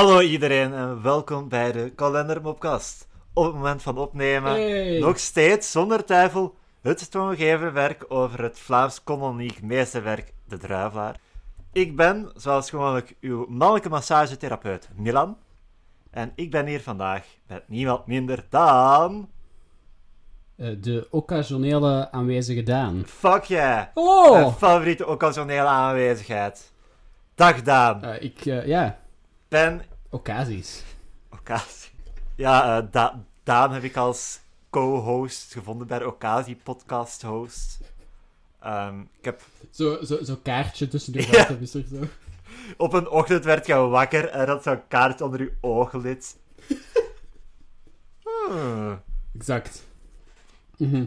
Hallo 0.00 0.20
iedereen 0.20 0.74
en 0.74 1.02
welkom 1.02 1.48
bij 1.48 1.72
de 1.72 1.92
Kalendermopcast. 1.94 3.08
Op 3.32 3.44
het 3.44 3.54
moment 3.54 3.82
van 3.82 3.98
opnemen, 3.98 4.52
Hey. 4.52 4.98
nog 4.98 5.18
steeds 5.18 5.70
zonder 5.70 6.04
twijfel, 6.04 6.54
het 6.80 7.10
toongegeven 7.10 7.72
werk 7.72 8.04
over 8.08 8.42
het 8.42 8.58
Vlaams 8.58 9.02
koloniek 9.04 9.62
meesterwerk 9.62 10.32
De 10.48 10.58
Druivelaar. 10.58 11.16
Ik 11.72 11.96
ben, 11.96 12.32
zoals 12.34 12.70
gewoonlijk, 12.70 13.16
uw 13.20 13.46
mannelijke 13.48 13.88
massagetherapeut 13.88 14.88
Milan. 14.94 15.36
En 16.10 16.32
ik 16.34 16.50
ben 16.50 16.66
hier 16.66 16.80
vandaag 16.80 17.24
met 17.46 17.68
niemand 17.68 18.06
minder 18.06 18.46
dan... 18.48 19.28
Eh, 20.56 20.68
de 20.80 21.06
occasionele 21.10 22.10
aanwezige 22.10 22.62
Daan. 22.62 23.02
Fuck 23.06 23.44
yeah! 23.44 23.86
Oh! 23.94 24.32
Mijn 24.32 24.52
favoriete 24.52 25.06
occasionele 25.06 25.68
aanwezigheid. 25.68 26.72
Dag 27.34 27.62
Daan. 27.62 28.04
Eh, 28.04 28.22
ik, 28.22 28.46
eh, 28.46 28.66
ja, 28.66 28.98
Ben... 29.48 29.88
occasies. 30.10 30.82
Occasie. 31.30 31.90
Ja, 32.36 32.80
Da- 32.80 33.24
Daan 33.42 33.72
heb 33.72 33.82
ik 33.82 33.96
als 33.96 34.40
co-host 34.70 35.52
gevonden 35.52 35.86
bij 35.86 35.98
de 35.98 36.06
Occasie 36.06 36.56
podcast 36.62 37.22
host. 37.22 37.78
Ehm, 38.60 39.00
ik 39.00 39.24
heb 39.24 39.42
Zo, 39.70 40.04
zo, 40.04 40.22
zo 40.24 40.36
kaartje 40.42 40.88
tussen 40.88 41.12
de 41.12 41.22
Ja. 41.30 41.48
is 41.48 41.74
er 41.74 41.84
zo. 41.90 42.04
op 42.76 42.92
een 42.92 43.08
ochtend 43.08 43.44
werd 43.44 43.66
je 43.66 43.74
wakker 43.74 44.28
en 44.28 44.48
had 44.48 44.62
zo'n 44.62 44.86
kaart 44.88 45.20
onder 45.20 45.40
je 45.40 45.52
ooglid. 45.60 46.36
Hmm. 48.48 49.00
Exact. 49.34 49.82
Mhm. 50.76 51.04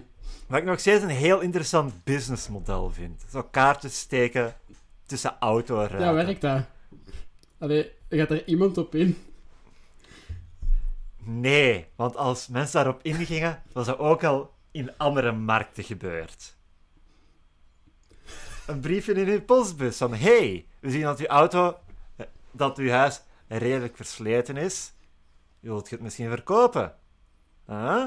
Wat 0.47 0.59
ik 0.59 0.65
nog 0.65 0.79
steeds 0.79 1.03
een 1.03 1.09
heel 1.09 1.39
interessant 1.39 2.03
businessmodel 2.03 2.91
vind. 2.91 3.23
Zo 3.31 3.43
kaartjes 3.43 3.99
steken 3.99 4.55
tussen 5.05 5.35
autoruiten. 5.39 5.99
Ja, 5.99 6.13
werkt 6.13 6.41
dat? 6.41 6.61
Allee, 7.59 7.91
gaat 8.17 8.31
er 8.31 8.47
iemand 8.47 8.77
op 8.77 8.95
in? 8.95 9.17
Nee, 11.25 11.85
want 11.95 12.15
als 12.15 12.47
mensen 12.47 12.83
daarop 12.83 13.03
ingingen, 13.03 13.61
was 13.71 13.85
dat 13.85 13.97
ook 13.97 14.23
al 14.23 14.53
in 14.71 14.97
andere 14.97 15.31
markten 15.31 15.83
gebeurd. 15.83 16.55
Een 18.67 18.79
briefje 18.79 19.13
in 19.13 19.27
uw 19.27 19.41
postbus 19.41 19.97
van 19.97 20.13
hey, 20.13 20.65
we 20.79 20.91
zien 20.91 21.01
dat 21.01 21.19
uw 21.19 21.25
auto, 21.25 21.77
eh, 22.15 22.25
dat 22.51 22.77
uw 22.77 22.89
huis 22.89 23.21
redelijk 23.47 23.95
versleten 23.95 24.57
is. 24.57 24.93
Wilt 25.59 25.89
je 25.89 25.95
het 25.95 26.03
misschien 26.03 26.29
verkopen? 26.29 26.95
Huh? 27.67 28.05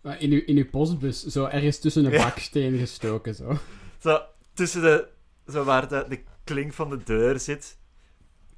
Maar 0.00 0.20
in, 0.20 0.30
uw, 0.32 0.42
in 0.46 0.56
uw 0.56 0.68
postbus, 0.70 1.24
zo 1.24 1.44
ergens 1.44 1.78
tussen 1.78 2.04
een 2.04 2.12
Ja. 2.12 2.22
baksteen 2.24 2.78
gestoken, 2.78 3.34
zo. 3.34 3.58
Zo 3.98 4.20
tussen 4.52 4.82
de, 4.82 5.08
zo 5.48 5.64
waar 5.64 5.88
de, 5.88 6.04
de 6.08 6.22
klink 6.44 6.72
van 6.72 6.90
de 6.90 7.02
deur 7.04 7.40
zit. 7.40 7.78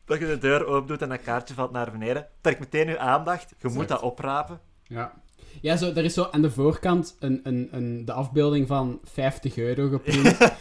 Dat 0.06 0.18
je 0.18 0.26
de 0.26 0.38
deur 0.38 0.66
open 0.66 0.88
doet 0.88 1.02
en 1.02 1.08
dat 1.08 1.22
kaartje 1.22 1.54
valt 1.54 1.72
naar 1.72 1.90
beneden. 1.90 2.26
Trek 2.40 2.58
meteen 2.58 2.88
uw 2.88 2.98
aandacht. 2.98 3.54
Je 3.58 3.68
moet 3.68 3.88
dat 3.88 4.00
oprapen. 4.00 4.60
Ja. 4.82 5.12
Ja, 5.60 5.76
zo, 5.76 5.92
er 5.92 6.04
is 6.04 6.14
zo 6.14 6.28
aan 6.30 6.42
de 6.42 6.50
voorkant 6.50 7.16
een, 7.18 7.40
een, 7.42 7.68
een, 7.70 8.04
de 8.04 8.12
afbeelding 8.12 8.66
van 8.66 9.00
50 9.04 9.56
euro 9.56 9.88
geprint. 9.88 10.36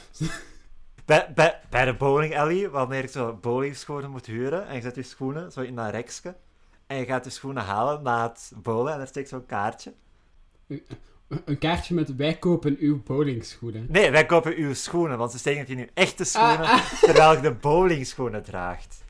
Bij, 1.06 1.32
bij, 1.36 1.60
bij 1.70 1.86
de 1.86 1.94
bowling 1.94 2.38
alley, 2.38 2.70
wanneer 2.70 3.02
je 3.02 3.08
zo 3.08 3.38
bowlingschoenen 3.42 4.10
moet 4.10 4.26
huren, 4.26 4.68
en 4.68 4.76
je 4.76 4.82
zet 4.82 4.96
je 4.96 5.04
schoenen 5.04 5.52
zo 5.52 5.62
in 5.62 5.76
dat 5.76 5.90
rekje, 5.90 6.36
en 6.88 6.98
je 6.98 7.06
gaat 7.06 7.26
je 7.26 7.30
schoenen 7.32 7.64
halen 7.64 8.04
na 8.04 8.28
het 8.28 8.52
bowlen, 8.62 8.92
en 8.92 8.98
daar 8.98 9.08
steekt 9.08 9.30
zo'n 9.30 9.46
kaartje. 9.46 9.94
een 11.28 11.58
kaartje 11.58 11.94
met 11.94 12.16
wij 12.16 12.36
kopen 12.36 12.78
uw 12.80 13.04
bowlingschoenen. 13.04 13.86
Nee, 13.90 14.12
wij 14.12 14.26
kopen 14.26 14.56
uw 14.56 14.74
schoenen, 14.74 15.18
want 15.18 15.32
ze 15.32 15.38
steken 15.38 15.60
het 15.60 15.70
in 15.70 15.78
uw 15.80 15.88
echte 15.94 16.24
schoenen, 16.24 16.60
Ah, 16.60 16.72
ah. 16.72 17.02
terwijl 17.02 17.36
je 17.36 17.42
de 17.42 17.54
bowlingschoenen 17.54 18.44
draagt. 18.44 19.04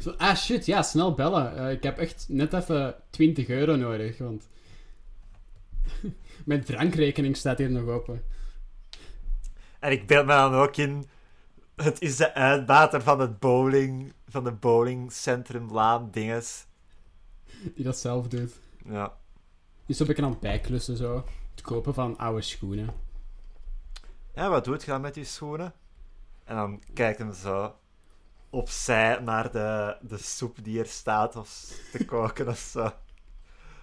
Zo, 0.00 0.10
ah 0.10 0.36
shit, 0.36 0.66
ja, 0.66 0.82
snel 0.82 1.14
bellen. 1.14 1.56
Eh, 1.56 1.70
ik 1.70 1.82
heb 1.82 1.98
echt 1.98 2.26
net 2.28 2.52
even 2.52 2.94
20 3.10 3.48
euro 3.48 3.76
nodig, 3.76 4.18
want... 4.18 4.48
Mijn 6.44 6.64
drankrekening 6.64 7.36
staat 7.36 7.58
hier 7.58 7.70
nog 7.70 7.88
open. 7.88 8.24
En 9.78 9.92
ik 9.92 10.06
beeld 10.06 10.26
me 10.26 10.32
dan 10.32 10.54
ook 10.54 10.76
in, 10.76 11.04
het 11.76 12.00
is 12.00 12.16
de 12.16 12.34
uitbater 12.34 13.02
van 13.02 13.20
het 13.20 13.38
bowling, 13.38 14.12
van 14.28 14.44
de 14.44 14.52
bowlingcentrum 14.52 15.72
Laan 15.72 16.10
dinges. 16.10 16.66
Die 17.74 17.84
dat 17.84 17.98
zelf 17.98 18.28
doet. 18.28 18.52
Ja. 18.84 19.16
Dus 19.86 19.98
heb 19.98 20.08
ik 20.08 20.18
aan 20.18 20.30
het 20.30 20.40
bijklussen, 20.40 20.96
zo. 20.96 21.24
Het 21.50 21.60
kopen 21.60 21.94
van 21.94 22.18
oude 22.18 22.42
schoenen. 22.42 22.94
Ja, 24.34 24.48
wat 24.48 24.64
doet 24.64 24.84
je 24.84 24.90
dan 24.90 25.00
met 25.00 25.14
die 25.14 25.24
schoenen? 25.24 25.74
En 26.44 26.56
dan 26.56 26.82
kijkt 26.94 27.18
hem 27.18 27.32
zo 27.32 27.74
opzij 28.56 29.18
naar 29.20 29.50
de, 29.50 29.96
de 30.00 30.18
soep 30.18 30.56
die 30.62 30.78
er 30.78 30.86
staat 30.86 31.36
of 31.36 31.72
te 31.92 32.04
koken 32.04 32.48
of 32.48 32.58
zo. 32.58 32.92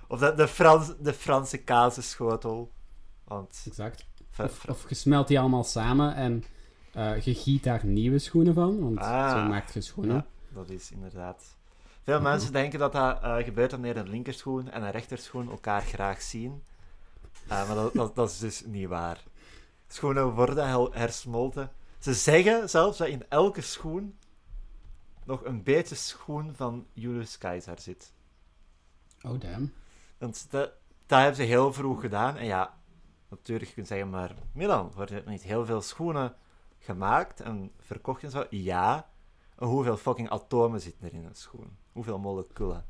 Of 0.07 0.19
de, 0.19 0.33
de, 0.33 0.47
Frans, 0.47 0.91
de 0.99 1.13
Franse 1.13 1.57
kazenschotel. 1.57 2.71
Want... 3.23 3.63
Exact. 3.67 4.05
Of, 4.39 4.65
of 4.69 4.89
je 4.89 4.95
smelt 4.95 5.27
die 5.27 5.39
allemaal 5.39 5.63
samen 5.63 6.15
en 6.15 6.43
eh, 6.93 7.21
je 7.21 7.33
giet 7.33 7.63
daar 7.63 7.85
nieuwe 7.85 8.19
schoenen 8.19 8.53
van, 8.53 8.79
want 8.79 8.97
Ah. 8.99 9.31
zo 9.31 9.47
maakt 9.47 9.73
je 9.73 9.81
schoenen. 9.81 10.15
Ja, 10.15 10.25
dat 10.53 10.69
is 10.69 10.91
inderdaad... 10.91 11.43
Veel 12.03 12.21
mensen 12.21 12.51
denken 12.53 12.79
dat 12.79 12.91
dat 12.91 13.21
eh, 13.21 13.35
gebeurt 13.35 13.71
wanneer 13.71 13.97
een 13.97 14.09
linkerschoen 14.09 14.71
en 14.71 14.83
een 14.83 14.91
rechterschoen 14.91 15.49
elkaar 15.49 15.81
graag 15.81 16.21
zien. 16.21 16.63
Eh, 17.47 17.67
maar 17.67 17.75
dat, 17.75 17.93
dat, 17.93 18.15
dat 18.15 18.29
is 18.29 18.37
dus 18.39 18.63
niet 18.65 18.87
waar. 18.87 19.23
Schoenen 19.87 20.33
worden 20.33 20.89
hersmolten. 20.91 21.71
Ze 21.99 22.13
zeggen 22.13 22.69
zelfs 22.69 22.97
dat 22.97 23.07
in 23.07 23.23
elke 23.29 23.61
schoen 23.61 24.17
nog 25.25 25.45
een 25.45 25.63
beetje 25.63 25.95
schoen 25.95 26.55
van 26.55 26.87
Julius 26.93 27.37
Caesar 27.37 27.79
zit. 27.79 28.13
Oh, 29.21 29.39
damn. 29.39 29.73
Want 30.17 30.51
dat, 30.51 30.71
dat 31.05 31.19
hebben 31.19 31.35
ze 31.35 31.43
heel 31.43 31.73
vroeg 31.73 32.01
gedaan. 32.01 32.37
En 32.37 32.45
ja, 32.45 32.77
natuurlijk 33.29 33.73
kun 33.73 33.81
je 33.81 33.87
zeggen, 33.87 34.09
maar 34.09 34.35
Milan, 34.51 34.91
worden 34.95 35.25
er 35.25 35.31
niet 35.31 35.43
heel 35.43 35.65
veel 35.65 35.81
schoenen 35.81 36.35
gemaakt 36.79 37.41
en 37.41 37.71
verkocht 37.79 38.23
en 38.23 38.31
zo? 38.31 38.45
Ja. 38.49 39.09
En 39.55 39.67
hoeveel 39.67 39.97
fucking 39.97 40.29
atomen 40.29 40.81
zitten 40.81 41.07
er 41.07 41.13
in 41.13 41.25
een 41.25 41.35
schoen? 41.35 41.77
Hoeveel 41.91 42.19
moleculen? 42.19 42.85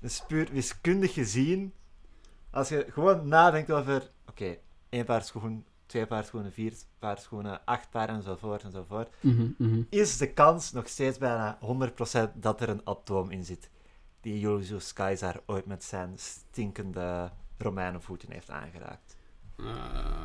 Dus 0.00 0.24
puur 0.26 0.48
wiskundig 0.52 1.12
gezien, 1.12 1.74
als 2.50 2.68
je 2.68 2.86
gewoon 2.90 3.28
nadenkt 3.28 3.70
over, 3.70 4.10
oké, 4.26 4.56
één 4.88 5.04
paar 5.04 5.22
schoenen, 5.22 5.66
twee 5.88 6.06
paar 6.06 6.24
schoenen, 6.24 6.52
vier 6.52 6.72
paar 6.98 7.18
schoenen, 7.18 7.60
acht 7.64 7.90
paar 7.90 8.08
enzovoort 8.08 8.62
enzovoort, 8.62 9.08
Mhm, 9.20 9.46
mhm. 9.58 9.82
is 9.90 10.16
de 10.18 10.32
kans 10.32 10.72
nog 10.72 10.88
steeds 10.88 11.18
bijna 11.18 11.58
100% 11.60 12.30
dat 12.34 12.60
er 12.60 12.68
een 12.68 12.80
atoom 12.84 13.30
in 13.30 13.44
zit. 13.44 13.70
Die 14.20 14.40
Julius 14.40 14.92
Caesar 14.92 15.40
ooit 15.46 15.66
met 15.66 15.84
zijn 15.84 16.12
stinkende 16.16 17.30
Romeinenvoeten 17.58 18.32
heeft 18.32 18.50
aangeraakt. 18.50 19.16
Eh, 19.56 19.64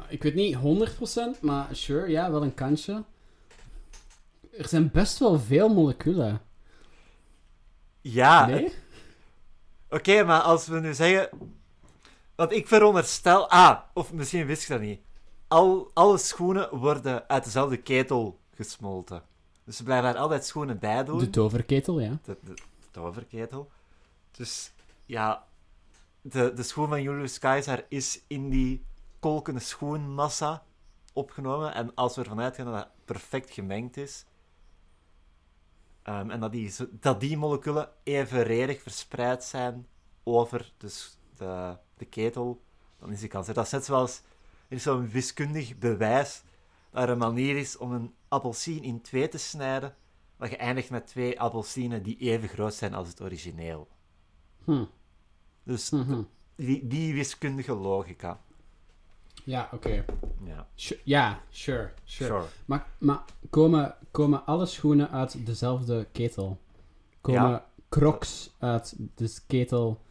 ik 0.10 0.24
weet 0.24 0.36
niet 0.36 0.56
100%, 0.56 1.42
maar 1.42 1.76
sure, 1.76 2.08
ja, 2.10 2.32
wel 2.32 2.44
een 2.44 2.54
kansje. 2.54 3.04
Er 4.58 4.68
zijn 4.68 4.92
best 4.92 5.18
wel 5.20 5.40
veel 5.40 5.70
moleculen. 5.70 6.42
Ja, 8.02 8.46
Nee? 8.46 8.74
oké, 9.90 10.24
maar 10.24 10.42
als 10.42 10.68
we 10.68 10.80
nu 10.80 10.94
zeggen. 10.94 11.30
Want 12.36 12.52
ik 12.52 12.68
veronderstel. 12.68 13.50
Ah, 13.50 13.80
of 13.94 14.14
misschien 14.14 14.46
wist 14.46 14.68
je 14.68 14.74
dat 14.74 14.82
niet. 14.82 15.00
Al, 15.54 15.92
alle 15.94 16.18
schoenen 16.18 16.78
worden 16.78 17.28
uit 17.30 17.44
dezelfde 17.44 17.78
ketel 17.78 18.40
gesmolten. 18.56 19.24
Dus 19.64 19.78
ze 19.78 19.84
blijven 19.84 20.14
daar 20.14 20.22
altijd 20.22 20.46
schoenen 20.46 20.80
bij 20.80 21.04
doen. 21.04 21.20
De 21.20 21.30
toverketel, 21.30 22.00
ja. 22.00 22.20
de, 22.24 22.38
de, 22.44 22.54
de 22.54 22.62
toverketel. 22.92 23.70
Dus 24.32 24.74
ja, 25.06 25.46
de, 26.22 26.54
de 26.54 26.64
schoen 26.64 26.88
van 26.88 27.02
Julius 27.02 27.40
Caesar 27.40 27.86
is 27.90 28.22
in 28.28 28.50
die 28.50 28.86
kolkende 29.20 29.60
schoenmassa 29.60 30.64
opgenomen. 31.14 31.74
En 31.74 31.96
als 31.96 32.16
we 32.16 32.22
ervan 32.22 32.40
uitgaan 32.40 32.66
dat 32.66 32.74
dat 32.76 32.88
perfect 33.06 33.52
gemengd 33.52 33.98
is, 33.98 34.26
ehm, 36.04 36.30
en 36.30 36.40
dat 36.40 36.52
die, 36.52 36.74
dat 36.92 37.20
die 37.20 37.38
moleculen 37.38 37.90
evenredig 38.04 38.82
verspreid 38.82 39.44
zijn 39.44 39.88
over 40.24 40.74
de, 40.78 40.90
s- 40.90 41.18
de, 41.38 41.78
de 41.98 42.06
ketel, 42.06 42.62
dan 43.00 43.12
is 43.12 43.20
die 43.20 43.30
kans. 43.30 43.48
Dat 43.48 43.72
net 43.72 43.86
zoals, 43.86 44.22
er 44.74 44.80
is 44.80 44.86
zo'n 44.86 45.10
wiskundig 45.10 45.78
bewijs 45.78 46.44
dat 46.92 47.04
er 47.04 47.10
een 47.10 47.18
manier 47.18 47.58
is 47.58 47.78
om 47.78 47.92
een 47.92 48.14
appelsien 48.28 48.84
in 48.84 49.02
twee 49.02 49.28
te 49.28 49.38
snijden, 49.38 49.96
dat 50.38 50.50
je 50.50 50.58
eindigt 50.58 50.90
met 50.90 51.08
twee 51.08 51.40
appelsinen 51.40 52.04
die 52.04 52.18
even 52.18 52.48
groot 52.50 52.74
zijn 52.74 52.94
als 52.94 53.08
het 53.08 53.22
origineel. 53.22 53.88
Hm. 54.64 54.86
Dus 55.64 55.90
Mhm. 55.90 56.22
die, 56.56 56.88
die 56.88 57.14
wiskundige 57.14 57.74
logica. 57.74 58.42
Ja, 59.44 59.70
oké. 59.74 60.06
Ja, 60.44 60.68
Ja, 61.04 61.42
sure, 61.50 61.92
sure. 62.04 62.30
sure. 62.30 62.46
Maar, 62.66 62.88
maar 62.98 63.24
komen, 63.50 63.96
komen 64.12 64.46
alle 64.46 64.66
schoenen 64.66 65.10
uit 65.12 65.46
dezelfde 65.46 66.08
ketel? 66.12 66.60
Komen 67.22 67.50
Ja. 67.50 67.70
crocs 67.90 68.56
uit 68.60 68.96
de 69.16 69.38
ketel 69.48 70.02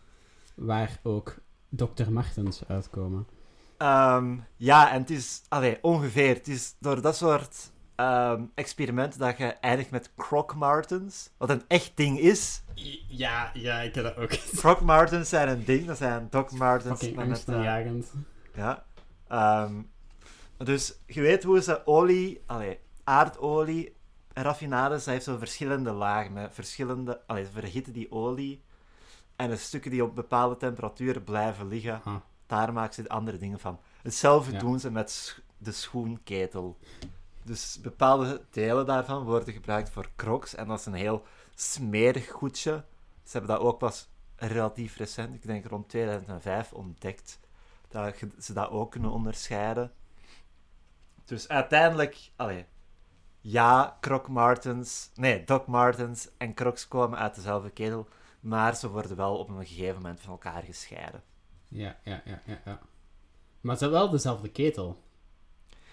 waar 0.55 1.01
ook 1.03 1.35
Dr. 1.69 2.11
Martens 2.11 2.65
uitkomen? 2.69 3.27
Ehm, 3.83 4.37
ja, 4.57 4.91
en 4.93 5.01
het 5.01 5.11
is 5.11 5.43
allee, 5.49 5.79
ongeveer. 5.81 6.35
Het 6.35 6.49
is 6.49 6.75
door 6.79 7.01
dat 7.01 7.17
soort 7.17 7.71
ehm, 7.95 8.45
experiment 8.55 9.19
dat 9.19 9.39
je 9.39 9.45
eindigt 9.45 9.91
met 9.91 10.11
Croc 10.17 10.55
Martens. 10.55 11.31
Wat 11.37 11.51
een 11.51 11.63
echt 11.69 11.93
ding 11.95 12.19
is. 12.19 12.63
Ja, 13.09 13.51
ja, 13.55 13.81
ik 13.81 13.95
heb 13.95 14.05
dat 14.05 14.17
ook. 14.17 14.31
Croc 14.57 14.81
Martens 14.81 15.29
zijn 15.29 15.49
een 15.49 15.65
ding. 15.65 15.87
Dat 15.87 15.97
zijn 15.97 16.27
Doc 16.31 16.51
Martens. 16.51 17.01
Met, 17.11 17.49
eh. 17.49 17.63
Ja. 18.55 18.85
Ehm, 19.29 19.83
dus 20.57 20.95
je 21.07 21.21
weet 21.21 21.43
hoe 21.43 21.63
ze 21.63 21.87
olie, 21.87 22.43
allee, 22.47 22.79
aardolie 23.05 23.97
raffinades, 24.33 25.05
dat 25.05 25.15
heeft 25.15 25.25
zo 25.25 25.37
verschillende 25.39 25.93
lagen. 25.93 26.33
Met 26.33 26.55
verschillende, 26.55 27.21
allee, 27.27 27.45
ze 27.45 27.51
verhitten 27.51 27.93
die 27.93 28.13
olie. 28.13 28.63
En 29.37 29.49
de 29.51 29.57
stukken 29.57 29.91
die 29.91 30.05
op 30.05 30.15
bepaalde 30.15 30.57
temperaturen 30.57 31.25
blijven 31.25 31.69
liggen, 31.69 32.01
Ah. 32.05 32.15
Daar 32.53 32.73
maken 32.73 32.95
ze 32.95 33.09
andere 33.09 33.39
dingen 33.39 33.61
van. 33.61 33.81
Hetzelfde 34.03 34.53
Ja. 34.53 34.59
doen 34.59 34.81
ze 34.81 34.91
met 34.91 35.41
de 35.59 35.73
schoenketel. 35.73 36.79
Dus 37.45 37.81
bepaalde 37.81 38.45
delen 38.51 38.87
daarvan 38.87 39.25
worden 39.25 39.55
gebruikt 39.55 39.91
voor 39.91 40.09
crocs. 40.17 40.55
En 40.55 40.67
dat 40.67 40.79
is 40.79 40.87
een 40.87 40.93
heel 40.93 41.23
smerig 41.55 42.31
goedje. 42.31 42.85
Ze 43.23 43.33
hebben 43.39 43.57
dat 43.57 43.67
ook 43.67 43.79
pas 43.79 44.09
relatief 44.37 44.97
recent, 44.97 45.35
ik 45.35 45.47
denk 45.47 45.67
rond 45.67 45.89
2005, 45.89 46.73
ontdekt. 46.73 47.41
Dat 47.89 48.15
ze 48.39 48.53
dat 48.53 48.71
ook 48.71 48.91
kunnen 48.91 49.11
onderscheiden. 49.11 49.93
Dus 51.25 51.49
uiteindelijk, 51.49 52.31
allee, 52.37 52.67
ja, 53.41 53.97
Croc 54.01 54.29
Martens, 54.29 55.11
nee, 55.15 55.45
Doc 55.45 55.67
Martens 55.67 56.29
en 56.37 56.55
Crocs 56.55 56.89
komen 56.89 57.19
uit 57.19 57.35
dezelfde 57.35 57.71
ketel, 57.71 58.09
maar 58.41 58.77
ze 58.77 58.91
worden 58.91 59.17
wel 59.17 59.39
op 59.39 59.49
een 59.49 59.67
gegeven 59.67 59.95
moment 59.95 60.21
van 60.21 60.31
elkaar 60.31 60.63
gescheiden. 60.63 61.23
Ja, 61.73 61.99
ja, 62.05 62.23
ja, 62.25 62.43
ja, 62.47 62.61
ja. 62.65 62.81
Maar 63.61 63.75
het 63.75 63.85
is 63.85 63.89
wel 63.89 64.11
dezelfde 64.11 64.49
ketel. 64.51 65.03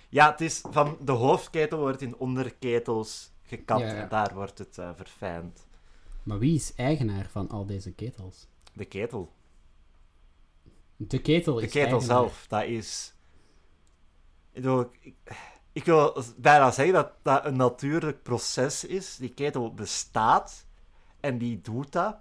Ja, 0.09 0.31
het 0.31 0.41
is 0.41 0.61
van 0.69 0.97
de 1.01 1.11
hoofdketel 1.11 1.79
wordt 1.79 2.01
in 2.01 2.17
onderketels 2.17 3.31
gekapt 3.43 3.81
Ja, 3.81 3.87
ja. 3.87 4.01
en 4.01 4.09
daar 4.09 4.33
wordt 4.33 4.57
het 4.57 4.77
eh, 4.77 4.89
verfijnd. 4.95 5.67
Maar 6.23 6.39
wie 6.39 6.55
is 6.55 6.73
eigenaar 6.75 7.27
van 7.29 7.49
al 7.49 7.65
deze 7.65 7.91
ketels? 7.91 8.47
De 8.73 8.85
ketel. 8.85 9.33
De 10.95 11.21
ketel 11.21 11.55
De 11.55 11.61
is 11.61 11.71
ketel 11.71 11.91
eigenaar. 11.91 12.17
zelf, 12.17 12.45
dat 12.47 12.63
is... 12.63 13.13
Ik, 14.51 14.65
ik, 15.01 15.15
ik 15.71 15.85
wil 15.85 16.23
bijna 16.37 16.71
zeggen 16.71 16.93
dat 16.93 17.11
dat 17.21 17.45
een 17.45 17.55
natuurlijk 17.55 18.23
proces 18.23 18.83
is. 18.83 19.15
Die 19.15 19.33
ketel 19.33 19.73
bestaat 19.73 20.65
en 21.19 21.37
die 21.37 21.61
doet 21.61 21.91
dat. 21.91 22.17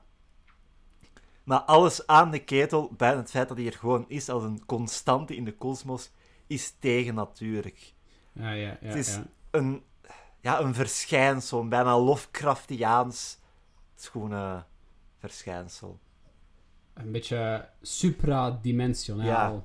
Maar 1.48 1.60
alles 1.60 2.06
aan 2.06 2.30
de 2.30 2.38
ketel, 2.44 2.92
bij 2.96 3.16
het 3.16 3.30
feit 3.30 3.48
dat 3.48 3.56
hij 3.56 3.66
er 3.66 3.72
gewoon 3.72 4.04
is 4.08 4.28
als 4.28 4.42
een 4.42 4.64
constante 4.66 5.36
in 5.36 5.44
de 5.44 5.54
kosmos, 5.54 6.10
is 6.46 6.74
tegennatuurlijk. 6.78 7.92
Ja, 8.32 8.50
ja, 8.50 8.78
ja. 8.80 8.86
Het 8.86 8.94
is- 8.96 9.14
ja. 9.14 9.26
Een, 9.50 9.82
ja, 10.40 10.60
een 10.60 10.74
verschijnsel, 10.74 11.60
een 11.60 11.68
bijna 11.68 11.98
Lovecraftiaans 11.98 13.38
schone 13.94 14.64
verschijnsel. 15.18 15.98
Een 16.94 17.12
beetje 17.12 17.68
supradimensionaal 17.82 19.64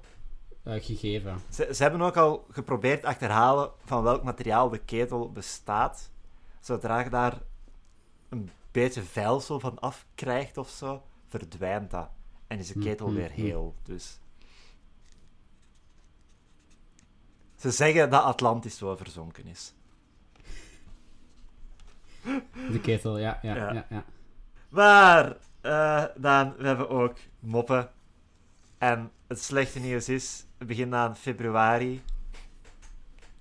eh, 0.64 0.84
gegeven. 0.84 1.38
Ze, 1.50 1.70
ze 1.74 1.84
hebben 1.84 2.02
ook 2.02 2.18
al 2.18 2.46
geprobeerd 2.50 3.06
achterhalen 3.06 3.72
van 3.86 4.04
welk 4.04 4.24
materiaal 4.24 4.70
de 4.70 4.78
ketel 4.78 5.32
bestaat. 5.32 6.12
Zodra 6.60 7.00
je 7.00 7.10
daar 7.10 7.38
een 8.30 8.50
beetje 8.72 9.04
vuilsel 9.04 9.60
van 9.60 9.80
afkrijgt 9.80 10.58
of 10.58 10.70
zo, 10.70 11.04
verdwijnt 11.40 11.92
dat. 11.92 12.10
En 12.48 12.60
is 12.60 12.68
de 12.68 12.78
Mm, 12.78 12.84
ketel 12.84 13.08
mm, 13.08 13.16
weer 13.16 13.30
mm. 13.30 13.44
heel. 13.44 13.76
Dus. 13.84 14.20
Ze 17.56 17.72
zeggen 17.72 18.10
dat 18.10 18.24
Atlantis 18.24 18.78
zo 18.78 18.96
verzonken 18.96 19.46
is. 19.46 19.74
De 22.72 22.80
ketel, 22.82 23.18
ja, 23.18 23.40
ja, 23.42 23.56
Ja. 23.56 23.74
ja. 23.74 23.86
ja, 23.90 24.06
Maar, 24.70 25.38
eh, 25.62 26.06
dan, 26.18 26.56
we 26.58 26.68
hebben 26.68 26.90
ook 26.90 27.18
moppen. 27.40 27.92
En 28.78 29.12
het 29.28 29.44
slechte 29.44 29.80
nieuws 29.80 30.10
is, 30.10 30.46
we 30.58 30.66
beginnen 30.66 31.00
aan 31.00 31.16
februari. 31.16 32.02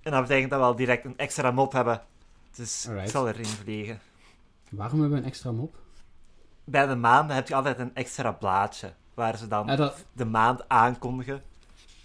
En 0.03 0.11
dat 0.13 0.21
betekent 0.23 0.51
dat 0.51 0.59
we 0.61 0.67
al 0.67 0.77
direct 0.77 1.05
een 1.05 1.19
extra 1.19 1.51
mop 1.51 1.73
hebben. 1.73 2.03
Dus 2.55 2.87
Alright. 2.87 3.07
ik 3.07 3.13
zal 3.13 3.29
erin 3.29 3.45
vliegen. 3.45 4.01
Waarom 4.71 5.01
hebben 5.01 5.19
we 5.19 5.25
een 5.25 5.31
extra 5.31 5.51
mop? 5.53 5.82
Bij 6.65 6.87
de 6.87 6.95
maanden 6.95 7.37
heb 7.37 7.49
je 7.49 7.55
altijd 7.55 7.79
een 7.79 7.95
extra 7.95 8.33
blaadje. 8.33 8.93
Waar 9.15 9.37
ze 9.37 9.49
dan 9.49 9.67
Ja, 9.67 9.77
dat, 9.77 10.05
de 10.13 10.25
maand 10.25 10.69
aankondigen. 10.69 11.43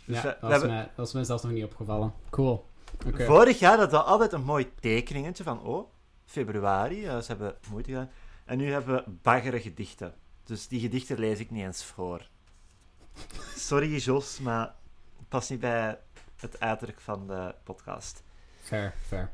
Dus 0.06 0.16
ja, 0.16 0.22
we- 0.22 0.28
dat, 0.28 0.40
we 0.40 0.46
is 0.46 0.52
hebben- 0.52 0.70
mij, 0.70 0.92
dat 0.96 1.08
is 1.08 1.14
mij 1.14 1.24
zelfs 1.24 1.44
nog 1.44 1.52
niet 1.52 1.64
opgevallen. 1.64 2.14
Cool. 2.30 2.66
Vorig 3.14 3.60
jaar 3.60 3.78
hadden 3.78 4.00
we 4.00 4.06
altijd 4.06 4.34
een 4.34 4.44
mooi 4.44 4.72
tekeningetje 4.80 5.44
van, 5.44 5.62
oh, 5.62 5.90
februari, 6.26 7.02
ze 7.02 7.24
hebben 7.28 7.56
moeite 7.70 7.90
gedaan. 7.90 8.10
En 8.46 8.58
nu 8.58 8.72
hebben 8.72 8.96
we 8.96 9.04
baggere 9.22 9.60
gedichten. 9.62 10.14
Dus 10.44 10.68
die 10.68 10.80
gedichten 10.80 11.20
lees 11.20 11.40
ik 11.40 11.52
niet 11.52 11.64
eens 11.64 11.84
voor. 11.86 12.28
Sorry, 13.56 13.96
Jos, 13.96 14.40
maar 14.40 14.74
het 15.18 15.28
past 15.30 15.50
niet 15.50 15.60
bij 15.60 16.00
het 16.36 16.60
uiterlijk 16.60 17.00
van 17.00 17.28
de 17.28 17.56
podcast. 17.64 18.24
Fair, 18.62 18.94
fair. 19.08 19.32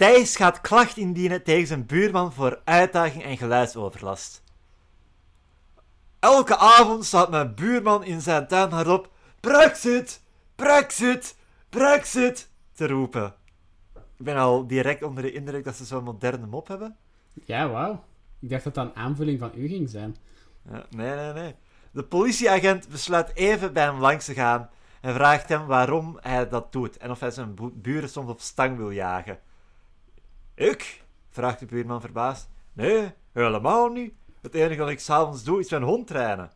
Thijs 0.00 0.36
gaat 0.36 0.60
klacht 0.60 0.96
indienen 0.96 1.42
tegen 1.42 1.66
zijn 1.66 1.86
buurman 1.86 2.32
voor 2.32 2.60
uitdaging 2.64 3.24
en 3.24 3.36
geluidsoverlast. 3.36 4.42
Elke 6.18 6.56
avond 6.56 7.04
staat 7.04 7.30
mijn 7.30 7.54
buurman 7.54 8.04
in 8.04 8.20
zijn 8.20 8.46
tuin 8.48 8.70
hardop 8.70 9.10
Brexit, 9.40 10.20
Brexit, 10.54 11.36
Brexit 11.68 12.48
te 12.72 12.86
roepen. 12.86 13.34
Ik 13.94 14.24
ben 14.24 14.36
al 14.36 14.66
direct 14.66 15.02
onder 15.02 15.22
de 15.22 15.32
indruk 15.32 15.64
dat 15.64 15.74
ze 15.74 15.84
zo'n 15.84 16.04
moderne 16.04 16.46
mop 16.46 16.68
hebben. 16.68 16.96
Ja, 17.44 17.68
wauw. 17.68 18.04
Ik 18.38 18.50
dacht 18.50 18.64
dat 18.64 18.74
dat 18.74 18.84
een 18.86 18.96
aanvulling 18.96 19.38
van 19.38 19.50
u 19.54 19.68
ging 19.68 19.90
zijn. 19.90 20.16
Ja, 20.70 20.84
nee, 20.90 21.14
nee, 21.14 21.32
nee. 21.32 21.54
De 21.90 22.02
politieagent 22.02 22.88
besluit 22.88 23.34
even 23.34 23.72
bij 23.72 23.84
hem 23.84 24.00
langs 24.00 24.24
te 24.24 24.34
gaan 24.34 24.70
en 25.00 25.14
vraagt 25.14 25.48
hem 25.48 25.66
waarom 25.66 26.18
hij 26.20 26.48
dat 26.48 26.72
doet 26.72 26.96
en 26.96 27.10
of 27.10 27.20
hij 27.20 27.30
zijn 27.30 27.54
bu- 27.54 27.72
buren 27.74 28.08
soms 28.08 28.30
op 28.30 28.40
stang 28.40 28.76
wil 28.76 28.90
jagen. 28.90 29.38
Ik? 30.60 31.02
vraagt 31.30 31.58
de 31.58 31.66
buurman 31.66 32.00
verbaasd. 32.00 32.48
Nee, 32.72 33.12
helemaal 33.32 33.88
niet. 33.88 34.14
Het 34.40 34.54
enige 34.54 34.80
wat 34.80 34.88
ik 34.88 35.00
s'avonds 35.00 35.44
doe 35.44 35.60
is 35.60 35.70
mijn 35.70 35.82
hond 35.82 36.06
trainen. 36.06 36.50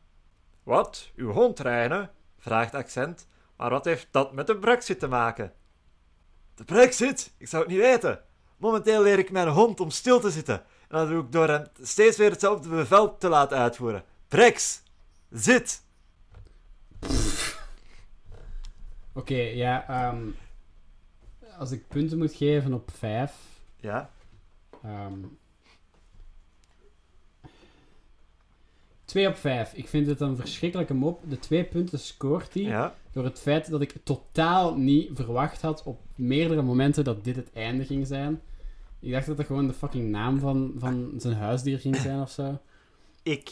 Wat? 0.62 1.10
Uw 1.16 1.30
hond 1.30 1.56
trainen? 1.56 2.10
vraagt 2.38 2.74
accent. 2.74 3.26
Maar 3.56 3.70
wat 3.70 3.84
heeft 3.84 4.08
dat 4.10 4.32
met 4.32 4.46
de 4.46 4.58
brexit 4.58 4.98
te 4.98 5.08
maken? 5.08 5.52
De 6.54 6.64
brexit? 6.64 7.34
Ik 7.36 7.48
zou 7.48 7.62
het 7.62 7.72
niet 7.72 7.80
weten. 7.80 8.22
Momenteel 8.56 9.02
leer 9.02 9.18
ik 9.18 9.30
mijn 9.30 9.48
hond 9.48 9.80
om 9.80 9.90
stil 9.90 10.20
te 10.20 10.30
zitten. 10.30 10.62
En 10.88 10.98
dat 10.98 11.08
doe 11.08 11.22
ik 11.22 11.32
door 11.32 11.48
hem 11.48 11.66
steeds 11.82 12.16
weer 12.16 12.30
hetzelfde 12.30 12.68
bevel 12.68 13.16
te 13.16 13.28
laten 13.28 13.58
uitvoeren. 13.58 14.04
Brex! 14.28 14.82
Zit! 15.30 15.82
Oké, 19.12 19.34
ja. 19.34 19.88
ehm, 19.88 20.28
als 21.58 21.70
ik 21.70 21.88
punten 21.88 22.18
moet 22.18 22.34
geven 22.34 22.72
op 22.72 22.90
5. 22.92 23.52
Ja? 23.84 24.10
Ehm 24.82 25.18
2 29.04 29.28
op 29.28 29.36
5. 29.36 29.72
Ik 29.74 29.88
vind 29.88 30.06
het 30.06 30.20
een 30.20 30.36
verschrikkelijke 30.36 30.94
mop. 30.94 31.20
De 31.28 31.38
twee 31.38 31.64
punten 31.64 31.98
scoort 31.98 32.54
hij 32.54 32.62
Ja? 32.62 32.94
door 33.12 33.24
het 33.24 33.40
feit 33.40 33.70
dat 33.70 33.80
ik 33.80 33.94
totaal 34.04 34.74
niet 34.76 35.10
verwacht 35.14 35.60
had 35.62 35.82
op 35.82 36.00
meerdere 36.14 36.62
momenten 36.62 37.04
dat 37.04 37.24
dit 37.24 37.36
het 37.36 37.52
einde 37.52 37.84
ging 37.84 38.06
zijn. 38.06 38.40
Ik 39.00 39.12
dacht 39.12 39.26
dat 39.26 39.38
het 39.38 39.46
gewoon 39.46 39.66
de 39.66 39.72
fucking 39.72 40.10
naam 40.10 40.38
van, 40.38 40.74
van 40.78 41.12
zijn 41.16 41.34
huisdier 41.34 41.78
ging 41.78 41.96
zijn 41.96 42.20
of 42.20 42.30
zo. 42.30 42.58
Ik... 43.22 43.50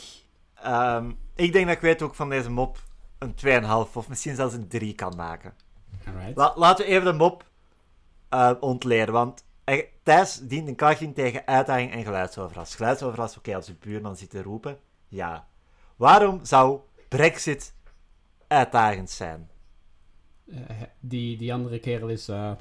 ehm, 0.55 1.11
ik 1.35 1.53
denk 1.53 1.67
dat 1.67 1.75
ik 1.77 1.81
weet 1.83 2.03
ook 2.03 2.15
van 2.15 2.29
deze 2.31 2.51
mop 2.51 2.79
een 3.19 3.35
2,5 3.35 3.93
of 3.95 4.09
misschien 4.09 4.35
zelfs 4.35 4.55
een 4.55 4.69
3 4.69 4.95
kan 4.95 5.17
maken. 5.17 5.55
La- 6.35 6.53
laten 6.57 6.85
we 6.87 6.91
even 6.91 7.05
de 7.05 7.13
mop 7.19 7.45
eh, 8.29 8.51
ontleden, 8.61 9.13
want 9.15 9.45
Thijs 10.03 10.39
dient 10.39 10.69
een 10.69 10.75
klacht 10.75 11.01
in 11.01 11.13
tegen 11.13 11.47
uitdaging 11.47 11.93
en 11.93 12.05
geluidsoverlast. 12.05 12.75
Geluidsoverlast, 12.75 13.37
oké, 13.37 13.55
als 13.55 13.67
je 13.67 13.75
buurman 13.81 14.17
zit 14.17 14.31
te 14.31 14.43
roepen, 14.43 14.79
ja. 15.09 15.49
Waarom 15.97 16.45
zou 16.45 16.81
Brexit 17.09 17.75
uitdagend 18.47 19.11
zijn? 19.11 19.51
Eh, 20.47 20.83
die, 21.01 21.37
die 21.37 21.53
andere 21.53 21.79
kerel 21.79 22.09
is 22.09 22.29
eh, 22.29 22.53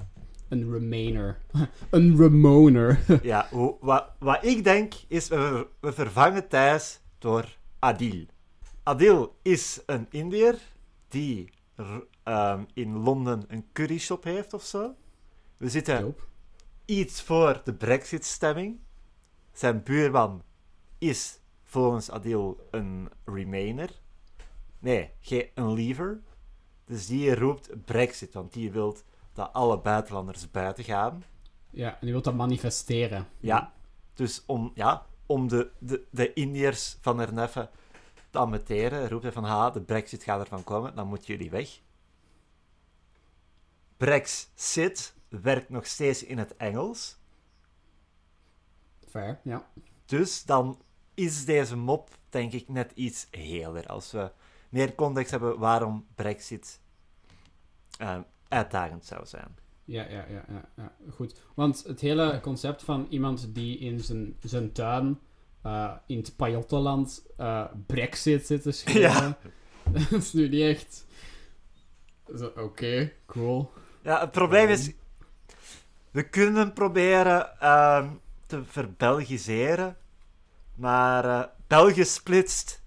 een 0.49 0.71
Remainer. 0.71 1.37
een 1.89 2.17
Ramoner. 2.17 2.99
Ja, 3.23 3.47
wat, 3.79 4.09
wat 4.19 4.45
ik 4.45 4.63
denk 4.63 4.93
is, 5.07 5.27
we, 5.27 5.67
we 5.79 5.93
vervangen 5.93 6.47
Thijs 6.47 6.99
door 7.17 7.57
Adil. 7.79 8.25
Adil 8.83 9.35
is 9.41 9.81
een 9.85 10.07
Indiër 10.09 10.55
die 11.07 11.49
ehm, 12.23 12.63
in 12.73 12.97
Londen 12.97 13.43
een 13.47 13.65
curryshop 13.73 14.23
heeft 14.23 14.53
of 14.53 14.63
zo. 14.63 14.95
We 15.57 15.69
zitten. 15.69 16.15
Iets 16.91 17.21
voor 17.21 17.61
de 17.63 17.73
Brexit-stemming. 17.73 18.79
Zijn 19.53 19.83
buurman 19.83 20.43
is 20.97 21.39
volgens 21.63 22.11
Adil 22.11 22.67
een 22.71 23.09
Remainer. 23.25 23.99
Nee, 24.79 25.11
geen 25.19 25.49
een 25.53 25.73
Leaver. 25.73 26.21
Dus 26.85 27.07
die 27.07 27.35
roept 27.35 27.85
Brexit, 27.85 28.33
want 28.33 28.53
die 28.53 28.71
wil 28.71 28.97
dat 29.33 29.53
alle 29.53 29.79
buitenlanders 29.79 30.51
buiten 30.51 30.83
gaan. 30.83 31.23
Ja, 31.69 31.91
en 31.91 31.97
die 32.01 32.11
wil 32.11 32.21
dat 32.21 32.35
manifesteren. 32.35 33.27
Ja. 33.39 33.73
Dus 34.13 34.43
om, 34.45 34.71
ja, 34.75 35.05
om 35.25 35.47
de, 35.47 35.71
de, 35.79 36.07
de 36.09 36.33
Indiërs 36.33 36.97
van 37.01 37.17
haar 37.17 37.33
neffen 37.33 37.69
te 38.29 38.37
ammeteren, 38.37 39.09
roept 39.09 39.23
hij 39.23 39.31
van, 39.31 39.43
ha, 39.43 39.69
de 39.69 39.81
brexit 39.81 40.23
gaat 40.23 40.39
ervan 40.39 40.63
komen, 40.63 40.95
dan 40.95 41.07
moeten 41.07 41.27
jullie 41.27 41.49
weg. 41.49 41.79
Brexit 43.97 45.13
werkt 45.39 45.69
nog 45.69 45.85
steeds 45.85 46.23
in 46.23 46.37
het 46.37 46.55
Engels. 46.57 47.17
Fair, 49.07 49.39
ja. 49.43 49.69
Dus 50.05 50.43
dan 50.43 50.81
is 51.13 51.45
deze 51.45 51.77
mop, 51.77 52.09
denk 52.29 52.51
ik, 52.53 52.67
net 52.67 52.91
iets 52.95 53.27
heler. 53.31 53.87
Als 53.87 54.11
we 54.11 54.31
meer 54.69 54.95
context 54.95 55.31
hebben 55.31 55.59
waarom 55.59 56.07
Brexit 56.15 56.79
eh, 57.97 58.19
uitdagend 58.47 59.05
zou 59.05 59.25
zijn. 59.25 59.55
Ja, 59.85 60.09
ja, 60.09 60.25
ja, 60.29 60.45
ja, 60.47 60.69
ja, 60.75 60.95
goed. 61.09 61.41
Want 61.55 61.83
het 61.83 62.01
hele 62.01 62.39
concept 62.41 62.83
van 62.83 63.07
iemand 63.09 63.55
die 63.55 63.77
in 63.77 63.99
zijn, 63.99 64.35
zijn 64.39 64.71
tuin 64.71 65.19
eh, 65.61 65.93
in 66.05 66.17
het 66.17 66.35
Pajottenland 66.35 67.25
eh, 67.37 67.65
Brexit 67.85 68.45
zit 68.45 68.61
te 68.61 68.71
schrijven, 68.71 69.01
Ja. 69.01 69.37
dat 70.09 70.11
is 70.11 70.33
nu 70.33 70.49
niet 70.49 70.61
echt... 70.61 71.05
Oké, 72.55 73.11
cool. 73.25 73.71
Ja, 74.03 74.19
het 74.19 74.31
probleem 74.31 74.67
is... 74.67 74.91
We 76.11 76.29
kunnen 76.29 76.73
proberen 76.73 77.59
ehm, 77.59 78.09
te 78.45 78.63
verbelgiseren, 78.65 79.97
maar 80.75 81.25
eh 81.25 81.43
België 81.67 82.05
splitst, 82.05 82.83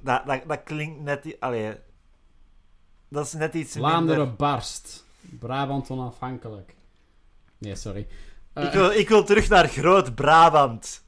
dat, 0.00 0.26
dat, 0.26 0.42
dat 0.46 0.62
klinkt 0.64 1.00
net... 1.00 1.36
Allee, 1.40 1.76
dat 3.08 3.26
is 3.26 3.32
net 3.32 3.54
iets 3.54 3.72
Vlaanderen 3.72 4.18
minder... 4.18 4.36
barst. 4.36 5.04
Brabant 5.20 5.90
onafhankelijk. 5.90 6.74
Nee, 7.58 7.74
sorry. 7.76 8.06
Eh, 8.52 8.64
Ik 8.64 8.72
wil, 8.72 8.90
ik 8.90 9.08
wil 9.08 9.24
terug 9.24 9.48
naar 9.48 9.68
Groot-Brabant. 9.68 11.04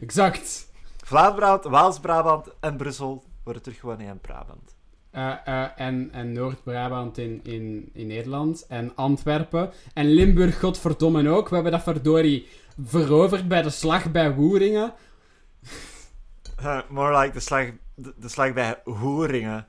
Exact. 0.00 0.68
Vlaams-Brabant, 1.04 1.64
Waals-Brabant 1.64 2.48
en 2.60 2.76
Brussel 2.76 3.24
worden 3.44 3.62
terug 3.62 3.78
gewoon 3.78 4.00
één 4.00 4.20
Brabant. 4.20 4.74
Eh, 5.10 5.32
eh, 5.44 5.68
en 5.76 6.08
en 6.12 6.32
Noord-Brabant 6.32 7.18
in, 7.18 7.40
in, 7.42 7.90
in 7.92 8.06
Nederland. 8.06 8.66
En 8.68 8.92
Antwerpen. 8.94 9.70
En 9.94 10.06
Limburg, 10.06 10.60
godverdomme 10.60 11.28
ook. 11.28 11.48
We 11.48 11.54
hebben 11.54 11.72
dat 11.72 11.82
verdorie 11.82 12.48
veroverd 12.84 13.48
bij 13.48 13.62
de 13.62 13.70
slag 13.70 14.10
bij 14.10 14.34
Woeringen. 14.34 14.92
More 16.88 17.18
like 17.18 17.32
de 17.32 17.40
slag, 17.40 17.66
de, 17.94 18.14
de 18.16 18.28
slag 18.28 18.52
bij 18.52 18.80
Hoeringen. 18.84 19.66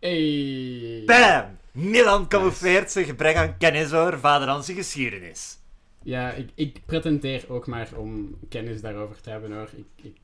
Hey. 0.00 1.02
Bam! 1.06 1.56
Nederland 1.72 2.28
camoufleert 2.28 2.90
zijn 2.90 3.04
gebrek 3.04 3.36
aan 3.36 3.56
kennis 3.56 3.92
over 3.92 4.18
vaderlandse 4.18 4.74
geschiedenis. 4.74 5.58
Ja, 6.02 6.30
ik, 6.30 6.50
ik 6.54 6.80
pretendeer 6.86 7.44
ook 7.48 7.66
maar 7.66 7.88
om 7.96 8.36
kennis 8.48 8.80
daarover 8.80 9.20
te 9.20 9.30
hebben 9.30 9.52
hoor. 9.52 9.68
Ik, 9.76 10.04
ik, 10.04 10.16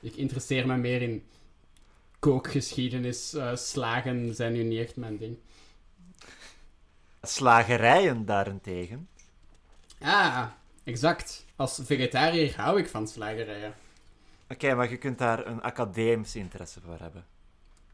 ik 0.00 0.16
interesseer 0.16 0.66
me 0.66 0.76
meer 0.76 1.02
in 1.02 1.22
kookgeschiedenis. 2.18 3.34
Eh, 3.34 3.56
slagen 3.56 4.34
zijn 4.34 4.52
nu 4.52 4.62
niet 4.62 4.80
echt 4.80 4.96
mijn 4.96 5.16
ding. 5.16 5.38
Slagerijen 7.22 8.24
daarentegen. 8.24 9.08
Ah, 10.00 10.46
exact. 10.84 11.44
Als 11.56 11.80
vegetariër 11.84 12.56
hou 12.56 12.78
ik 12.78 12.88
van 12.88 13.08
slagerijen. 13.08 13.74
Oké, 14.48 14.74
maar 14.74 14.90
je 14.90 14.96
kunt 14.96 15.18
daar 15.18 15.46
een 15.46 15.62
academische 15.62 16.38
interesse 16.38 16.80
voor 16.80 16.98
hebben. 16.98 17.24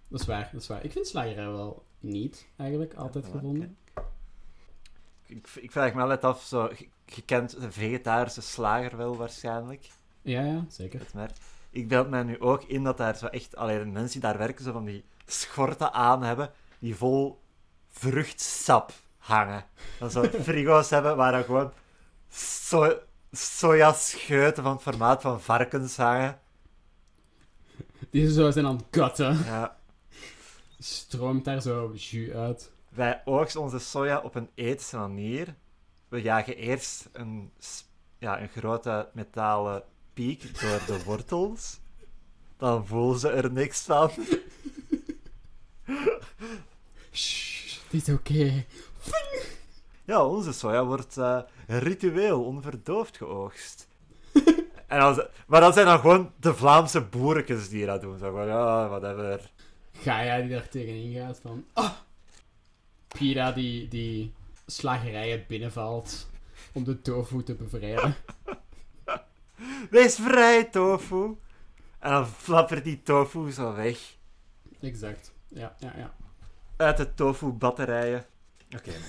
Dat 0.08 0.20
is 0.20 0.26
waar, 0.26 0.48
dat 0.52 0.60
is 0.60 0.68
waar. 0.68 0.84
Ik 0.84 0.92
vind 0.92 1.06
slagerijen 1.06 1.52
wel 1.52 1.84
niet, 2.00 2.46
eigenlijk, 2.56 2.94
altijd 2.94 3.26
Ja, 3.26 3.30
gevonden. 3.30 3.76
Ik, 5.26 5.48
ik 5.60 5.72
vraag 5.72 5.94
me 5.94 6.02
altijd 6.02 6.24
af, 6.24 6.42
zo, 6.42 6.70
je, 6.78 6.88
je 7.04 7.22
kent 7.22 7.60
de 7.60 7.72
vegetarische 7.72 8.42
slager 8.42 8.96
wel 8.96 9.16
waarschijnlijk. 9.16 9.88
Ja, 10.22 10.44
ja, 10.44 10.64
zeker. 10.68 11.00
het 11.00 11.14
merk. 11.14 11.36
Ik 11.72 11.88
beeld 11.88 12.08
mij 12.08 12.22
nu 12.22 12.40
ook 12.40 12.62
in 12.62 12.84
dat 12.84 12.96
daar 12.96 13.16
zo 13.16 13.26
echt, 13.26 13.56
alleen 13.56 13.92
mensen 13.92 14.20
die 14.20 14.30
daar 14.30 14.38
werken, 14.38 14.64
zo 14.64 14.72
van 14.72 14.84
die 14.84 15.04
schorten 15.26 15.92
aan 15.92 16.22
hebben, 16.22 16.50
die 16.78 16.96
vol 16.96 17.40
vruchtsap 17.90 18.92
hangen. 19.18 19.64
Dan 19.98 20.10
zo 20.10 20.22
frigo's 20.42 20.90
hebben 20.90 21.16
waar 21.16 21.32
dan 21.32 21.44
gewoon 21.44 21.72
so 22.28 22.98
sojascheuten 23.32 24.62
van 24.62 24.72
het 24.72 24.82
formaat 24.82 25.22
van 25.22 25.40
varkens 25.40 25.96
hangen. 25.96 26.40
Die 28.10 28.32
zo 28.32 28.50
zijn 28.50 28.66
aan 28.66 28.76
het 28.76 28.86
kutten. 28.90 29.44
Ja. 29.44 29.76
Stroomt 30.78 31.44
daar 31.44 31.60
zo 31.60 31.92
jus 31.94 32.34
uit. 32.34 32.72
Wij 32.88 33.22
oogsten 33.24 33.60
onze 33.60 33.78
soja 33.78 34.20
op 34.20 34.34
een 34.34 34.50
ethische 34.54 34.96
manier. 34.96 35.54
We 36.08 36.22
jagen 36.22 36.56
eerst 36.56 37.08
een, 37.12 37.52
ja, 38.18 38.40
een 38.40 38.48
grote 38.48 39.08
metalen 39.12 39.82
piek 40.14 40.60
door 40.60 40.80
de 40.86 41.04
wortels. 41.04 41.80
Dan 42.56 42.86
voelen 42.86 43.18
ze 43.18 43.28
er 43.28 43.52
niks 43.52 43.80
van. 43.80 44.10
Shh, 47.12 47.78
dit 47.90 48.08
is 48.08 48.14
oké. 48.14 48.64
Ja, 50.04 50.26
onze 50.26 50.52
soja 50.52 50.84
wordt 50.84 51.16
eh, 51.16 51.38
ritueel 51.66 52.44
onverdoofd 52.44 53.16
geoogst. 53.16 53.88
en 54.88 54.98
dan, 54.98 55.26
maar 55.46 55.60
dat 55.60 55.74
zijn 55.74 55.86
dan 55.86 55.98
gewoon 55.98 56.32
de 56.40 56.54
Vlaamse 56.54 57.00
boerekes 57.00 57.68
die 57.68 57.86
dat 57.86 58.00
doen. 58.00 58.18
Zo 58.18 58.32
van, 58.32 58.46
ja, 58.46 58.88
whatever. 58.88 59.50
Gaia 59.92 60.40
die 60.40 60.50
daar 60.50 60.68
tegenin 60.68 61.12
gaat 61.12 61.40
van... 61.42 61.64
Ah! 61.72 61.92
Pira 63.08 63.52
die, 63.52 63.88
die 63.88 64.32
slagerijen 64.66 65.44
binnenvalt 65.48 66.28
om 66.72 66.84
de 66.84 67.02
tofu 67.02 67.42
te 67.42 67.54
bevrijden. 67.54 68.14
Wees 69.90 70.14
vrij, 70.14 70.64
tofu. 70.64 71.36
En 71.98 72.10
dan 72.10 72.26
flappert 72.26 72.84
die 72.84 73.02
tofu 73.02 73.50
zo 73.50 73.74
weg. 73.74 74.16
Exact. 74.80 75.32
Ja, 75.48 75.74
ja, 75.78 75.92
ja. 75.96 76.14
Uit 76.76 76.96
de 76.96 77.14
tofu-batterijen. 77.14 78.24
Oké. 78.76 78.92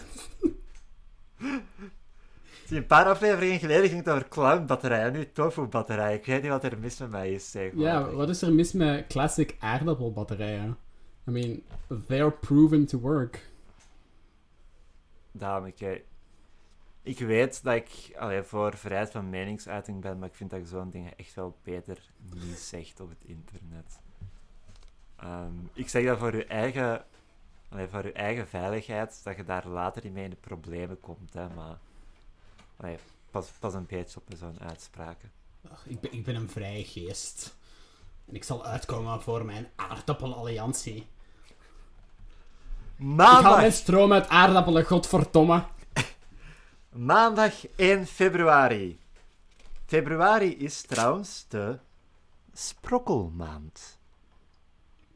Zie, 2.65 2.77
een 2.77 2.85
paar 2.85 3.05
afleveringen 3.05 3.59
geleden 3.59 3.89
ging 3.89 4.05
het 4.05 4.09
over 4.09 4.27
clown-batterijen, 4.27 5.13
nu 5.13 5.31
tofu-batterijen. 5.31 6.19
Ik 6.19 6.25
weet 6.25 6.41
niet 6.41 6.51
wat 6.51 6.63
er 6.63 6.79
mis 6.79 6.97
met 6.99 7.09
mij 7.09 7.31
is, 7.31 7.51
zeg 7.51 7.73
maar. 7.73 7.85
Ja, 7.85 8.09
wat 8.11 8.29
is 8.29 8.41
er 8.41 8.53
mis 8.53 8.71
met 8.71 9.07
classic 9.07 9.55
aardappelbatterijen? 9.59 10.77
I 11.27 11.31
mean, 11.31 11.63
they're 12.07 12.31
proven 12.31 12.85
to 12.85 12.99
work. 12.99 13.49
Dame, 15.31 15.71
kijk. 15.71 16.05
Ik 17.03 17.19
weet 17.19 17.63
dat 17.63 17.75
ik 17.75 18.15
allee, 18.17 18.43
voor 18.43 18.77
vrijheid 18.77 19.11
van 19.11 19.29
meningsuiting 19.29 20.01
ben, 20.01 20.19
maar 20.19 20.27
ik 20.27 20.35
vind 20.35 20.49
dat 20.49 20.59
je 20.59 20.65
zo'n 20.65 20.89
dingen 20.89 21.17
echt 21.17 21.33
wel 21.33 21.57
beter 21.63 21.97
niet 22.33 22.57
zegt 22.57 22.99
op 22.99 23.09
het 23.09 23.23
internet. 23.25 23.99
Ehm, 25.15 25.53
ik 25.73 25.89
zeg 25.89 26.05
dat 26.05 26.17
voor 26.17 26.35
je 26.35 26.45
eigen, 26.45 27.05
allee, 27.69 27.87
voor 27.87 28.05
je 28.05 28.11
eigen 28.11 28.47
veiligheid, 28.47 29.21
dat 29.23 29.35
je 29.35 29.43
daar 29.43 29.67
later 29.67 30.03
niet 30.03 30.13
mee 30.13 30.23
in 30.23 30.29
de 30.29 30.35
problemen 30.35 30.99
komt, 30.99 31.33
hè, 31.33 31.49
maar 31.49 31.77
allee, 32.77 32.97
pas, 33.31 33.51
pas 33.59 33.73
een 33.73 33.85
beetje 33.85 34.19
op 34.19 34.29
met 34.29 34.37
zo'n 34.37 34.59
uitspraken. 34.59 35.31
Ach, 35.71 35.85
ik, 35.87 35.99
ben, 35.99 36.13
ik 36.13 36.23
ben 36.23 36.35
een 36.35 36.49
vrije 36.49 36.83
geest. 36.83 37.55
En 38.25 38.35
ik 38.35 38.43
zal 38.43 38.65
uitkomen 38.65 39.21
voor 39.21 39.45
mijn 39.45 39.69
aardappelalliantie. 39.75 41.07
Ik 42.97 43.19
haal 43.19 43.57
mijn 43.57 43.71
stroom 43.71 44.13
uit 44.13 44.27
aardappelen, 44.27 44.85
godverdomme. 44.85 45.63
Maandag 46.93 47.53
1 47.75 48.05
februari. 48.07 48.99
Februari 49.85 50.57
is 50.57 50.81
trouwens 50.81 51.45
de 51.47 51.79
sprokkelmaand. 52.53 53.97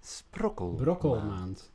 Sprokkelmaand. 0.01 0.81
Brokkelmaand. 0.83 1.71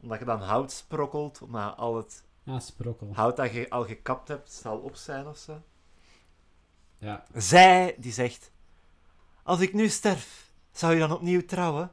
Omdat 0.00 0.18
je 0.18 0.24
dan 0.24 0.40
hout 0.40 0.72
sprokkelt, 0.72 1.42
omdat 1.42 1.76
al 1.76 1.96
het 1.96 2.24
Ja, 2.42 2.60
sprokkel. 2.60 3.10
hout 3.14 3.36
dat 3.36 3.52
je 3.52 3.70
al 3.70 3.84
gekapt 3.84 4.28
hebt, 4.28 4.52
zal 4.52 4.78
op 4.78 4.96
zijn 4.96 5.26
of 5.26 5.36
zo. 5.38 5.62
Ja. 6.98 7.24
Zij 7.34 7.94
die 7.98 8.12
zegt: 8.12 8.50
Als 9.42 9.60
ik 9.60 9.72
nu 9.72 9.88
sterf, 9.88 10.50
zou 10.72 10.92
je 10.92 10.98
dan 10.98 11.12
opnieuw 11.12 11.44
trouwen? 11.44 11.90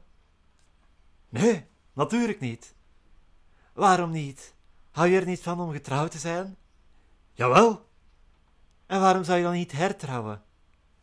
Nee, 1.30 1.66
natuurlijk 1.94 2.40
niet. 2.40 2.74
Waarom 3.74 4.12
niet? 4.12 4.54
Hou 4.92 5.08
je 5.08 5.20
er 5.20 5.26
niet 5.26 5.42
van 5.42 5.60
om 5.60 5.72
getrouwd 5.72 6.12
te 6.12 6.18
zijn? 6.18 6.58
Jawel. 7.40 7.86
En 8.86 9.00
waarom 9.00 9.24
zou 9.24 9.38
je 9.38 9.44
dan 9.44 9.54
niet 9.54 9.72
hertrouwen? 9.72 10.42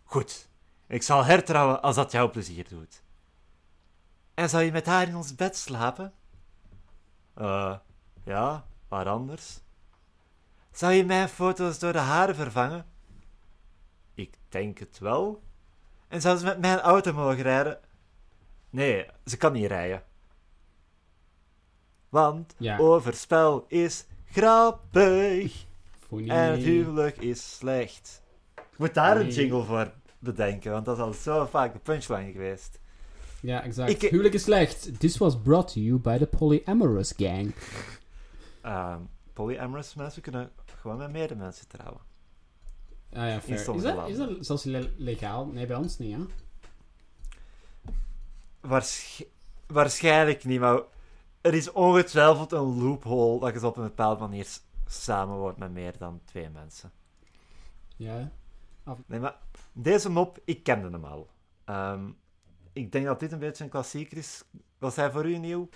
Goed, 0.05 0.49
ik 0.87 1.03
zal 1.03 1.25
hertrouwen 1.25 1.83
als 1.83 1.97
dat 1.97 2.13
jou 2.13 2.31
plezier 2.31 2.69
doet. 2.69 3.03
En 4.35 4.49
zou 4.49 4.63
je 4.63 4.73
met 4.73 4.87
haar 4.87 5.09
in 5.09 5.17
ons 5.17 5.35
bed 5.35 5.57
slapen? 5.57 6.13
Eh, 7.35 7.77
ja, 8.25 8.67
waar 8.89 9.09
anders? 9.09 9.61
Zou 10.73 10.93
je 10.93 11.05
mijn 11.05 11.29
foto's 11.29 11.79
door 11.79 11.93
de 11.93 11.99
haren 11.99 12.35
vervangen? 12.35 12.87
Ik 14.15 14.35
denk 14.49 14.79
het 14.79 14.99
wel. 14.99 15.43
En 16.09 16.21
zou 16.21 16.39
ze 16.39 16.45
met 16.45 16.59
mijn 16.59 16.79
auto 16.81 17.13
mogen 17.13 17.43
rijden? 17.43 17.81
Nee, 18.71 19.07
ze 19.25 19.37
kan 19.37 19.53
niet 19.53 19.67
rijden. 19.67 20.05
Want 22.09 22.55
Ja. 22.59 22.79
overspel 22.79 23.65
is 23.69 24.07
grappig. 24.25 25.67
Funny. 26.09 26.29
En 26.29 26.51
het 26.51 26.63
huwelijk 26.63 27.17
is 27.17 27.57
slecht. 27.57 28.23
Ik 28.55 28.79
moet 28.79 28.95
daar 28.95 29.21
een 29.21 29.31
jingle 29.31 29.63
voor 29.65 29.93
bedenken, 30.19 30.73
want 30.73 30.85
dat 30.85 30.97
is 30.97 31.03
al 31.03 31.13
zo 31.13 31.47
vaak 31.47 31.73
de 31.73 31.79
punchline 31.79 32.33
geweest. 32.33 32.79
Ja, 33.41 33.63
exact. 33.63 33.91
Ik- 34.03 34.11
Huwelijk 34.11 34.35
is 34.35 34.43
slecht. 34.43 35.01
This 35.01 35.19
was 35.19 35.41
brought 35.43 35.73
to 35.73 35.81
you 35.81 35.99
by 35.99 36.19
the 36.19 36.27
Polyamorous 36.27 37.13
Gang. 37.17 37.55
Ehm 38.63 39.01
polyamorous 39.33 39.95
mensen 39.95 40.23
kunnen 40.23 40.51
gewoon 40.81 40.97
met 40.97 41.11
meerdere 41.13 41.41
mensen 41.41 41.69
trouwen. 41.69 42.01
Ah 43.13 43.29
ja, 43.29 43.41
fair. 43.41 43.59
Is 43.77 43.83
dat, 43.83 44.09
is 44.09 44.17
dat 44.17 44.31
zelfs 44.41 44.65
le- 44.65 44.91
legaal? 44.97 45.47
Nee, 45.47 45.67
bij 45.67 45.77
ons 45.77 45.99
niet, 45.99 46.17
hè? 46.17 46.23
Waarsch- 48.61 49.21
waarschijnlijk 49.67 50.45
niet, 50.45 50.61
maar 50.61 50.81
er 51.41 51.55
is 51.55 51.73
ongetwijfeld 51.73 52.53
een 52.53 52.83
loophole 52.83 53.41
dat 53.41 53.53
je 53.53 53.59
zo 53.59 53.67
op 53.67 53.77
een 53.77 53.83
bepaalde 53.83 54.21
manier 54.21 54.47
samen 54.87 55.37
wordt 55.37 55.59
met 55.59 55.73
meer 55.73 55.99
dan 55.99 56.21
twee 56.25 56.51
mensen. 56.51 56.93
Ja. 57.97 58.31
Nee, 59.07 59.21
maar 59.21 59.39
deze 59.73 60.11
mop, 60.11 60.39
ik 60.45 60.63
kende 60.63 60.91
hem 60.91 61.05
al. 61.05 61.31
Ehm, 61.65 62.11
ik 62.73 62.93
denk 62.93 63.05
dat 63.07 63.21
dit 63.21 63.33
een 63.33 63.39
beetje 63.39 63.65
een 63.65 63.71
klassieker 63.71 64.17
is. 64.17 64.45
Was 64.79 64.97
hij 64.97 65.11
voor 65.11 65.27
u 65.27 65.37
nieuw? 65.39 65.69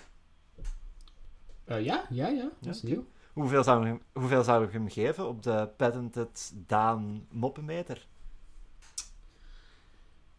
Eh, 1.63 1.83
ja, 1.83 2.05
ja, 2.09 2.27
ja. 2.27 2.49
Dat 2.59 2.75
is 2.75 2.81
Ja, 2.81 2.87
nieuw. 2.87 3.05
Hoeveel 3.33 3.63
zou, 3.63 3.81
ik 3.81 3.87
hem, 3.87 4.01
hoeveel 4.13 4.43
zou 4.43 4.65
ik 4.65 4.71
hem 4.71 4.89
geven 4.89 5.27
op 5.27 5.43
de 5.43 5.69
patented 5.77 6.51
Daan 6.55 7.27
moppenmeter? 7.29 8.07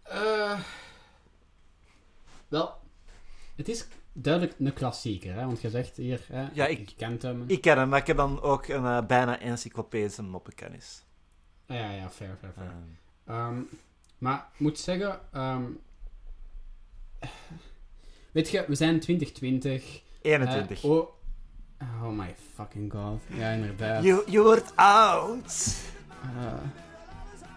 Eh, 0.02 0.60
wel, 2.48 2.80
het 3.56 3.68
is 3.68 3.86
duidelijk 4.12 4.54
een 4.58 4.72
klassieker, 4.72 5.34
hè? 5.34 5.44
Want 5.46 5.60
je 5.60 5.70
zegt 5.70 5.96
hier, 5.96 6.20
hè, 6.32 6.46
Ja, 6.52 6.66
ik- 6.66 6.88
je 6.88 6.94
kent 6.96 7.22
hem. 7.22 7.44
Ik 7.46 7.60
ken 7.60 7.78
hem, 7.78 7.88
maar 7.88 7.98
ik 8.00 8.06
heb 8.06 8.16
dan 8.16 8.40
ook 8.42 8.66
een 8.66 8.84
eh, 8.84 9.06
bijna 9.06 9.40
encyclopedische 9.40 10.22
moppenkennis. 10.22 11.04
Ah, 11.66 11.76
ja, 11.76 11.90
ja, 11.90 12.10
fair, 12.10 12.36
fair, 12.40 12.52
fair. 12.52 12.66
Ehm, 12.66 13.36
Ehm, 13.36 13.60
maar 14.18 14.48
ik 14.54 14.60
moet 14.60 14.78
zeggen, 14.78 15.20
ehm, 15.32 15.62
weet 18.32 18.50
je, 18.50 18.64
we 18.68 18.74
zijn 18.74 19.00
2020. 19.00 20.02
eh, 20.22 20.32
21. 20.32 20.84
oh, 20.84 21.08
oh 22.02 22.08
my 22.08 22.34
fucking 22.54 22.92
god. 22.92 23.20
Ja, 23.26 23.50
inderdaad. 23.50 24.02
Je, 24.04 24.24
je 24.28 24.40
wordt 24.42 24.72
oud. 24.76 25.76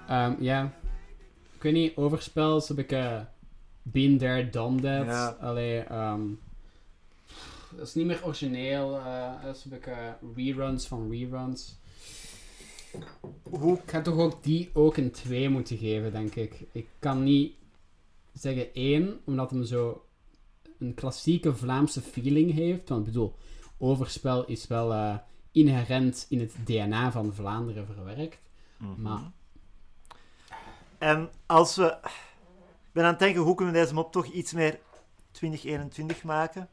Eh, 0.07 0.31
ja. 0.39 0.71
Ik 1.55 1.61
weet 1.61 1.73
niet, 1.73 1.95
overspel 1.97 2.57
is 2.57 2.69
een 2.69 2.75
beetje 2.75 3.27
been 3.81 4.17
there, 4.17 4.49
done 4.49 4.81
that. 4.81 5.05
Ja. 5.05 5.27
Allee, 5.39 5.83
dat 7.77 7.87
is 7.87 7.93
niet 7.93 8.05
meer 8.05 8.25
origineel. 8.25 8.97
eh, 8.97 9.43
dat 9.43 9.55
is 9.55 9.63
een 9.63 9.69
beetje 9.69 10.17
reruns 10.35 10.87
van 10.87 11.11
reruns. 11.11 11.79
Hoe 13.43 13.77
Ik 13.77 13.89
ga 13.89 14.01
toch 14.01 14.17
ook 14.17 14.43
die 14.43 14.69
ook 14.73 14.97
een 14.97 15.11
2 15.11 15.49
moeten 15.49 15.77
geven, 15.77 16.11
denk 16.11 16.35
ik. 16.35 16.63
Ik 16.71 16.87
kan 16.99 17.23
niet 17.23 17.53
zeggen 18.33 18.73
1, 18.73 19.19
omdat 19.25 19.49
hem 19.51 19.63
zo 19.63 20.05
een 20.79 20.93
klassieke 20.93 21.55
Vlaamse 21.55 22.01
feeling 22.01 22.53
heeft. 22.53 22.89
Want 22.89 23.07
ik 23.07 23.13
bedoel, 23.13 23.35
overspel 23.77 24.45
is 24.45 24.67
wel 24.67 24.93
eh, 24.93 25.17
inherent 25.51 26.25
in 26.29 26.39
het 26.39 26.55
DNA 26.65 27.11
van 27.11 27.33
Vlaanderen 27.33 27.85
verwerkt. 27.85 28.39
Mhm. 28.77 29.01
Maar 29.01 29.31
En 30.97 31.29
als 31.45 31.75
we... 31.75 31.97
Ik 32.85 33.01
ben 33.01 33.03
aan 33.03 33.09
het 33.09 33.19
denken, 33.19 33.41
hoe 33.41 33.55
kunnen 33.55 33.73
we 33.73 33.79
deze 33.79 33.93
mop 33.93 34.11
toch 34.11 34.25
iets 34.25 34.53
meer 34.53 34.79
2021 35.31 36.23
maken? 36.23 36.69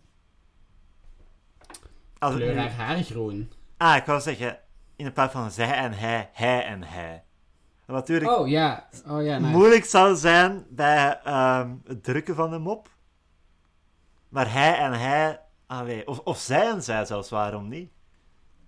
Als 2.23 2.35
kleur 2.35 2.57
haar 2.57 2.71
haar 2.73 3.03
groen. 3.03 3.53
Ah, 3.77 3.97
ik 3.97 4.05
wou 4.05 4.21
zeggen, 4.21 4.59
in 4.97 5.13
plaats 5.13 5.33
van 5.33 5.51
zij 5.51 5.73
en 5.73 5.93
hij, 5.93 6.31
hij 6.33 6.65
en 6.65 6.83
hij. 6.83 7.25
Wat 7.87 7.97
natuurlijk 7.97 8.31
Oh 8.31 8.49
ja, 8.49 8.89
oh 9.09 9.23
ja, 9.25 9.39
nice. 9.39 9.51
moeilijk 9.51 9.85
zou 9.85 10.17
zijn 10.17 10.67
bij 10.69 11.21
ehm, 11.25 11.75
het 11.85 12.05
drukken 12.05 12.35
van 12.35 12.51
de 12.51 12.59
mop. 12.59 12.89
Maar 14.29 14.53
hij 14.53 14.79
en 14.79 14.93
hij, 14.93 15.41
allee, 15.67 16.07
of, 16.07 16.19
of 16.19 16.39
zij 16.39 16.71
en 16.71 16.83
zij 16.83 17.05
zelfs, 17.05 17.31
waarom 17.31 17.69
niet? 17.69 17.91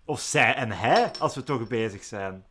Of 0.05 0.21
zij 0.21 0.55
en 0.55 0.71
hij, 0.71 1.11
als 1.19 1.35
we 1.35 1.43
toch 1.43 1.69
bezig 1.69 2.05
zijn. 2.05 2.45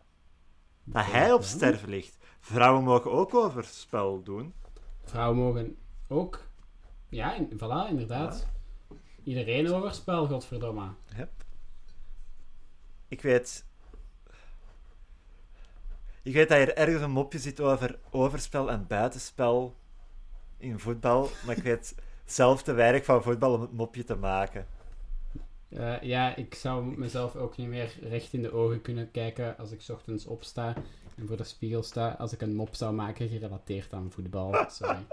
Dat 0.83 1.05
hij 1.05 1.33
op 1.33 1.43
sterven 1.43 1.89
ligt. 1.89 2.17
Vrouwen 2.39 2.83
mogen 2.83 3.11
ook 3.11 3.33
overspel 3.33 4.23
doen. 4.23 4.53
Vrouwen 5.03 5.37
mogen 5.37 5.77
ook. 6.07 6.41
Ja, 7.09 7.33
in, 7.33 7.49
voilà, 7.55 7.89
inderdaad. 7.89 8.51
Iedereen 9.23 9.73
overspel, 9.73 10.27
godverdomme. 10.27 10.87
Ik 13.07 13.21
weet... 13.21 13.65
Ik 16.21 16.33
weet 16.33 16.49
dat 16.49 16.57
hier 16.57 16.75
ergens 16.77 17.01
een 17.01 17.11
mopje 17.11 17.39
zit 17.39 17.59
over 17.59 17.99
overspel 18.09 18.71
en 18.71 18.87
buitenspel 18.87 19.75
in 20.57 20.79
voetbal, 20.79 21.29
maar 21.45 21.57
ik 21.57 21.63
weet 21.63 21.95
zelf 22.25 22.63
te 22.63 22.73
weinig 22.73 23.05
van 23.05 23.23
voetbal 23.23 23.53
om 23.53 23.61
het 23.61 23.73
mopje 23.73 24.03
te 24.03 24.15
maken. 24.15 24.67
Eh, 25.69 26.01
ja, 26.01 26.35
ik 26.35 26.53
zou 26.53 26.97
mezelf 26.97 27.35
ook 27.35 27.57
niet 27.57 27.67
meer 27.67 27.97
recht 28.01 28.33
in 28.33 28.41
de 28.41 28.53
ogen 28.53 28.81
kunnen 28.81 29.11
kijken 29.11 29.57
als 29.57 29.71
ik 29.71 29.81
's 29.81 29.89
ochtends 29.89 30.25
opsta 30.25 30.73
en 31.15 31.27
voor 31.27 31.37
de 31.37 31.43
spiegel 31.43 31.83
sta. 31.83 32.15
Als 32.19 32.33
ik 32.33 32.41
een 32.41 32.55
mop 32.55 32.75
zou 32.75 32.93
maken 32.93 33.29
gerelateerd 33.29 33.93
aan 33.93 34.11
voetbal. 34.11 34.65
Sorry. 34.69 35.05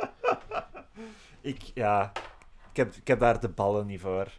Ik, 1.40 1.61
ja... 1.75 2.12
Ik 2.80 2.86
heb, 2.86 2.94
ik 2.96 3.06
heb 3.06 3.20
daar 3.20 3.40
de 3.40 3.48
ballen 3.48 3.86
niet 3.86 4.00
voor. 4.00 4.32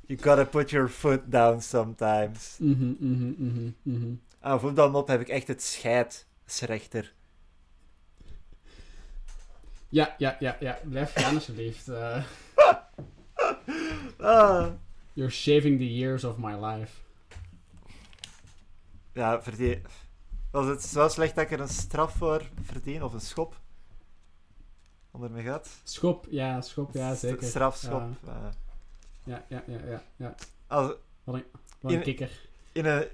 You 0.00 0.18
gotta 0.22 0.44
put 0.44 0.70
your 0.70 0.88
foot 0.88 1.30
down 1.30 1.60
sometimes. 1.60 2.56
Mhm, 2.58 2.94
mhm, 2.98 3.34
mhm, 3.36 3.70
mhm. 3.82 4.14
Aan 4.40 4.60
voetbalmop 4.60 5.08
heb 5.08 5.20
ik 5.20 5.28
echt 5.28 5.48
het 5.48 5.62
scheidsrechter. 5.62 7.12
Ja, 9.88 10.14
ja, 10.18 10.36
ja, 10.40 10.56
ja. 10.60 10.78
Blijf 10.84 11.12
gaan 11.14 11.34
alsjeblieft. 11.34 11.88
Eh, 11.88 12.24
Ah. 14.18 14.72
you're 15.12 15.32
shaving 15.32 15.78
the 15.78 15.94
years 15.94 16.24
of 16.24 16.38
my 16.38 16.64
life. 16.64 16.92
Ja, 19.12 19.42
verdien... 19.42 19.82
Was 20.50 20.66
het 20.66 20.82
zo 20.82 21.08
slecht 21.08 21.34
dat 21.34 21.44
ik 21.44 21.50
er 21.50 21.60
een 21.60 21.68
straf 21.68 22.12
voor 22.12 22.42
verdien? 22.62 23.02
Of 23.02 23.12
een 23.12 23.20
schop? 23.20 23.60
Onder 25.10 25.30
mijn 25.30 25.44
gat? 25.44 25.68
Schop, 25.82 26.26
ja, 26.30 26.60
schop, 26.60 26.92
ja, 26.92 27.14
zeker. 27.14 27.46
Strafschop. 27.46 28.02
Ja, 28.24 28.52
ja, 29.24 29.44
ja, 29.48 29.62
ja, 29.66 29.78
ja. 29.86 30.02
ja. 30.16 30.34
als, 30.66 30.92
Wat 31.24 31.42
In- 31.80 31.96
een 31.96 32.02
kikker. 32.02 32.48
in, 32.72 32.86
een, 32.86 33.08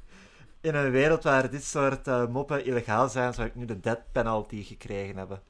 in 0.68 0.74
een 0.74 0.90
wereld 0.90 1.22
waar 1.22 1.50
dit 1.50 1.64
soort 1.64 2.08
eh, 2.08 2.26
moppen 2.26 2.64
illegaal 2.64 3.08
zijn, 3.08 3.34
zou 3.34 3.46
ik 3.46 3.54
nu 3.54 3.64
de 3.64 3.80
death 3.80 4.12
penalty 4.12 4.62
gekregen 4.62 5.16
hebben. 5.16 5.42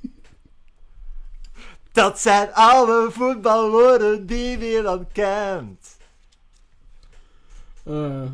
Dat 1.92 2.20
zijn 2.20 2.52
alle 2.52 3.08
voetbalwoorden 3.10 4.26
die 4.26 4.56
Nederland 4.56 5.12
kent. 5.12 5.96
Eh, 7.84 8.30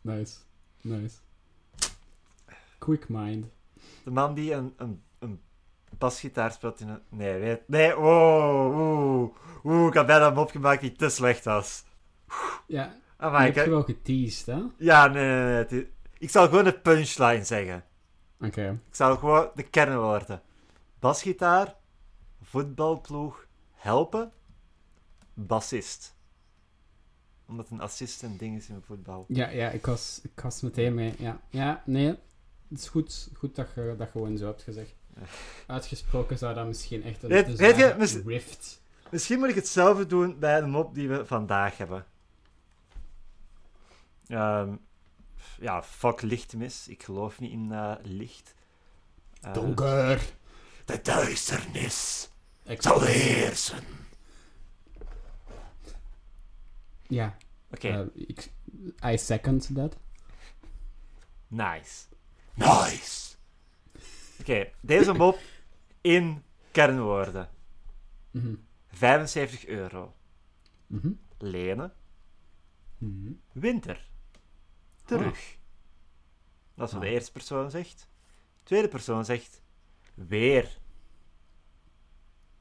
nice. 0.00 0.36
Nice. 0.80 1.16
Quick 2.78 3.08
mind. 3.08 3.46
De 4.04 4.10
man 4.10 4.34
die 4.34 4.52
een, 4.52 4.74
een, 4.76 5.02
basgitaar 6.02 6.52
speelt 6.52 6.80
in 6.80 6.88
een... 6.88 7.02
Nee, 7.08 7.38
weet... 7.38 7.68
Nee, 7.68 7.94
wow, 7.94 8.78
oeh. 8.78 9.30
Oeh, 9.64 9.86
ik 9.86 9.94
had 9.94 10.06
bijna 10.06 10.26
een 10.26 10.34
mop 10.34 10.50
gemaakt 10.50 10.80
die 10.80 10.92
te 10.92 11.08
slecht 11.08 11.44
was. 11.44 11.84
Ja, 12.66 12.94
Ah, 13.22 13.32
maar 13.32 13.44
heb 13.44 13.56
ik... 13.56 13.64
je 13.64 13.70
wel 13.70 13.82
geteased, 13.82 14.46
hè? 14.46 14.56
Oké. 14.56 14.72
Ja, 14.78 15.06
nee, 15.06 15.44
nee, 15.44 15.66
nee. 15.70 15.90
Ik 16.18 16.30
zal 16.30 16.48
gewoon 16.48 16.64
de 16.64 16.78
punchline 16.78 17.44
zeggen. 17.44 17.84
Ik 18.40 18.78
zal 18.90 19.16
gewoon 19.16 19.50
de 19.54 19.62
kernwoorden. 19.62 20.42
Basgitaar, 20.98 21.74
voetbalploeg, 22.42 23.46
helpen, 23.72 24.32
bassist. 25.34 26.14
Omdat 27.46 27.70
een 27.70 27.80
assist 27.80 28.22
een 28.22 28.36
ding 28.36 28.56
is 28.56 28.68
in 28.68 28.82
voetbal. 28.86 29.24
Ja, 29.28 29.48
ja, 29.48 29.70
ik 29.70 29.86
was, 29.86 30.20
ik 30.22 30.40
was 30.40 30.60
meteen 30.60 30.94
mee. 30.94 31.14
Ja, 31.18 31.40
ja 31.48 31.82
nee. 31.86 32.08
Het 32.68 32.78
is 32.78 32.88
goed, 32.88 33.30
goed 33.36 33.54
dat 33.54 33.68
je 33.74 33.94
dat 33.98 34.08
gewoon 34.10 34.36
zo 34.36 34.46
hebt 34.46 34.62
gezegd. 34.62 34.94
Uitgesproken 35.66 36.38
zou 36.38 36.54
dat 36.54 36.66
misschien 36.66 37.02
echt 37.04 37.22
een 37.22 37.28
Weet- 37.28 37.56
weet 37.56 37.76
je, 37.76 37.94
mis- 37.98 38.14
rift. 38.16 38.80
Misschien 39.10 39.38
moet 39.38 39.48
ik 39.48 39.54
hetzelfde 39.54 40.06
doen 40.06 40.38
bij 40.38 40.60
de 40.60 40.66
mop 40.66 40.94
die 40.94 41.08
we 41.08 41.26
vandaag 41.26 41.76
hebben. 41.76 42.06
Ehm, 44.26 44.74
ja, 45.60 45.82
fuck 45.82 46.22
lichtmis. 46.22 46.88
Ik 46.88 47.02
geloof 47.02 47.40
niet 47.40 47.52
in 47.52 47.72
eh, 47.72 47.92
licht. 48.02 48.54
Eh, 49.40 49.52
Donker. 49.54 50.20
De 50.84 51.00
duisternis 51.02 52.28
Ik- 52.64 52.82
zal 52.82 53.00
heersen. 53.02 53.84
Ja, 57.06 57.36
Oké, 57.70 58.10
eh, 59.02 59.12
I 59.12 59.18
second 59.18 59.74
that. 59.74 59.96
nice. 61.48 62.04
Nice. 62.54 63.30
Oké, 64.40 64.70
deze 64.80 65.12
mop 65.22 65.38
in 66.00 66.42
kernwoorden. 66.70 67.48
Mhm. 68.30 68.54
75 68.88 69.66
euro. 69.66 70.14
Mhm. 70.86 71.12
Lenen. 71.38 71.92
Mhm. 72.98 73.32
winter. 73.52 74.10
Terug. 75.04 75.56
Dat 76.74 76.86
is 76.88 76.92
wat 76.92 77.02
de 77.02 77.06
Ah. 77.08 77.12
eerste 77.12 77.32
persoon 77.32 77.70
zegt. 77.70 78.00
De 78.58 78.62
tweede 78.62 78.88
persoon 78.88 79.24
zegt 79.24 79.62
weer. 80.14 80.78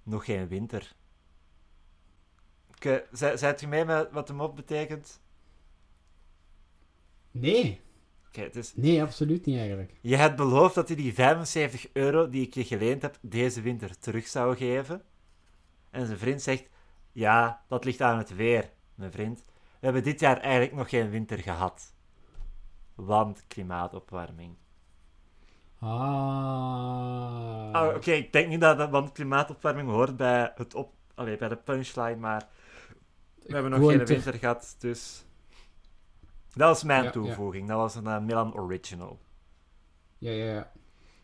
Nog 0.03 0.25
geen 0.25 0.47
winter. 0.47 0.95
Zijt 3.11 3.61
u 3.61 3.67
mee 3.67 3.85
met 3.85 4.11
wat 4.11 4.27
de 4.27 4.33
mop 4.33 4.55
betekent? 4.55 5.21
Nee. 7.31 7.81
Dus 8.51 8.75
Nee, 8.75 9.01
absoluut 9.01 9.45
niet 9.45 9.57
eigenlijk. 9.57 9.93
je 10.01 10.15
hebt 10.15 10.35
beloofd 10.35 10.75
dat 10.75 10.87
je 10.87 10.95
die 10.95 11.13
75 11.13 11.87
euro 11.93 12.29
die 12.29 12.45
ik 12.45 12.53
je 12.53 12.63
geleend 12.65 13.01
heb 13.01 13.17
deze 13.21 13.61
winter 13.61 13.99
terug 13.99 14.27
zou 14.27 14.55
geven. 14.55 15.01
En 15.89 16.05
zijn 16.05 16.17
vriend 16.17 16.41
zegt: 16.41 16.69
Ja, 17.11 17.63
dat 17.67 17.85
ligt 17.85 18.01
aan 18.01 18.17
het 18.17 18.35
weer, 18.35 18.69
mijn 18.95 19.11
vriend. 19.11 19.37
We 19.79 19.87
hebben 19.87 20.03
dit 20.03 20.19
jaar 20.19 20.37
eigenlijk 20.37 20.73
nog 20.75 20.89
geen 20.89 21.09
winter 21.09 21.37
gehad. 21.37 21.93
Want 22.95 23.43
klimaatopwarming. 23.47 24.55
Ah. 25.79 27.69
Ah, 27.71 27.95
Oké, 27.95 28.11
ik 28.11 28.33
denk 28.33 28.47
niet 28.49 28.61
dat 28.61 28.77
dat, 28.77 28.89
want 28.89 29.11
klimaatopwarming 29.11 29.89
hoort 29.89 30.17
bij, 30.17 30.51
het 30.55 30.75
op, 30.75 30.93
allee, 31.15 31.37
bij 31.37 31.49
de 31.49 31.55
punchline, 31.55 32.15
maar 32.15 32.47
we 33.45 33.53
hebben 33.53 33.71
nog 33.71 33.89
geen 33.89 33.97
ter- 33.97 34.07
winter 34.07 34.33
gehad, 34.33 34.75
dus... 34.79 35.25
Dat 36.53 36.67
was 36.67 36.83
mijn 36.83 36.99
Ja, 36.99 37.05
ja. 37.05 37.11
toevoeging. 37.11 37.67
Dat 37.67 37.77
was 37.77 37.95
een 37.95 38.07
eh, 38.07 38.19
Milan 38.19 38.53
Original. 38.53 39.19
Ja, 40.17 40.31
ja, 40.31 40.53
ja. 40.53 40.71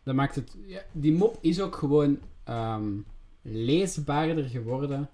Dat 0.02 0.14
maakt 0.14 0.34
het... 0.34 0.56
Ja, 0.66 0.80
die 0.92 1.12
mop 1.12 1.38
is 1.40 1.60
ook 1.60 1.76
gewoon 1.76 2.18
ehm, 2.44 2.92
leesbaarder 3.42 4.44
geworden 4.44 5.10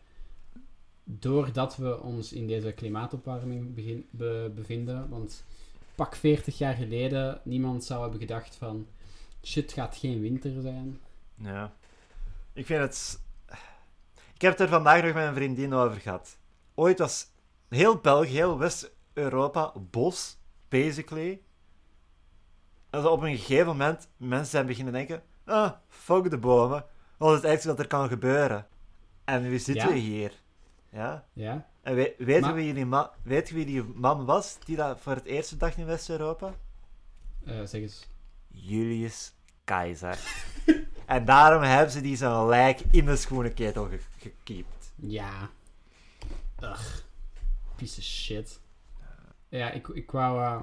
doordat 1.04 1.76
we 1.76 2.00
ons 2.00 2.32
in 2.32 2.46
deze 2.46 2.72
klimaatopwarming 2.72 3.74
begin, 3.74 4.06
be- 4.10 4.52
bevinden. 4.54 5.08
Want 5.08 5.44
pak 5.94 6.14
40 6.16 6.58
jaar 6.58 6.74
geleden, 6.74 7.40
niemand 7.44 7.84
zou 7.84 8.02
hebben 8.02 8.20
gedacht 8.20 8.56
van... 8.56 8.86
Shit, 9.42 9.72
gaat 9.72 9.96
geen 9.96 10.20
winter 10.20 10.60
zijn. 10.60 11.00
Ja. 11.34 11.72
Ik 12.52 12.66
vind 12.66 12.80
het... 12.80 13.20
Ik 14.34 14.40
heb 14.40 14.50
het 14.52 14.60
er 14.60 14.68
vandaag 14.68 15.02
nog 15.02 15.14
met 15.14 15.26
een 15.26 15.34
vriendin 15.34 15.72
over 15.72 16.00
gehad. 16.00 16.38
Ooit 16.74 16.98
was 16.98 17.26
heel 17.68 17.96
België, 17.96 18.32
heel 18.32 18.58
West-Europa 19.14 19.72
bos, 19.90 20.36
basically. 20.68 21.40
En 22.90 23.06
op 23.06 23.22
een 23.22 23.36
gegeven 23.36 23.66
moment 23.66 24.08
mensen 24.16 24.46
zijn 24.46 24.66
beginnen 24.66 24.92
denken... 24.92 25.22
Ah, 25.44 25.72
fuck 25.88 26.30
de 26.30 26.38
bomen. 26.38 26.84
Wat 27.16 27.30
is 27.30 27.36
het 27.36 27.44
ergste 27.50 27.68
dat 27.68 27.78
er 27.78 27.86
kan 27.86 28.08
gebeuren? 28.08 28.66
En 29.24 29.42
nu 29.42 29.58
zitten 29.58 29.86
Ja. 29.88 29.92
we 29.92 29.98
hier. 29.98 30.32
Ja? 30.90 31.24
Ja? 31.32 31.68
En 31.82 31.94
we, 31.94 32.14
Maar- 32.40 32.48
je 32.48 32.52
wie 32.52 32.74
die 32.74 32.86
ma- 32.86 33.12
wie 33.22 33.64
die 33.64 33.82
man 33.82 34.24
was 34.24 34.58
die 34.64 34.76
dat 34.76 35.00
voor 35.00 35.14
het 35.14 35.24
eerst 35.24 35.58
dacht 35.60 35.76
in 35.76 35.86
West-Europa? 35.86 36.54
Eh, 37.44 37.54
zeg 37.64 37.80
eens. 37.80 38.08
Julius 38.48 39.32
Keizer. 39.64 40.18
en 41.06 41.24
daarom 41.24 41.62
hebben 41.62 41.90
ze 41.92 42.00
die 42.00 42.16
zijn 42.16 42.46
lijk 42.46 42.80
in 42.90 43.04
de 43.04 43.16
schoenenketel 43.16 43.88
ge 43.88 43.98
gekiept. 44.18 44.92
Ja. 44.96 45.50
Ugh. 46.60 46.96
Piece 47.76 47.98
of 47.98 48.04
shit. 48.04 48.60
Ja, 49.58 49.70
ik, 49.70 49.88
ik 49.88 50.10
wou... 50.10 50.42
eh, 50.42 50.60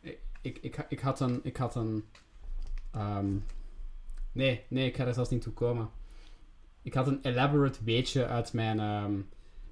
ik, 0.00 0.18
ik, 0.40 0.58
ik, 0.60 0.86
ik 0.88 1.00
had 1.00 1.20
een... 1.20 1.40
Ik 1.42 1.56
had 1.56 1.74
een 1.74 2.04
ehm, 2.90 3.34
nee, 4.32 4.64
nee, 4.68 4.86
ik 4.86 4.96
ga 4.96 5.06
er 5.06 5.14
zelfs 5.14 5.30
niet 5.30 5.42
toe 5.42 5.52
komen. 5.52 5.90
Ik 6.82 6.94
had 6.94 7.06
een 7.06 7.18
elaborate 7.22 7.78
weetje 7.84 8.26
uit 8.26 8.52
mijn 8.52 8.80
ehm, 8.80 9.12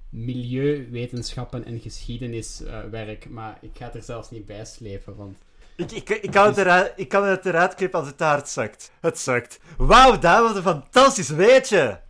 milieuwetenschappen 0.09 1.65
en 1.65 1.81
geschiedeniswerk, 1.81 3.29
maar 3.29 3.59
ik 3.61 3.71
ga 3.75 3.85
het 3.85 3.95
er 3.95 4.03
zelfs 4.03 4.31
niet 4.31 4.47
bij 4.47 4.65
slepen, 4.65 5.17
want... 5.17 5.39
Ik, 5.77 5.91
ik, 5.91 6.09
ik, 6.09 6.31
kan 6.31 6.47
het 6.47 6.57
eruit, 6.57 6.93
ik 6.97 7.09
kan 7.09 7.25
het 7.25 7.47
eruit 7.47 7.75
knippen 7.75 7.99
als 7.99 8.09
het 8.09 8.19
te 8.19 8.25
hard 8.25 8.49
zakt. 8.49 8.93
Het 9.01 9.19
zakt. 9.19 9.61
Wauw, 9.77 10.19
dat 10.19 10.41
was 10.41 10.57
een 10.57 10.63
fantastisch 10.63 11.29
weetje. 11.29 12.01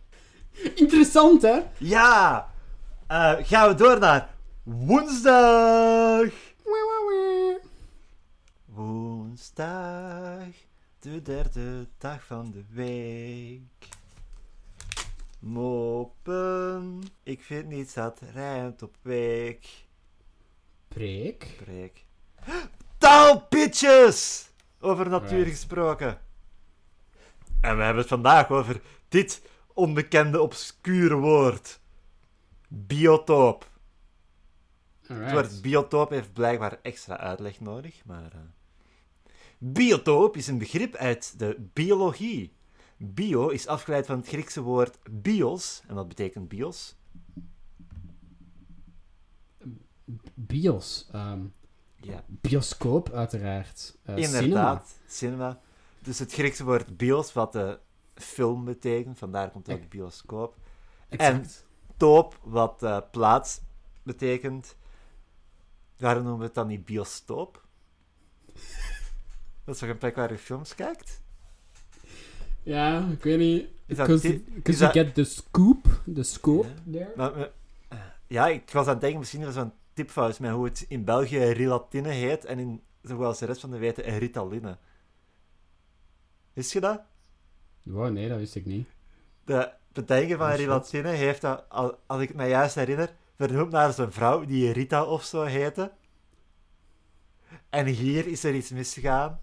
Interessant, 0.75 1.41
hè? 1.41 1.59
Ja. 1.77 2.49
Eh, 3.07 3.33
gaan 3.41 3.69
we 3.69 3.75
door 3.75 3.99
naar 3.99 4.30
woensdag. 4.63 6.31
Woensdag, 8.65 10.47
de 10.99 11.21
derde 11.21 11.87
dag 11.97 12.25
van 12.25 12.51
de 12.51 12.63
week. 12.69 13.87
Moppen, 15.39 17.03
ik 17.23 17.41
vind 17.41 17.67
niets 17.67 17.93
dat 17.93 18.19
rijmt 18.33 18.81
op 18.81 18.95
week. 19.01 19.67
Preek. 20.87 22.05
Taalpitjes! 22.97 24.49
Over 24.79 25.09
natuur 25.09 25.37
Right. 25.37 25.49
gesproken. 25.49 26.19
En 27.61 27.77
we 27.77 27.83
hebben 27.83 28.01
het 28.01 28.07
vandaag 28.07 28.49
over 28.49 28.81
dit 29.09 29.41
onbekende 29.73 30.41
obscure 30.41 31.15
woord. 31.15 31.79
Biotoop. 32.67 33.69
Het 35.13 35.31
woord 35.31 35.61
biotoop 35.61 36.09
heeft 36.09 36.33
blijkbaar 36.33 36.79
extra 36.81 37.17
uitleg 37.17 37.59
nodig, 37.59 38.05
maar... 38.05 38.31
eh, 38.33 38.39
Biotoop 39.57 40.37
is 40.37 40.47
een 40.47 40.57
begrip 40.57 40.95
uit 40.95 41.39
de 41.39 41.67
biologie. 41.73 42.53
Bio 42.97 43.47
is 43.47 43.67
afgeleid 43.67 44.05
van 44.05 44.17
het 44.17 44.27
Griekse 44.27 44.61
woord 44.61 44.97
bios, 45.11 45.81
en 45.87 45.95
dat 45.95 46.07
betekent 46.07 46.47
bios. 46.47 46.95
Bios. 50.33 51.07
ehm, 51.11 51.41
Ja, 51.95 52.23
bioscoop, 52.27 53.09
uiteraard. 53.11 53.97
Cinema. 54.05 54.25
inderdaad. 54.39 54.99
Cinema. 55.07 55.59
Dus 55.99 56.19
het 56.19 56.33
Griekse 56.33 56.63
woord 56.63 56.97
bios, 56.97 57.33
wat 57.33 57.51
de 57.53 57.79
film 58.15 58.65
betekent, 58.65 59.17
vandaar 59.17 59.49
komt 59.51 59.69
ook 59.71 59.89
bioscoop. 59.89 60.55
Exact. 61.09 61.65
Toop, 61.97 62.39
wat 62.43 62.83
eh, 62.83 62.97
plaats 63.11 63.61
betekent. 64.03 64.75
Waarom 66.01 66.21
noemen 66.23 66.39
we 66.39 66.45
het 66.45 66.53
dan 66.55 66.67
niet 66.67 66.85
biostoop? 66.85 67.65
Dat 69.63 69.73
is 69.75 69.79
toch 69.79 69.89
een 69.89 69.97
plek 69.97 70.15
waar 70.15 70.31
je 70.31 70.37
films 70.37 70.75
kijkt? 70.75 71.21
Ja, 72.63 73.07
ik 73.11 73.23
weet 73.23 73.37
niet. 73.39 73.67
Is 73.85 73.97
dat 73.97 74.07
Because 74.07 74.27
you 74.53 74.77
dat- 74.79 74.91
get 74.91 75.13
the 75.13 75.23
scoop, 75.23 76.01
the 76.13 76.23
scope 76.23 76.67
Ja. 76.67 76.91
there. 76.91 77.11
Maar, 77.15 77.35
maar- 77.37 77.51
ja, 78.27 78.47
ik 78.47 78.69
was 78.71 78.85
aan 78.85 78.91
het 78.91 79.01
denken, 79.01 79.19
misschien 79.19 79.41
er 79.41 79.51
zo'n 79.51 79.73
tipfout 79.93 80.39
met 80.39 80.51
hoe 80.51 80.65
het 80.65 80.85
in 80.87 81.03
België 81.03 81.39
Rilatine 81.39 82.09
heet 82.09 82.45
en 82.45 82.59
in, 82.59 82.81
zoals 83.01 83.39
de 83.39 83.45
rest 83.45 83.61
van 83.61 83.71
de 83.71 83.77
weten, 83.77 84.17
Ritaline. 84.17 84.77
Wist 86.53 86.71
je 86.71 86.79
dat? 86.79 87.01
Wow, 87.83 88.11
nee, 88.11 88.29
dat 88.29 88.37
wist 88.39 88.55
ik 88.55 88.65
niet. 88.65 88.87
De 89.45 89.71
bedenker 89.93 90.37
van. 90.37 90.51
Rilatine 90.51 91.09
heeft 91.09 91.41
dat, 91.41 91.65
al- 91.69 91.99
als 92.05 92.21
ik 92.21 92.33
me 92.35 92.45
juist 92.47 92.75
herinner, 92.75 93.13
vernoemd 93.47 93.71
naar 93.71 93.93
zijn 93.93 94.11
vrouw, 94.11 94.45
die 94.45 94.71
Rita 94.71 95.03
of 95.03 95.23
zo 95.23 95.43
heette. 95.43 95.91
En 97.69 97.85
hier 97.85 98.27
is 98.27 98.43
er 98.43 98.55
iets 98.55 98.69
misgegaan. 98.69 99.39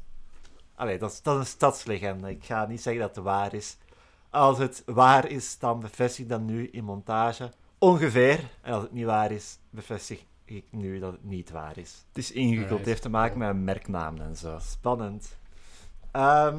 Allee, 0.75 0.99
dat 0.99 1.11
is, 1.13 1.23
dat 1.23 1.35
is 1.35 1.41
een 1.41 1.47
stadslegende. 1.47 2.31
Ik 2.31 2.45
ga 2.45 2.67
niet 2.67 2.83
zeggen 2.83 3.03
dat 3.03 3.15
het 3.17 3.25
waar 3.25 3.55
is. 3.55 3.77
Als 4.31 4.59
het 4.59 4.83
waar 4.87 5.29
is, 5.31 5.59
dan 5.59 5.81
bevestig 5.81 6.25
ik 6.25 6.29
dat 6.31 6.41
nu 6.41 6.69
in 6.69 6.85
montage. 6.85 7.53
Ongeveer. 7.79 8.41
En 8.63 8.73
als 8.73 8.83
het 8.83 8.93
niet 8.93 9.05
waar 9.05 9.31
is, 9.33 9.59
bevestig 9.71 10.23
ik 10.45 10.65
nu 10.71 10.99
dat 10.99 11.13
het 11.13 11.25
niet 11.25 11.51
waar 11.51 11.79
is. 11.79 12.05
Het 12.09 12.19
is 12.19 12.33
ingewikkeld. 12.33 12.79
Het 12.79 12.89
heeft 12.89 13.03
te 13.03 13.09
maken 13.09 13.39
met 13.39 13.57
merknamen 13.57 14.23
en 14.23 14.37
zo. 14.37 14.59
Spannend. 14.61 15.37
Ehm, 16.11 16.57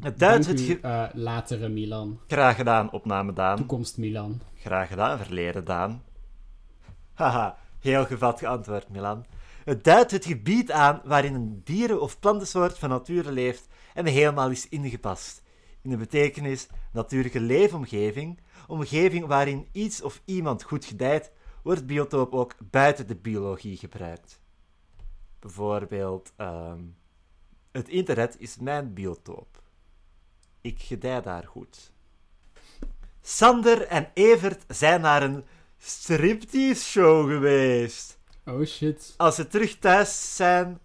het 0.00 0.18
Duits, 0.18 0.46
Dank 0.46 0.58
het 0.58 0.66
ge- 0.66 0.80
eh, 0.80 1.04
latere 1.14 1.68
Milan. 1.68 2.18
graag 2.26 2.56
gedaan, 2.56 2.92
opname 2.92 3.32
Daan. 3.32 3.56
Toekomst 3.56 3.98
Milan. 3.98 4.40
Graag 4.54 4.88
gedaan, 4.88 5.18
verleden 5.18 5.64
Daan. 5.64 6.02
Haha, 7.18 7.58
heel 7.80 8.04
gevat 8.04 8.38
geantwoord, 8.38 8.88
Milan. 8.88 9.26
Het 9.64 9.84
duidt 9.84 10.10
het 10.10 10.24
gebied 10.24 10.70
aan 10.70 11.00
waarin 11.04 11.34
een 11.34 11.60
dieren- 11.64 12.00
of 12.00 12.18
plantensoort 12.18 12.78
van 12.78 12.88
nature 12.88 13.32
leeft 13.32 13.68
en 13.94 14.06
helemaal 14.06 14.50
is 14.50 14.68
ingepast. 14.68 15.42
In 15.82 15.90
de 15.90 15.96
betekenis 15.96 16.66
natuurlijke 16.92 17.40
leefomgeving, 17.40 18.40
omgeving 18.66 19.26
waarin 19.26 19.68
iets 19.72 20.02
of 20.02 20.22
iemand 20.24 20.62
goed 20.62 20.84
gedijt, 20.84 21.32
wordt 21.62 21.86
biotoop 21.86 22.32
ook 22.32 22.54
buiten 22.70 23.06
de 23.06 23.16
biologie 23.16 23.76
gebruikt. 23.76 24.40
Bijvoorbeeld, 25.38 26.32
ehm, 26.36 26.82
het 27.72 27.88
internet 27.88 28.36
is 28.38 28.58
mijn 28.58 28.94
biotoop. 28.94 29.62
Ik 30.60 30.80
gedij 30.80 31.22
daar 31.22 31.46
goed. 31.46 31.92
Sander 33.20 33.86
en 33.86 34.10
Evert 34.14 34.64
zijn 34.68 35.00
naar 35.00 35.22
een 35.22 35.44
striptease 35.78 36.84
show 36.84 37.28
geweest. 37.28 38.18
Oh 38.44 38.64
shit. 38.64 39.14
Als 39.16 39.34
ze 39.34 39.46
terug 39.46 39.78
thuis 39.78 40.36
zijn, 40.36 40.80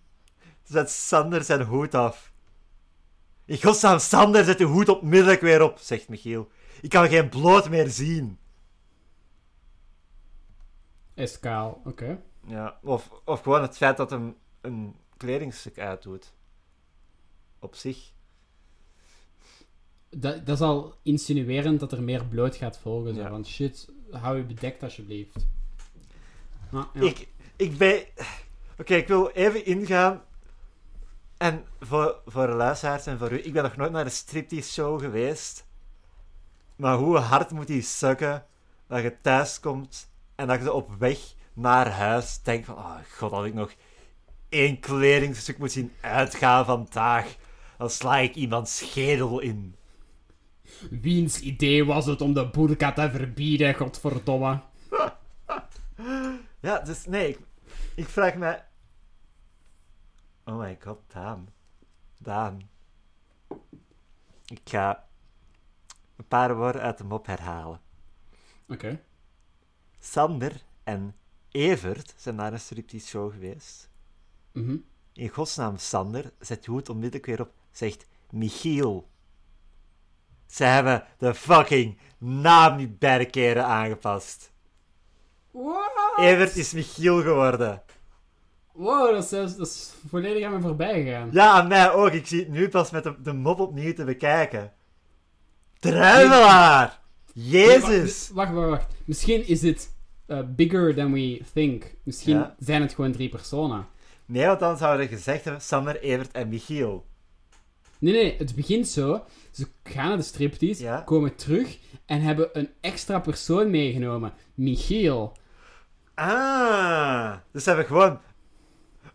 zet 0.63 0.89
Sander 0.91 1.43
zijn 1.43 1.61
hoed 1.61 1.95
af. 1.95 2.31
In 3.45 3.61
godsnaam, 3.61 3.99
Sander, 3.99 4.43
zet 4.43 4.59
je 4.59 4.65
hoed 4.65 4.89
onmiddellijk 4.89 5.41
weer 5.41 5.61
op, 5.61 5.77
zegt 5.79 6.09
Michiel. 6.09 6.49
Ik 6.81 6.89
kan 6.89 7.07
geen 7.07 7.29
bloot 7.29 7.69
meer 7.69 7.89
zien. 7.89 8.37
Is 11.13 11.39
kaal, 11.39 11.81
oké. 11.85 12.21
Ja, 12.45 12.79
of, 12.81 13.09
of 13.25 13.41
gewoon 13.41 13.61
het 13.61 13.77
feit 13.77 13.97
dat 13.97 14.09
hem 14.09 14.37
een 14.61 14.95
kledingstuk 15.17 15.79
uitdoet. 15.79 16.33
Op 17.59 17.75
zich. 17.75 18.12
Dat, 20.15 20.45
dat 20.45 20.55
is 20.55 20.61
al 20.61 20.95
insinuerend 21.01 21.79
dat 21.79 21.91
er 21.91 22.03
meer 22.03 22.25
bloot 22.25 22.55
gaat 22.55 22.77
volgen. 22.77 23.15
Zo. 23.15 23.21
Ja. 23.21 23.29
Van 23.29 23.45
shit, 23.45 23.89
hou 24.11 24.37
je 24.37 24.43
bedekt 24.43 24.83
alsjeblieft. 24.83 25.45
Maar, 26.69 26.85
ja. 26.93 27.01
Ik, 27.01 27.27
ik 27.55 27.77
ben... 27.77 28.03
Oké, 28.77 28.95
ik 28.95 29.07
wil 29.07 29.29
even 29.29 29.65
ingaan. 29.65 30.21
En 31.37 31.65
voor, 31.79 32.21
voor 32.25 32.47
de 32.47 32.53
luisteraars 32.53 33.05
en 33.05 33.17
voor 33.17 33.31
u, 33.31 33.43
ik 33.43 33.53
ben 33.53 33.63
nog 33.63 33.75
nooit 33.75 33.91
naar 33.91 34.05
een 34.05 34.11
striptease 34.11 34.71
show 34.71 34.99
geweest. 34.99 35.65
Maar 36.75 36.97
hoe 36.97 37.17
hard 37.17 37.51
moet 37.51 37.67
die 37.67 37.81
sukken 37.81 38.45
dat 38.87 39.01
je 39.01 39.15
thuis 39.21 39.59
komt 39.59 40.09
en 40.35 40.47
dat 40.47 40.61
je 40.61 40.73
op 40.73 40.89
weg 40.99 41.19
naar 41.53 41.91
huis 41.91 42.39
denkt 42.41 42.65
van, 42.65 42.75
oh 42.75 42.95
god, 43.17 43.31
had 43.31 43.45
ik 43.45 43.53
nog 43.53 43.73
één 44.49 44.79
kledingstuk 44.79 45.57
moet 45.57 45.71
zien 45.71 45.91
uitgaan 46.01 46.65
vandaag, 46.65 47.35
dan 47.77 47.89
sla 47.89 48.17
ik 48.17 48.35
iemands 48.35 48.77
schedel 48.77 49.39
in. 49.39 49.75
Wiens 50.89 51.39
idee 51.39 51.85
was 51.85 52.05
het 52.05 52.21
om 52.21 52.33
de 52.33 52.49
burka 52.49 52.93
te 52.93 53.09
verbieden, 53.11 53.75
godverdomme? 53.75 54.61
Ja, 56.59 56.79
dus 56.79 57.05
nee, 57.05 57.29
ik, 57.29 57.39
ik 57.95 58.07
vraag 58.07 58.35
me... 58.35 58.61
Oh 60.45 60.59
my 60.59 60.77
god, 60.79 60.99
Daan. 61.07 61.47
Daan. 62.17 62.69
Ik 64.45 64.61
ga 64.63 65.07
een 66.15 66.27
paar 66.27 66.55
woorden 66.55 66.81
uit 66.81 66.97
de 66.97 67.03
mop 67.03 67.25
herhalen. 67.25 67.81
Oké. 68.67 69.01
Sander 69.99 70.63
en 70.83 71.15
Evert 71.51 72.13
zijn 72.17 72.35
naar 72.35 72.53
een 72.53 72.59
striptease 72.59 73.07
show 73.07 73.31
geweest. 73.31 73.89
Mhm. 74.51 74.77
In 75.13 75.29
godsnaam, 75.29 75.77
Sander, 75.77 76.33
zet 76.39 76.65
je 76.65 76.71
hoed 76.71 76.89
onmiddellijk 76.89 77.25
weer 77.25 77.41
op, 77.41 77.53
zegt 77.71 78.07
Michiel. 78.31 79.09
Ze 80.53 80.63
hebben 80.63 81.03
de 81.17 81.33
fucking 81.33 81.97
naam 82.17 82.75
niet 82.77 82.99
beide 82.99 83.25
keren 83.25 83.65
aangepast. 83.65 84.51
What? 85.51 85.91
Evert 86.17 86.55
is 86.55 86.73
Michiel 86.73 87.21
geworden. 87.21 87.81
Wow, 88.71 89.11
dat 89.11 89.23
is, 89.23 89.29
zelfs- 89.29 89.55
dat 89.57 89.67
is 89.67 89.93
volledig 90.09 90.45
aan 90.45 90.53
me 90.53 90.61
voorbij 90.61 91.03
gegaan. 91.03 91.29
Ja, 91.31 91.51
aan 91.51 91.67
mij 91.67 91.91
ook. 91.91 92.11
Ik 92.11 92.27
zie 92.27 92.39
het 92.39 92.49
nu 92.49 92.69
pas 92.69 92.91
met 92.91 93.03
de, 93.03 93.15
de 93.21 93.33
mop 93.33 93.59
opnieuw 93.59 93.93
te 93.93 94.03
bekijken. 94.03 94.73
Druivelaar! 95.79 96.99
Jezus! 97.33 98.27
Nee, 98.27 98.35
wacht, 98.35 98.53
wacht, 98.53 98.69
wacht. 98.69 98.93
Misschien 99.05 99.47
is 99.47 99.61
het 99.61 99.95
eh, 100.25 100.39
bigger 100.47 100.95
than 100.95 101.13
we 101.13 101.41
think. 101.53 101.83
Misschien 102.03 102.35
Ja. 102.37 102.55
zijn 102.59 102.81
het 102.81 102.93
gewoon 102.93 103.11
drie 103.11 103.29
personen. 103.29 103.87
Nee, 104.25 104.45
want 104.45 104.59
dan 104.59 104.77
zouden 104.77 105.07
we 105.09 105.15
gezegd 105.15 105.43
hebben 105.43 105.61
Sander, 105.61 105.99
Evert 106.01 106.31
en 106.31 106.49
Michiel. 106.49 107.05
Nee, 107.99 108.13
nee, 108.13 108.35
het 108.37 108.55
begint 108.55 108.87
zo. 108.87 109.23
Ze 109.53 109.67
gaan 109.83 110.07
naar 110.07 110.17
de 110.17 110.23
striptease, 110.23 110.83
Ja. 110.83 111.01
komen 111.01 111.35
terug 111.35 111.77
en 112.05 112.21
hebben 112.21 112.49
een 112.53 112.69
extra 112.81 113.19
persoon 113.19 113.69
meegenomen. 113.69 114.33
Michiel. 114.53 115.37
Ah, 116.13 117.35
dus 117.51 117.63
ze 117.63 117.69
hebben 117.69 117.87
gewoon... 117.87 118.19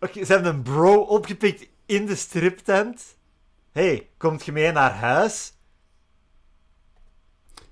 Oké, 0.01 0.25
ze 0.25 0.33
hebben 0.33 0.55
een 0.55 0.63
bro 0.63 1.01
opgepikt 1.01 1.69
in 1.87 2.07
de 2.07 2.15
striptent. 2.15 3.17
hey, 3.73 4.09
komt 4.17 4.45
je 4.45 4.53
mee 4.53 4.73
naar 4.73 4.93
huis? 4.93 5.53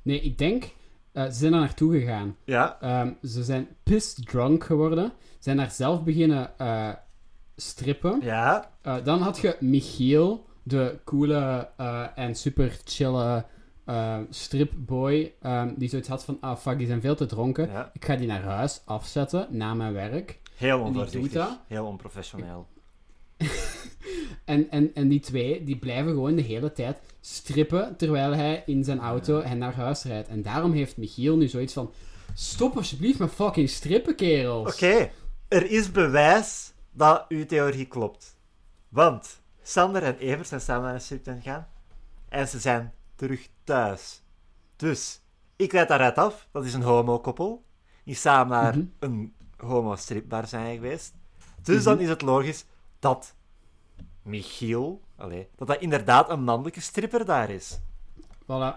Nee, 0.03 0.21
ik 0.21 0.39
denk... 0.39 0.65
eh, 1.13 1.25
ze 1.25 1.33
zijn 1.33 1.53
daar 1.53 1.61
naartoe 1.61 1.99
gegaan. 2.01 2.37
Ja. 2.45 2.81
Ehm, 2.81 3.13
ze 3.23 3.45
zijn 3.45 3.69
pissed 3.83 4.27
drunk 4.27 4.65
geworden. 4.65 5.13
Zijn 5.39 5.57
daar 5.57 5.71
zelf 5.71 6.03
beginnen 6.03 6.59
eh, 6.59 6.93
strippen. 7.57 8.21
Ja. 8.23 8.71
Eh, 8.83 8.97
dan 9.05 9.21
had 9.23 9.39
je 9.39 9.57
Michiel, 9.61 10.47
de 10.67 10.99
coole 11.05 11.69
eh, 11.77 12.07
en 12.15 12.35
super 12.35 12.79
chille 12.85 13.45
eh, 13.85 14.19
stripboy, 14.31 15.35
ehm, 15.41 15.75
die 15.77 15.89
zoiets 15.89 16.09
had 16.09 16.25
van, 16.25 16.39
ah 16.41 16.57
fuck, 16.57 16.79
die 16.79 16.87
zijn 16.87 17.01
veel 17.01 17.15
te 17.15 17.27
dronken. 17.27 17.71
ja. 17.71 17.91
Ik 17.93 18.05
ga 18.05 18.17
die 18.17 18.27
naar 18.27 18.43
huis 18.43 18.81
afzetten, 18.85 19.47
na 19.51 19.75
mijn 19.75 19.93
werk. 19.93 20.41
Heel 20.57 20.81
onvoorzichtig. 20.81 21.59
Heel 21.67 21.87
onprofessioneel. 21.87 22.67
En, 24.45 24.71
en, 24.71 24.95
en 24.95 25.09
die 25.09 25.21
twee, 25.21 25.65
die 25.65 25.77
blijven 25.77 26.13
gewoon 26.13 26.35
de 26.35 26.43
hele 26.43 26.73
tijd 26.73 26.99
strippen, 27.21 27.97
terwijl 27.97 28.33
hij 28.33 28.63
in 28.67 28.85
zijn 28.85 29.01
auto 29.01 29.43
hen 29.43 29.59
naar 29.59 29.75
huis 29.75 30.05
rijdt. 30.05 30.29
En 30.29 30.43
daarom 30.43 30.73
heeft 30.73 30.97
Michiel 30.97 31.37
nu 31.37 31.49
zoiets 31.49 31.73
van, 31.73 31.93
stop 32.35 32.77
alsjeblieft 32.77 33.19
met 33.19 33.31
fucking 33.31 33.69
strippen, 33.69 34.15
kerels. 34.15 34.75
Oké, 34.75 35.11
er 35.49 35.71
is 35.71 35.91
bewijs 35.91 36.73
dat 36.93 37.25
uw 37.29 37.47
theorie 37.47 37.87
klopt. 37.87 38.37
Want 38.89 39.41
Sander 39.69 40.03
en 40.03 40.19
Evert 40.19 40.49
zijn 40.49 40.61
samen 40.61 40.83
naar 40.85 40.95
een 40.95 41.01
striptent 41.01 41.43
gegaan 41.43 41.69
en 42.29 42.49
ze 42.49 42.59
zijn 42.59 42.93
terug 43.15 43.49
thuis. 43.65 44.23
Dus, 44.77 45.21
ik 45.57 45.73
leid 45.73 45.89
daaruit 45.89 46.17
af, 46.19 46.49
dat 46.53 46.65
is 46.65 46.75
een 46.75 46.83
homo-koppel, 46.83 47.65
die 48.05 48.15
samen 48.15 48.49
naar 48.63 48.77
Mhm. 48.77 48.87
een 48.99 49.35
homo-stripbar 49.57 50.47
zijn 50.47 50.75
geweest. 50.75 51.15
Dus 51.63 51.77
Mhm. 51.77 51.85
dan 51.85 51.99
is 52.01 52.09
het 52.09 52.23
logisch 52.23 52.65
dat 52.99 53.35
Michiel, 54.23 55.01
allee, 55.17 55.49
dat 55.57 55.69
dat 55.69 55.81
inderdaad 55.81 56.31
een 56.31 56.43
mannelijke 56.45 56.81
stripper 56.81 57.25
daar 57.25 57.51
is. 57.51 57.79
Voilà. 58.43 58.75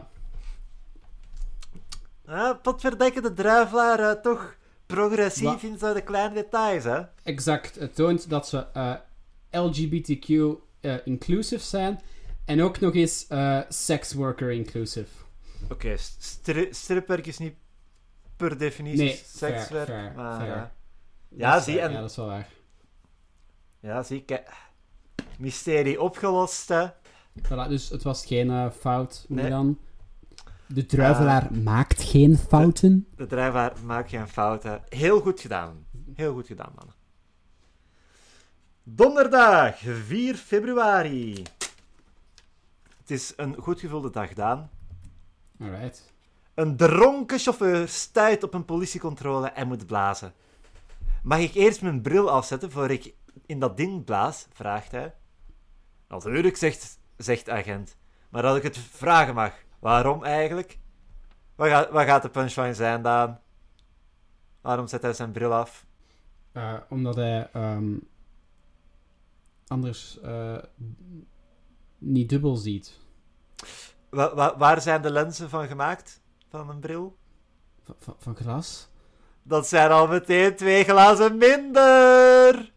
Ah, 2.26 2.62
potverdekken 2.62 3.22
de 3.22 3.34
druivelaar 3.34 4.00
eh, 4.00 4.12
toch 4.22 4.56
progressief 4.86 5.64
in 5.64 5.78
zo 5.80 5.94
de 5.94 6.02
kleine 6.02 6.34
details, 6.34 6.84
hè? 6.84 7.02
Exact. 7.24 7.76
Het 7.76 7.96
toont 7.96 8.30
dat 8.30 8.48
ze 8.48 8.66
eh, 8.74 8.94
LGBTQ 9.52 10.30
eh, 10.82 10.96
inclusive 11.04 11.64
zijn. 11.64 12.00
En 12.46 12.62
ook 12.62 12.80
nog 12.80 12.94
eens 12.96 13.28
eh 13.28 13.60
sex 13.70 14.14
worker 14.14 14.52
inclusive. 14.52 15.10
Oké, 15.72 15.98
stri 15.98 16.68
stripwerk 16.72 17.26
is 17.26 17.38
niet 17.38 17.54
per 18.38 18.58
definitie 18.58 19.04
Nee, 19.04 19.22
sekswerk. 19.26 19.88
fair, 19.88 20.14
maar, 20.16 20.40
fair. 20.40 20.50
Ja. 20.56 20.72
Ja, 21.30 21.60
zie, 21.60 21.80
en- 21.80 21.92
Ja, 21.92 22.00
dat 22.00 22.10
is 22.10 22.16
wel 22.16 22.26
waar. 22.26 22.48
ja, 23.80 24.04
zie, 24.04 24.24
kijk. 24.24 24.50
Mysterie 25.40 26.02
opgelost, 26.02 26.70
hè. 26.70 26.88
Voilà, 27.42 27.68
dus 27.68 27.90
het 27.90 28.04
was 28.04 28.26
geen 28.26 28.50
eh, 28.52 28.70
fout, 28.72 29.26
Nee. 29.28 29.76
De 30.68 30.86
druivelaar 30.86 31.54
maakt 31.54 32.02
geen 32.04 32.38
fouten. 32.38 33.08
De 33.16 33.26
drijfvaar 33.26 33.74
maakt 33.84 34.10
geen 34.10 34.28
fouten. 34.28 34.82
Heel 34.90 35.20
goed 35.22 35.40
gedaan. 35.40 35.86
Heel 36.14 36.34
goed 36.34 36.48
gedaan, 36.48 36.72
mannen. 36.76 36.96
Donderdag, 38.84 39.78
4 39.78 40.36
februari. 40.36 41.44
Het 43.00 43.12
is 43.12 43.34
een 43.36 43.56
goed 43.56 43.80
gevulde 43.80 44.10
dag, 44.10 44.34
Daan. 44.34 44.70
Alright. 45.60 46.14
Een 46.54 46.78
dronken 46.78 47.40
chauffeur 47.40 47.88
stuit 47.88 48.44
op 48.44 48.54
een 48.54 48.66
politiecontrole 48.66 49.48
en 49.48 49.68
moet 49.68 49.86
blazen. 49.86 50.34
Mag 51.24 51.40
ik 51.40 51.54
eerst 51.54 51.82
mijn 51.82 52.02
bril 52.02 52.30
afzetten 52.30 52.72
voor 52.72 52.90
ik 52.90 53.14
in 53.46 53.60
dat 53.60 53.78
ding 53.78 54.04
blaas? 54.06 54.48
vraagt 54.52 54.92
hij. 54.92 55.14
Natuurlijk, 56.08 56.58
zegt, 56.58 57.00
zegt 57.18 57.50
agent. 57.50 57.98
Maar 58.30 58.42
dat 58.42 58.56
ik 58.56 58.64
het 58.64 58.78
vragen 58.78 59.34
mag. 59.36 59.54
Waarom 59.80 60.24
eigenlijk? 60.24 60.80
Wat 61.56 61.68
gaat, 61.68 61.90
wat 61.90 62.06
gaat 62.06 62.22
de 62.22 62.30
punchline 62.30 62.74
zijn, 62.74 63.02
Daan? 63.02 63.40
Waarom 64.62 64.88
zet 64.88 65.02
hij 65.02 65.14
zijn 65.14 65.32
bril 65.32 65.54
af? 65.54 65.86
Eh, 66.52 66.74
omdat 66.90 67.16
hij 67.16 67.50
ehm, 67.54 67.96
anders 69.70 70.20
eh, 70.20 70.58
niet 71.98 72.30
dubbel 72.30 72.56
ziet. 72.56 72.98
Wa- 74.10 74.36
wa- 74.36 74.58
waar 74.58 74.82
zijn 74.82 75.02
de 75.02 75.12
lenzen 75.12 75.50
van 75.50 75.68
gemaakt? 75.68 76.22
Van 76.50 76.70
een 76.70 76.80
bril? 76.80 77.18
Van- 78.00 78.16
van 78.18 78.36
glas? 78.36 78.88
Dat 79.44 79.68
zijn 79.68 79.92
al 79.92 80.08
meteen 80.08 80.56
twee 80.56 80.84
glazen 80.84 81.38
minder! 81.38 82.72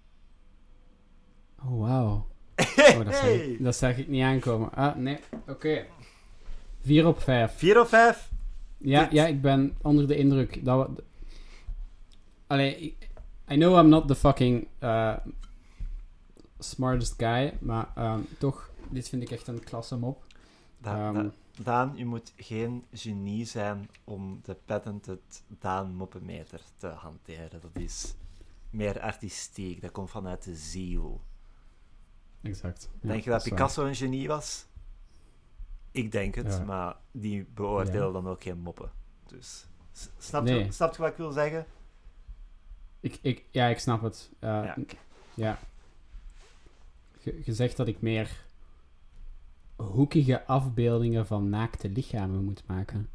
Oh, 1.65 1.81
wauw. 1.81 2.27
Oh, 2.57 3.05
dat, 3.05 3.15
zag 3.15 3.21
Hey. 3.21 3.37
ik, 3.39 3.63
dat 3.65 3.77
zag 3.77 3.97
ik 3.97 4.09
niet 4.09 4.23
aankomen. 4.23 4.73
Ah, 4.73 4.95
nee. 4.97 5.19
Oké. 5.49 5.87
4 6.81 7.07
op 7.07 7.21
5. 7.21 7.53
Vier 7.57 7.81
of 7.81 7.89
vijf? 7.89 8.31
Ja, 8.79 9.03
Dit- 9.03 9.13
ja, 9.13 9.27
ik 9.27 9.41
ben 9.43 9.77
onder 9.83 10.07
de 10.07 10.17
indruk 10.17 10.65
dat 10.65 10.89
we... 10.89 11.03
Allee, 12.47 12.97
I 13.51 13.55
know 13.55 13.79
I'm 13.79 13.89
not 13.89 14.09
the 14.09 14.15
fucking 14.15 14.69
eh, 14.79 15.17
smartest 16.63 17.15
guy, 17.17 17.57
maar 17.61 17.89
ehm, 17.95 18.21
toch, 18.39 18.71
dit 18.89 19.09
vind 19.09 19.23
ik 19.23 19.31
echt 19.31 19.47
een 19.47 19.65
klasse 19.65 19.97
mop. 19.97 20.25
Ehm, 20.83 21.15
da- 21.15 21.31
Daan, 21.63 21.93
je 21.97 22.05
moet 22.07 22.33
geen 22.37 22.85
genie 22.93 23.45
zijn 23.45 23.89
om 24.05 24.41
de 24.43 24.55
patented 24.65 25.43
Daan 25.47 25.95
moppenmeter 25.95 26.61
te 26.77 26.87
hanteren. 26.87 27.61
Dat 27.61 27.71
is 27.83 28.15
meer 28.71 29.01
artistiek, 29.01 29.81
dat 29.81 29.91
komt 29.91 30.11
vanuit 30.11 30.45
de 30.45 30.57
ziel. 30.57 31.21
exact. 32.43 32.89
Ja, 33.01 33.09
denk 33.09 33.25
je 33.25 33.31
dat 33.31 33.41
waar. 33.43 33.51
Picasso 33.53 33.85
een 33.85 33.95
genie 33.95 34.29
was? 34.29 34.67
Ik 35.91 36.13
denk 36.13 36.35
het, 36.35 36.47
Ja. 36.53 36.65
maar 36.65 36.97
die 37.11 37.45
beoordeelde 37.55 38.17
Ja. 38.19 38.23
dan 38.23 38.29
ook 38.33 38.43
geen 38.43 38.59
moppen. 38.59 38.91
Dus, 39.27 39.67
snap, 40.19 40.43
Nee. 40.43 40.65
je, 40.65 40.73
snap 40.73 40.95
je 40.95 41.03
wat 41.03 41.11
ik 41.11 41.17
wil 41.17 41.33
zeggen? 41.33 41.67
Ik, 43.01 43.19
ik, 43.23 43.45
ja, 43.51 43.67
ik 43.67 43.79
snap 43.79 44.03
het. 44.03 44.31
Uh, 44.41 44.49
Ja. 44.51 44.77
ja. 45.35 45.59
Zegt 47.47 47.77
dat 47.77 47.89
ik 47.89 48.01
meer 48.01 48.45
hoekige 49.77 50.47
afbeeldingen 50.47 51.27
van 51.27 51.49
naakte 51.49 51.89
lichamen 51.89 52.45
moet 52.45 52.63
maken. 52.67 53.09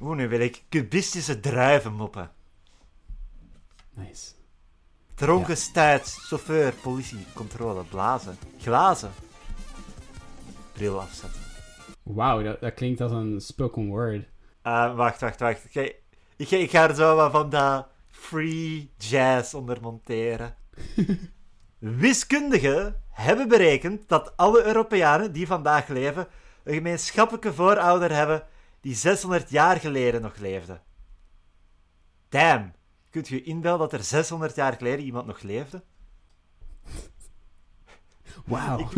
Oeh, 0.00 0.16
nu 0.16 0.28
wil 0.28 0.40
ik 0.40 0.62
cubistische 0.68 1.40
druivenmoppen. 1.40 2.30
Nice. 3.94 4.32
Dronken 5.14 5.56
stuit, 5.56 6.02
chauffeur, 6.02 6.72
politie, 6.72 7.24
controle, 7.34 7.84
blazen, 7.84 8.36
glazen. 8.58 9.10
Bril 10.72 11.00
afzetten. 11.00 11.40
Wauw, 12.02 12.42
dat, 12.42 12.60
dat 12.60 12.74
klinkt 12.74 13.00
als 13.00 13.12
een 13.12 13.40
spoken 13.40 13.86
word. 13.86 14.24
Eh, 14.62 14.96
wacht, 14.96 15.20
wacht, 15.20 15.40
wacht. 15.40 15.74
Ik 16.36 16.50
ik 16.50 16.70
ga 16.70 16.88
er 16.88 16.94
zo 16.94 17.16
wat 17.16 17.30
van 17.30 17.50
dat 17.50 17.86
free 18.08 18.90
jazz 18.98 19.54
onder 19.54 19.80
monteren. 19.80 20.54
Wiskundigen 21.80 23.02
hebben 23.08 23.48
berekend 23.48 24.08
dat 24.08 24.36
alle 24.36 24.64
Europeanen 24.64 25.32
die 25.32 25.46
vandaag 25.46 25.88
leven 25.88 26.28
een 26.62 26.74
gemeenschappelijke 26.74 27.54
voorouder 27.54 28.14
hebben 28.14 28.46
die 28.80 28.94
600 28.94 29.50
jaar 29.50 29.76
geleden 29.76 30.22
nog 30.22 30.36
leefde. 30.36 30.80
Damn. 32.28 32.72
Kunt 33.10 33.28
je 33.28 33.42
inbeelden 33.42 33.88
dat 33.88 33.92
er 33.98 34.04
600 34.04 34.54
jaar 34.54 34.72
geleden 34.72 35.04
iemand 35.04 35.26
nog 35.26 35.40
leefde? 35.40 35.82
Wauw. 38.44 38.88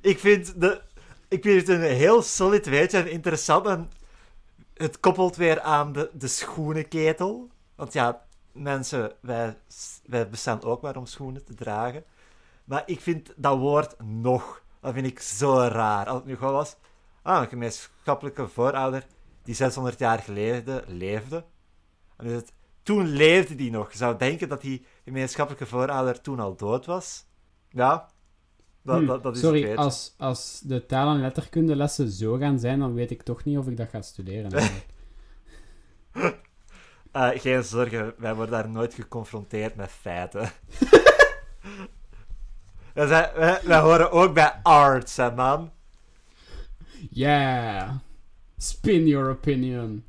Ik 0.00 0.18
vind, 0.18 0.60
de, 0.60 0.82
ik 1.28 1.42
vind 1.42 1.66
het 1.66 1.76
een 1.76 1.96
heel 1.96 2.22
solid 2.22 2.66
weetje 2.66 2.98
en 2.98 3.10
interessant. 3.10 3.66
En 3.66 3.90
het 4.74 5.00
koppelt 5.00 5.36
weer 5.36 5.60
aan 5.60 5.92
de, 5.92 6.10
de 6.12 6.28
schoenenketel. 6.28 7.50
Want 7.74 7.92
ja, 7.92 8.26
mensen, 8.52 9.12
wij, 9.20 9.56
wij 10.06 10.28
bestaan 10.28 10.62
ook 10.62 10.82
maar 10.82 10.96
om 10.96 11.06
schoenen 11.06 11.44
te 11.44 11.54
dragen. 11.54 12.04
Maar 12.68 12.82
ik 12.86 13.00
vind 13.00 13.32
dat 13.36 13.58
woord 13.58 13.94
nog, 14.02 14.62
dat 14.80 14.94
vind 14.94 15.06
ik 15.06 15.20
zo 15.20 15.58
raar. 15.58 16.06
Als 16.06 16.16
het 16.16 16.26
nu 16.26 16.36
gewoon 16.36 16.52
was, 16.52 16.76
ah, 17.22 17.42
een 17.42 17.48
gemeenschappelijke 17.48 18.48
voorouder 18.48 19.06
die 19.42 19.54
600 19.54 19.98
jaar 19.98 20.18
geleden 20.18 20.84
leefde. 20.86 21.44
En 22.16 22.26
dus 22.26 22.34
het, 22.34 22.52
toen 22.82 23.06
leefde 23.06 23.54
die 23.54 23.70
nog. 23.70 23.92
Je 23.92 23.98
zou 23.98 24.18
denken 24.18 24.48
dat 24.48 24.60
die 24.60 24.86
gemeenschappelijke 25.04 25.66
voorouder 25.66 26.20
toen 26.20 26.40
al 26.40 26.56
dood 26.56 26.86
was. 26.86 27.26
Ja, 27.70 28.08
dat, 28.82 28.98
Hm, 28.98 29.06
dat, 29.06 29.22
dat 29.22 29.34
is 29.34 29.40
Sorry, 29.40 29.74
als, 29.74 30.14
als 30.18 30.60
de 30.60 30.86
taal- 30.86 31.14
en 31.14 31.20
letterkundelessen 31.20 32.10
zo 32.10 32.36
gaan 32.36 32.58
zijn, 32.58 32.78
dan 32.78 32.94
weet 32.94 33.10
ik 33.10 33.22
toch 33.22 33.44
niet 33.44 33.58
of 33.58 33.66
ik 33.66 33.76
dat 33.76 33.88
ga 33.88 34.02
studeren. 34.02 34.50
Eh, 37.12 37.28
geen 37.34 37.64
zorgen, 37.64 38.14
wij 38.18 38.34
worden 38.34 38.52
daar 38.52 38.68
nooit 38.68 38.94
geconfronteerd 38.94 39.74
met 39.74 39.90
feiten. 39.90 40.50
zijn, 43.06 43.30
wij, 43.34 43.60
wij 43.64 43.80
horen 43.80 44.10
ook 44.10 44.34
bij 44.34 44.60
arts, 44.62 45.16
hè, 45.16 45.34
man. 45.34 45.70
Yeah. 47.10 47.90
Spin 48.56 49.06
your 49.06 49.30
opinion. 49.30 50.04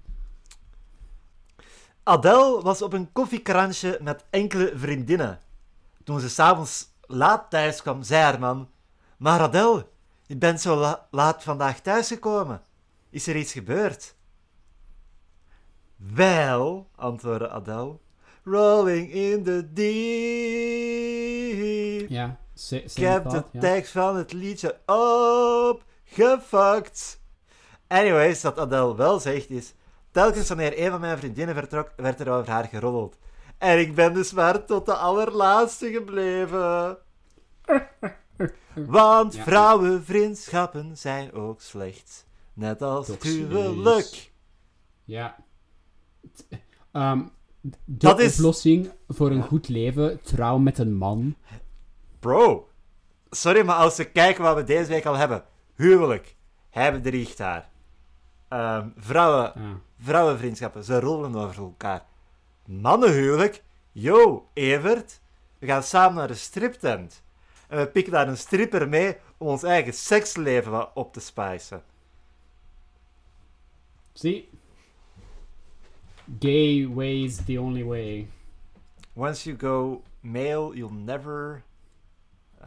Adele 2.03 2.61
was 2.61 2.81
op 2.81 2.93
een 2.93 3.11
koffiekransje 3.11 3.97
met 4.01 4.25
enkele 4.29 4.71
vriendinnen. 4.75 5.39
Toen 6.03 6.19
ze 6.19 6.29
s'avonds 6.29 6.87
laat 7.01 7.49
thuis 7.49 7.81
kwam, 7.81 8.03
zei 8.03 8.21
haar 8.21 8.39
man... 8.39 8.69
Maar 9.17 9.39
Adele, 9.39 9.87
je 10.25 10.37
bent 10.37 10.61
zo 10.61 10.75
la- 10.75 11.07
laat 11.11 11.43
vandaag 11.43 11.79
thuisgekomen. 11.79 12.61
Is 13.09 13.27
er 13.27 13.35
iets 13.35 13.51
gebeurd? 13.51 14.15
Wel, 15.95 16.89
antwoordde 16.95 17.49
Adele. 17.49 17.97
Rolling 18.43 19.11
in 19.11 19.43
the 19.43 19.69
deep. 19.73 19.89
Ja, 22.09 22.37
Ik 22.69 22.93
heb 22.95 23.29
de 23.29 23.43
ja. 23.51 23.59
tekst 23.59 23.91
van 23.91 24.15
het 24.15 24.33
liedje 24.33 24.77
opgefakt. 26.05 27.21
Anyways, 27.87 28.41
wat 28.41 28.57
Adele 28.57 28.95
wel 28.95 29.19
zegt 29.19 29.49
is... 29.49 29.73
Telkens 30.11 30.47
wanneer 30.47 30.83
een 30.85 30.91
van 30.91 30.99
mijn 30.99 31.17
vriendinnen 31.17 31.55
vertrok, 31.55 31.91
werd 31.95 32.19
er 32.19 32.29
over 32.29 32.51
haar 32.51 32.65
geroddeld. 32.65 33.17
En 33.57 33.79
ik 33.79 33.95
ben 33.95 34.13
dus 34.13 34.31
maar 34.31 34.65
tot 34.65 34.85
de 34.85 34.93
allerlaatste 34.93 35.91
gebleven. 35.91 36.97
Want 38.87 39.35
vrouwenvriendschappen 39.35 40.97
zijn 40.97 41.33
ook 41.33 41.61
slecht. 41.61 42.25
Net 42.53 42.81
als 42.81 43.07
huwelijk. 43.21 44.31
Ja. 45.03 45.35
Ehm, 46.91 47.21
de 47.61 47.77
Dat 47.85 48.19
is- 48.19 48.37
oplossing 48.37 48.91
voor 49.07 49.31
een 49.31 49.43
goed 49.43 49.67
leven, 49.67 50.21
trouw 50.21 50.57
met 50.57 50.77
een 50.77 50.93
man. 50.93 51.35
Bro, 52.19 52.67
sorry, 53.29 53.65
maar 53.65 53.75
als 53.75 53.97
we 53.97 54.11
kijken 54.11 54.43
wat 54.43 54.55
we 54.55 54.63
deze 54.63 54.89
week 54.89 55.05
al 55.05 55.15
hebben. 55.15 55.43
Huwelijk. 55.75 56.35
Hij 56.69 56.91
bedriegt 56.91 57.37
haar. 57.37 57.69
Ehm, 58.47 58.89
vrouwen, 58.97 59.81
vrouwenvriendschappen, 59.99 60.83
ze 60.83 60.99
rollen 60.99 61.35
over 61.35 61.63
elkaar. 61.63 62.05
Mannenhuwelijk. 62.65 63.63
Yo, 63.91 64.47
Evert. 64.53 65.21
We 65.59 65.67
gaan 65.67 65.83
samen 65.83 66.15
naar 66.15 66.27
de 66.27 66.33
striptent. 66.33 67.23
En 67.67 67.77
we 67.77 67.87
pikken 67.87 68.13
daar 68.13 68.27
een 68.27 68.37
stripper 68.37 68.89
mee 68.89 69.17
om 69.37 69.47
ons 69.47 69.63
eigen 69.63 69.93
seksleven 69.93 70.71
wat 70.71 70.91
op 70.93 71.13
te 71.13 71.19
spicen. 71.19 71.83
Zie? 74.13 74.49
Gay 76.39 76.87
ways 76.87 77.35
the 77.45 77.57
only 77.57 77.83
way. 77.83 78.27
Once 79.15 79.49
you 79.49 79.59
go 79.59 80.03
male, 80.21 80.75
you'll 80.75 80.93
never... 80.93 81.63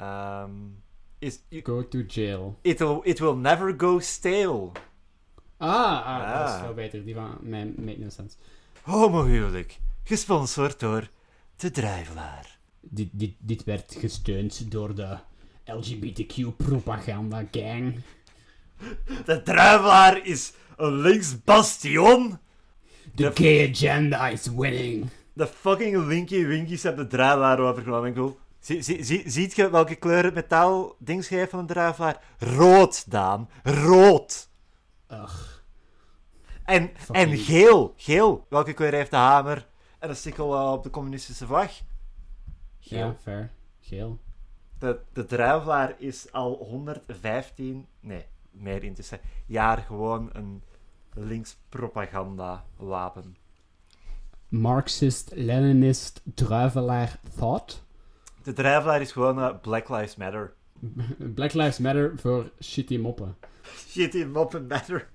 Um, 0.00 0.82
is, 1.18 1.38
you- 1.48 1.62
Go 1.64 1.88
to 1.88 2.02
jail. 2.06 2.58
it, 2.62 2.78
will, 2.78 3.00
it 3.04 3.18
will 3.20 3.36
never 3.36 3.74
go 3.76 3.98
stale. 3.98 4.70
Ah, 5.56 6.06
ah, 6.06 6.38
dat 6.38 6.48
is 6.48 6.54
Ah. 6.54 6.64
veel 6.64 6.74
beter. 6.74 7.04
Die 7.04 7.14
van 7.14 7.36
mijn 7.40 7.74
make 7.76 7.98
no 7.98 8.08
sense. 8.08 8.36
Homohuwelijk. 8.82 9.78
Gesponsord 10.04 10.80
door 10.80 11.08
De 11.56 11.70
Drijvelaar. 11.70 12.58
Dit, 12.80 13.08
dit, 13.12 13.34
dit 13.38 13.64
werd 13.64 13.94
gesteund 13.98 14.70
door 14.70 14.94
de 14.94 15.16
LGBTQ-propaganda 15.64 17.44
gang. 17.50 17.94
De 19.24 19.42
Drijvelaar 19.42 20.26
is 20.26 20.52
een 20.76 20.94
links 20.94 21.42
bastion. 21.44 22.38
The 23.14 23.22
De- 23.22 23.30
gay 23.34 23.68
agenda 23.70 24.28
is 24.28 24.46
winning. 24.46 25.06
De 25.32 25.46
fucking 25.46 26.06
Winky 26.06 26.44
Winkies 26.46 26.82
hebben 26.82 27.04
de 27.08 27.16
Drijvelaar 27.16 27.58
overgenomen. 27.60 28.08
Ik 28.08 28.14
bedoel, 28.14 28.38
zie, 28.62 28.82
zie, 28.82 29.04
zie, 29.04 29.30
ziet 29.30 29.54
je 29.54 29.70
welke 29.70 29.94
kleur 29.94 30.24
het 30.24 30.34
metaal 30.34 30.94
ding 30.98 31.24
schrijft 31.24 31.50
van 31.50 31.66
de 31.66 31.72
Drijvelaar? 31.72 32.22
Rood, 32.38 33.10
Daan. 33.10 33.48
Rood. 33.62 34.48
Ugh. 35.08 35.50
En, 36.64 36.90
Fucking- 36.94 37.16
en 37.16 37.36
geel. 37.36 37.92
Geel. 37.96 38.46
Welke 38.48 38.72
kleur 38.72 38.92
heeft 38.92 39.10
de 39.10 39.16
hamer? 39.16 39.66
En 39.98 40.08
een 40.08 40.16
stikkel 40.16 40.54
eh, 40.54 40.72
op 40.72 40.82
de 40.82 40.90
communistische 40.90 41.46
vlag? 41.46 41.72
Geel. 42.80 42.98
Ja, 43.06 43.16
fair. 43.22 43.50
Geel. 43.80 44.18
De, 44.78 45.00
de 45.12 45.24
druivelaar 45.24 45.94
is 45.98 46.32
al 46.32 46.54
115, 46.54 47.86
nee, 48.00 48.24
meer 48.50 48.84
intussen, 48.84 49.20
jaar 49.46 49.78
gewoon 49.78 50.30
een 50.32 50.62
links 51.14 51.56
propaganda 51.68 52.64
wapen. 52.76 53.36
Marxist, 54.48 55.30
Leninist, 55.34 56.20
druivelaar 56.34 57.20
thought. 57.36 57.81
De 58.42 58.52
druivelaar 58.52 59.00
is 59.00 59.12
gewoon 59.12 59.40
eh, 59.40 59.60
Black 59.60 59.88
Lives 59.88 60.16
Matter. 60.16 60.54
Black 61.34 61.52
Lives 61.52 61.78
Matter 61.78 62.12
voor 62.18 62.50
shitty 62.60 62.96
moppen. 62.96 63.36
Shit 63.88 64.14
in 64.14 64.30
moppen 64.30 64.66
matter. 64.66 65.08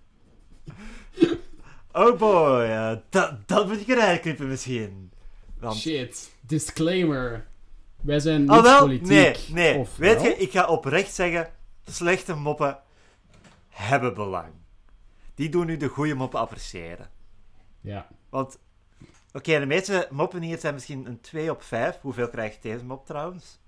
oh 1.91 2.17
boy, 2.17 2.61
eh, 2.61 2.95
dat, 3.09 3.47
dat 3.47 3.67
moet 3.67 3.79
ik 3.81 3.87
eruit 3.87 4.19
knippen 4.21 4.47
misschien. 4.47 5.11
Want, 5.59 5.75
Shit. 5.75 6.35
Disclaimer. 6.41 7.47
Wij 8.01 8.19
zijn 8.19 8.41
niet 8.41 8.49
oh 8.49 8.61
wel, 8.61 8.79
politiek. 8.79 9.07
nee, 9.09 9.35
nee. 9.49 9.77
Of 9.77 9.97
Weet 9.97 10.15
wel? 10.15 10.23
je, 10.23 10.37
ik 10.37 10.51
ga 10.51 10.67
oprecht 10.67 11.13
zeggen, 11.13 11.49
slechte 11.85 12.35
moppen 12.35 12.79
hebben 13.69 14.13
belang. 14.13 14.53
Die 15.35 15.49
doen 15.49 15.65
nu 15.65 15.77
de 15.77 15.87
goede 15.87 16.13
moppen 16.13 16.39
appreciëren. 16.39 17.09
Ja. 17.81 18.07
Want, 18.29 18.59
oké, 19.33 19.59
de 19.59 19.65
meeste 19.65 20.07
moppen 20.11 20.41
hier 20.41 20.57
zijn 20.57 20.73
misschien 20.73 21.05
een 21.05 21.21
2 21.21 21.51
op 21.51 21.61
5. 21.61 21.99
Hoeveel 22.01 22.29
krijgt 22.29 22.61
deze 22.61 22.85
mop 22.85 23.05
trouwens? 23.05 23.59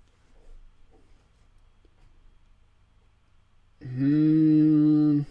Hmm. 3.80 5.26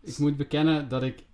Ik 0.00 0.18
moet 0.18 0.36
bekennen 0.36 0.88
dat 0.88 1.02
ik 1.02 1.24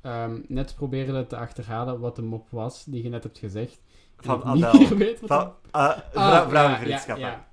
ehm, 0.00 0.40
net 0.48 0.74
probeerde 0.74 1.26
te 1.26 1.36
achterhalen 1.36 2.00
wat 2.00 2.16
de 2.16 2.22
mop 2.22 2.46
was 2.50 2.84
die 2.84 3.02
je 3.02 3.08
net 3.08 3.22
hebt 3.22 3.38
gezegd. 3.38 3.80
Van 4.16 4.44
Adele. 4.44 5.16
Van, 5.22 5.54
eh 5.70 5.70
Ah, 5.70 5.98
ja, 6.14 6.80
ja, 6.84 7.16
ja. 7.16 7.48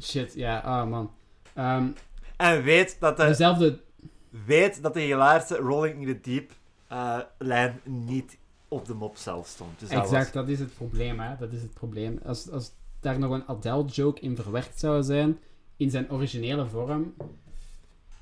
Shit, 0.00 0.34
ja, 0.34 0.58
ah 0.58 0.88
man. 0.88 1.12
Ehm, 1.54 1.86
En 2.36 2.62
weet 2.62 2.96
dat 3.00 3.16
de, 3.16 3.24
dezelfde. 3.24 3.80
weet 4.46 4.82
dat 4.82 4.94
de 4.94 5.06
Rolling 5.56 6.00
in 6.00 6.06
the 6.06 6.20
Deep 6.30 6.52
eh, 6.92 7.18
lijn 7.38 7.80
niet 7.84 8.38
op 8.68 8.84
de 8.86 8.94
mop 8.94 9.16
zelf 9.16 9.46
stond. 9.46 9.78
Dus 9.80 9.88
dat 9.88 10.02
Exact, 10.02 10.24
was- 10.24 10.32
dat 10.32 10.48
is 10.48 10.58
het 10.58 10.74
probleem, 10.74 11.20
hè. 11.20 11.36
Dat 11.36 11.52
is 11.52 11.62
het 11.62 11.74
probleem. 11.74 12.18
Als, 12.24 12.50
als 12.50 12.72
daar 13.00 13.18
nog 13.18 13.30
een 13.32 13.48
Adele-joke 13.48 14.20
in 14.20 14.36
verwerkt 14.36 14.78
zou 14.78 15.02
zijn, 15.02 15.38
in 15.76 15.90
zijn 15.90 16.10
originele 16.12 16.66
vorm, 16.66 17.14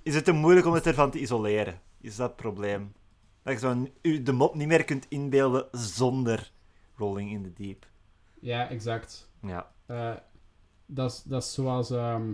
Is 0.03 0.15
het 0.15 0.25
te 0.25 0.33
moeilijk 0.33 0.67
om 0.67 0.73
het 0.73 0.87
ervan 0.87 1.11
te 1.11 1.19
isoleren? 1.21 1.81
Is 2.01 2.17
dat 2.17 2.27
het 2.29 2.37
probleem? 2.37 2.93
Dat 3.43 3.53
je 3.53 3.59
zo 3.59 3.87
de 4.23 4.33
mop 4.33 4.55
niet 4.55 4.69
meer 4.69 4.85
kunt 4.85 5.07
inbeelden 5.09 5.67
zonder 5.73 6.51
Rolling 6.97 7.31
in 7.31 7.43
the 7.43 7.63
Deep. 7.63 7.87
ja, 8.41 8.69
exact. 8.69 9.29
Ja. 9.43 9.71
Dat, 10.87 11.11
is, 11.13 11.23
dat 11.23 11.43
is 11.43 11.53
zoals... 11.55 11.91
ehm, 11.91 12.33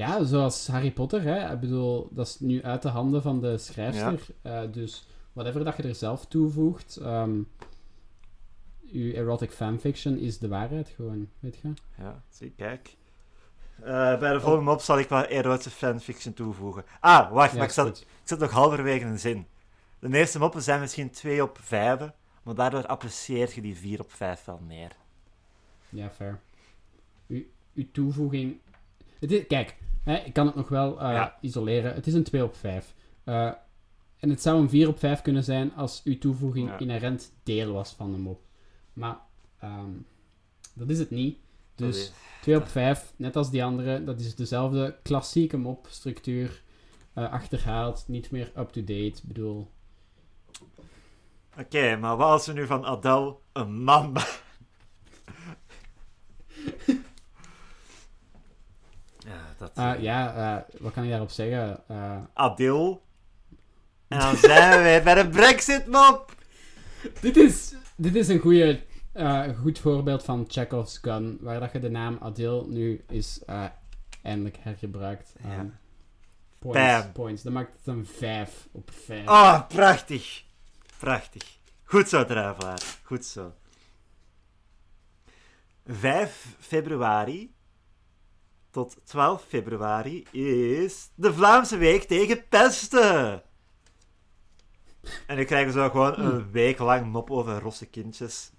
ja, 0.00 0.24
zoals 0.24 0.66
Harry 0.66 0.90
Potter, 0.90 1.22
hè. 1.22 1.52
Ik 1.52 1.60
bedoel, 1.60 2.08
dat 2.10 2.26
is 2.26 2.40
nu 2.40 2.62
uit 2.62 2.82
de 2.82 2.88
handen 2.88 3.22
van 3.22 3.40
de 3.40 3.58
schrijfster. 3.58 4.26
Eh, 4.42 4.62
dus 4.72 5.06
whatever 5.32 5.64
dat 5.64 5.76
je 5.76 5.82
er 5.82 5.94
zelf 5.94 6.26
toevoegt... 6.26 6.96
ehm 6.96 7.40
uw 8.92 9.12
erotic 9.12 9.50
fanfiction 9.50 10.18
is 10.18 10.38
de 10.38 10.48
waarheid 10.48 10.88
gewoon, 10.88 11.28
weet 11.38 11.58
je? 11.62 11.72
Ja, 11.98 12.22
zie, 12.28 12.52
kijk. 12.56 12.96
Eh, 13.80 14.18
bij 14.18 14.32
de 14.32 14.40
volgende 14.40 14.64
mop 14.70 14.80
zal 14.80 14.98
ik 14.98 15.08
wat 15.08 15.26
erotische 15.26 15.70
fanfiction 15.70 16.34
toevoegen. 16.34 16.84
Ah, 17.00 17.32
wacht, 17.32 17.50
Ja, 17.50 17.56
maar 17.56 17.66
ik 17.66 17.72
zat, 17.72 18.00
ik 18.00 18.06
zat 18.24 18.38
nog 18.38 18.50
halverwege 18.50 19.04
een 19.04 19.18
zin. 19.18 19.46
De 19.98 20.08
meeste 20.08 20.38
moppen 20.38 20.62
zijn 20.62 20.80
misschien 20.80 21.10
2 21.10 21.42
op 21.42 21.58
5, 21.60 22.10
maar 22.42 22.54
daardoor 22.54 22.86
apprecieer 22.86 23.50
je 23.54 23.60
die 23.60 23.76
4 23.76 24.00
op 24.00 24.12
5 24.12 24.44
wel 24.44 24.60
meer. 24.66 24.92
Ja, 25.88 26.10
fair. 26.10 26.40
Uw, 27.26 27.42
uw 27.74 27.86
toevoeging... 27.92 28.58
Het 29.18 29.32
is, 29.32 29.46
kijk, 29.46 29.76
hè, 30.02 30.16
ik 30.16 30.32
kan 30.32 30.46
het 30.46 30.54
nog 30.54 30.68
wel 30.68 31.00
Ja. 31.00 31.38
isoleren. 31.40 31.94
Het 31.94 32.06
is 32.06 32.14
een 32.14 32.24
2 32.24 32.44
op 32.44 32.56
5. 32.56 32.94
Eh, 33.24 33.50
en 34.18 34.30
het 34.30 34.42
zou 34.42 34.60
een 34.60 34.68
4 34.68 34.88
op 34.88 34.98
5 34.98 35.22
kunnen 35.22 35.44
zijn 35.44 35.74
als 35.74 36.00
uw 36.04 36.18
toevoeging 36.18 36.68
Ja. 36.68 36.78
inherent 36.78 37.32
deel 37.42 37.72
was 37.72 37.92
van 37.92 38.12
de 38.12 38.18
mop. 38.18 38.40
Maar 38.92 39.18
ehm, 39.58 39.90
dat 40.74 40.90
is 40.90 40.98
het 40.98 41.10
niet. 41.10 41.38
Dus 41.74 41.96
is- 41.98 42.12
2 42.42 42.56
op 42.56 42.68
5, 42.68 43.12
net 43.16 43.36
als 43.36 43.50
die 43.50 43.64
andere, 43.64 44.04
dat 44.04 44.20
is 44.20 44.34
dezelfde 44.34 44.96
klassieke 45.02 45.56
mopstructuur. 45.56 46.62
eh 47.14 47.32
achterhaald, 47.32 48.04
niet 48.08 48.30
meer 48.30 48.52
up-to-date. 48.58 49.20
Bedoel, 49.24 49.70
Oké, 51.58 51.96
maar 51.96 52.16
wat 52.16 52.26
als 52.30 52.46
we 52.46 52.52
nu 52.52 52.66
van 52.66 52.84
Adele 52.84 53.36
een 53.52 53.82
man 53.82 54.12
maken? 54.12 54.38
ja, 59.18 59.49
dat... 59.60 59.70
eh, 59.96 60.02
ja, 60.02 60.34
eh, 60.56 60.80
wat 60.80 60.92
kan 60.92 61.02
ik 61.04 61.10
daarop 61.10 61.30
zeggen? 61.30 61.80
Eh, 61.88 62.16
Adil. 62.34 63.02
En 64.08 64.18
dan 64.18 64.36
zijn 64.50 64.76
we 64.78 64.82
weer 64.84 65.02
bij 65.02 65.14
de 65.14 65.28
Brexit-mop! 65.28 66.34
Dit 67.20 67.36
is, 67.36 67.74
dit 67.96 68.14
is 68.14 68.28
een 68.28 68.38
goede, 68.38 68.82
eh, 69.12 69.48
goed 69.62 69.78
voorbeeld 69.78 70.22
van 70.24 70.44
Chekhov's 70.48 70.98
gun, 71.02 71.38
waar 71.40 71.60
dat 71.60 71.72
je 71.72 71.78
de 71.78 71.90
naam 71.90 72.18
Adil 72.20 72.66
nu 72.68 73.04
is 73.08 73.44
eh, 73.46 73.64
eindelijk 74.22 74.56
hergebruikt. 74.60 75.32
Ja. 75.42 75.66
Points, 76.58 77.02
Bam. 77.02 77.12
points. 77.12 77.42
Dat 77.42 77.52
maakt 77.52 77.72
het 77.76 77.86
een 77.86 78.06
5 78.06 78.68
op 78.72 78.90
5. 79.06 79.28
Oh, 79.28 79.66
prachtig. 79.68 80.42
Prachtig. 80.98 81.42
Goed 81.84 82.08
zo, 82.08 82.24
Druivelaar. 82.24 82.80
Goed 83.02 83.24
zo. 83.24 83.54
5 85.86 86.56
februari 86.58 87.54
tot 88.70 88.96
12 89.04 89.44
februari 89.48 90.26
is 90.30 91.10
de 91.14 91.34
Vlaamse 91.34 91.76
Week 91.76 92.02
tegen 92.02 92.48
pesten. 92.48 93.42
En 95.26 95.36
nu 95.36 95.44
krijgen 95.44 95.72
we 95.72 95.80
zo 95.80 95.88
gewoon 95.88 96.18
een 96.18 96.50
week 96.50 96.78
lang 96.78 97.06
mop 97.06 97.30
over 97.30 97.60
rosse 97.60 97.86
kindjes. 97.86 98.52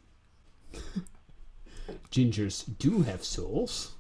Gingers 2.10 2.64
do 2.66 3.04
have 3.04 3.24
souls. 3.24 4.00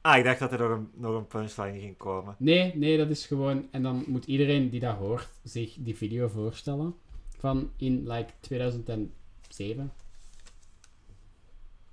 Ah, 0.00 0.18
ik 0.18 0.24
dacht 0.24 0.38
dat 0.38 0.52
er 0.52 0.58
nog 0.58 0.70
een, 0.70 0.90
nog 0.94 1.16
een 1.16 1.26
punchline 1.26 1.78
ging 1.80 1.96
komen. 1.96 2.36
Nee, 2.38 2.76
nee, 2.76 2.96
dat 2.96 3.10
is 3.10 3.26
gewoon... 3.26 3.68
En 3.70 3.82
dan 3.82 4.04
moet 4.06 4.24
iedereen 4.24 4.70
die 4.70 4.80
dat 4.80 4.96
hoort 4.96 5.28
zich 5.42 5.76
die 5.78 5.96
video 5.96 6.28
voorstellen. 6.28 6.94
Van 7.38 7.70
in, 7.76 8.08
like, 8.08 8.32
2007. 8.40 9.92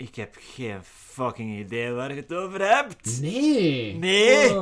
Ik 0.03 0.15
heb 0.15 0.35
geen 0.39 0.83
fucking 0.83 1.59
idee 1.59 1.91
waar 1.91 2.13
je 2.13 2.21
het 2.21 2.33
over 2.33 2.67
hebt. 2.67 3.21
Nee! 3.21 3.97
Nee! 3.97 4.57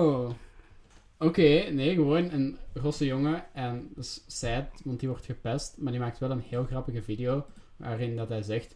Oké, 1.17 1.69
nee, 1.71 1.95
gewoon 1.95 2.31
een 2.31 2.57
rosse 2.73 3.05
jongen. 3.05 3.53
En 3.53 3.91
dat 3.95 4.03
is 4.03 4.23
sad, 4.27 4.65
want 4.83 4.99
die 4.99 5.09
wordt 5.09 5.25
gepest. 5.25 5.77
Maar 5.77 5.91
die 5.91 6.01
maakt 6.01 6.19
wel 6.19 6.31
een 6.31 6.39
heel 6.39 6.63
grappige 6.63 7.03
video. 7.03 7.45
Waarin 7.75 8.15
dat 8.15 8.29
hij 8.29 8.41
zegt... 8.41 8.75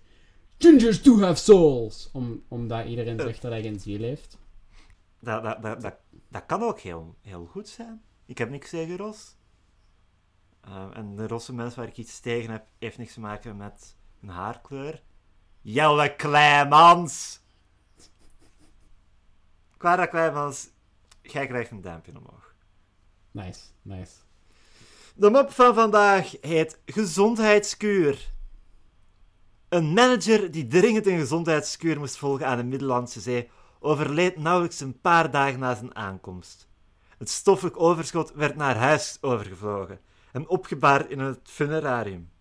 Gingers 0.58 1.02
do 1.02 1.20
have 1.20 1.36
souls! 1.36 2.10
Om, 2.14 2.44
omdat 2.48 2.86
iedereen 2.86 3.20
zegt 3.20 3.42
dat 3.42 3.52
hij 3.52 3.62
geen 3.62 3.80
ziel 3.80 4.02
heeft. 4.02 4.38
Dat, 5.20 5.44
dat, 5.44 5.62
dat, 5.62 5.82
dat, 5.82 5.96
dat 6.30 6.46
kan 6.46 6.62
ook 6.64 6.80
heel, 6.80 7.16
heel 7.22 7.46
goed 7.46 7.68
zijn. 7.68 8.02
Ik 8.26 8.38
heb 8.38 8.50
niks 8.50 8.70
tegen 8.70 8.98
ros. 8.98 9.36
Eh, 10.62 10.88
en 10.94 11.16
de 11.16 11.28
rosse 11.28 11.54
mens 11.54 11.76
waar 11.76 11.88
ik 11.88 11.98
iets 11.98 12.20
tegen 12.20 12.52
heb, 12.52 12.66
heeft 12.80 12.98
niks 12.98 13.14
te 13.14 13.20
maken 13.20 13.58
met 13.58 13.96
een 14.22 14.30
haarkleur. 14.30 15.02
Jelle 15.68 16.16
Kleimans! 16.16 17.40
Clara 19.78 20.06
Kleimans, 20.06 20.70
jij 21.22 21.48
krijgt 21.48 21.72
een 21.72 21.82
duimpje 21.82 22.12
omhoog. 22.18 22.54
Nice, 23.32 23.60
nice. 23.82 24.12
De 25.16 25.30
mop 25.30 25.52
van 25.52 25.74
vandaag 25.74 26.36
heet 26.42 26.80
Gezondheidskuur. 26.86 28.32
Een 29.70 29.94
manager 29.94 30.52
die 30.52 30.68
dringend 30.68 31.08
een 31.08 31.20
gezondheidskuur 31.20 32.00
moest 32.00 32.18
volgen 32.18 32.48
aan 32.48 32.58
de 32.58 32.64
Middellandse 32.64 33.20
Zee, 33.20 33.50
overleed 33.80 34.38
nauwelijks 34.38 34.80
een 34.80 35.02
paar 35.02 35.32
dagen 35.32 35.60
na 35.60 35.76
zijn 35.76 35.96
aankomst. 35.96 36.68
Het 37.18 37.30
stoffelijk 37.30 37.80
overschot 37.80 38.34
werd 38.34 38.56
naar 38.56 38.76
huis 38.76 39.18
overgevlogen 39.22 40.00
en 40.32 40.48
opgebaard 40.48 41.10
in 41.10 41.20
het 41.20 41.40
funerarium. 41.44 42.34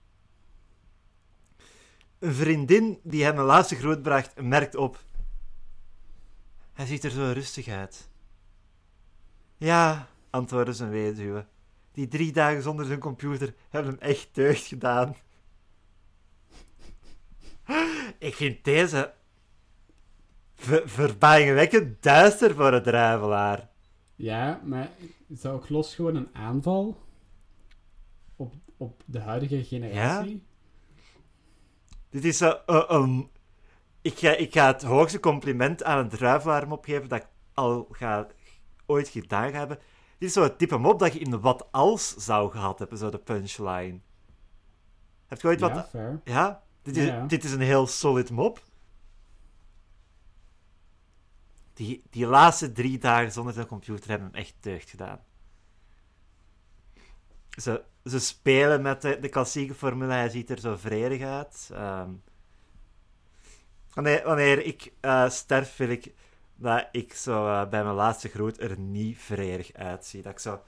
Een 2.24 2.34
vriendin 2.34 2.98
die 3.02 3.24
hem 3.24 3.38
een 3.38 3.44
laatste 3.44 3.76
groet 3.76 4.02
bracht, 4.02 4.40
merkt 4.40 4.74
op. 4.74 5.04
Hij 6.72 6.86
ziet 6.86 7.04
er 7.04 7.10
zo 7.10 7.30
rustig 7.34 7.68
uit. 7.68 8.08
Ja, 9.56 10.08
antwoordde 10.30 10.72
zijn 10.72 10.90
weduwe. 10.90 11.46
Die 11.92 12.08
drie 12.08 12.32
dagen 12.32 12.62
zonder 12.62 12.86
zijn 12.86 12.98
computer 12.98 13.54
hebben 13.68 13.92
hem 13.92 14.00
echt 14.00 14.28
deugd 14.32 14.66
gedaan. 14.66 15.16
Ik 18.18 18.34
vind 18.34 18.64
deze 18.64 19.14
ver 20.54 20.88
verbazingwekkend 20.88 22.02
duister 22.02 22.54
voor 22.54 22.72
een 22.72 22.82
druivelaar. 22.82 23.68
Ja, 24.14 24.60
maar 24.64 24.90
zou 25.28 25.62
ik 25.62 25.68
los 25.68 25.94
gewoon 25.94 26.16
een 26.16 26.34
aanval 26.34 27.02
op, 28.36 28.54
op 28.76 29.02
de 29.04 29.20
huidige 29.20 29.64
generatie? 29.64 30.42
Dit 32.14 32.24
is 32.24 32.36
zo, 32.38 32.50
eh, 32.66 32.84
een- 32.88 33.28
ik, 34.02 34.18
ga, 34.18 34.30
ik 34.30 34.52
ga 34.52 34.66
het 34.66 34.82
hoogste 34.82 35.20
compliment 35.20 35.82
aan 35.82 35.98
een 35.98 36.08
druivelaar 36.08 36.70
opgeven 36.70 37.08
dat 37.08 37.20
ik 37.22 37.28
al 37.54 37.88
ga, 37.90 38.26
ooit 38.86 39.08
gedaan 39.08 39.52
hebben. 39.52 39.78
Dit 40.18 40.28
is 40.28 40.34
zo 40.34 40.42
het 40.42 40.58
type 40.58 40.76
mop 40.76 40.98
dat 40.98 41.12
je 41.12 41.18
in 41.18 41.30
de 41.30 41.40
wat 41.40 41.66
als 41.72 42.14
zou 42.16 42.50
gehad 42.50 42.78
hebben, 42.78 42.98
zo 42.98 43.10
de 43.10 43.18
punchline. 43.18 43.98
Heb 45.26 45.40
je 45.40 45.48
ooit 45.48 45.60
Ja, 45.60 45.74
wat... 45.74 45.88
fair. 45.88 46.20
Ja? 46.24 46.62
Dit 46.82 46.96
is, 46.96 47.06
Ja. 47.06 47.26
dit 47.26 47.44
is 47.44 47.52
een 47.52 47.60
heel 47.60 47.86
solid 47.86 48.30
mop. 48.30 48.62
Die, 51.74 52.02
die 52.10 52.26
laatste 52.26 52.72
drie 52.72 52.98
dagen 52.98 53.32
zonder 53.32 53.52
zijn 53.54 53.66
computer 53.66 54.10
hebben 54.10 54.28
hem 54.28 54.36
echt 54.36 54.54
deugd 54.60 54.90
gedaan. 54.90 55.20
Ze, 57.56 57.82
ze 58.04 58.18
spelen 58.20 58.82
met 58.82 59.02
de, 59.02 59.18
de 59.20 59.28
klassieke 59.28 59.74
formule, 59.74 60.12
hij 60.12 60.28
ziet 60.28 60.50
er 60.50 60.58
zo 60.58 60.76
vredig 60.76 61.22
uit. 61.22 61.70
Ehm, 61.72 62.08
wanneer, 63.94 64.22
wanneer 64.24 64.64
ik 64.64 64.92
eh, 65.00 65.28
sterf, 65.28 65.76
wil 65.76 65.88
ik 65.88 66.12
dat 66.56 66.88
ik 66.92 67.14
zo 67.14 67.46
eh, 67.48 67.68
bij 67.68 67.82
mijn 67.84 67.94
laatste 67.94 68.28
groet 68.28 68.60
er 68.60 68.78
niet 68.78 69.18
vredig 69.18 69.72
uitzie. 69.72 70.22
Dat 70.22 70.32
ik 70.32 70.38
zo 70.38 70.60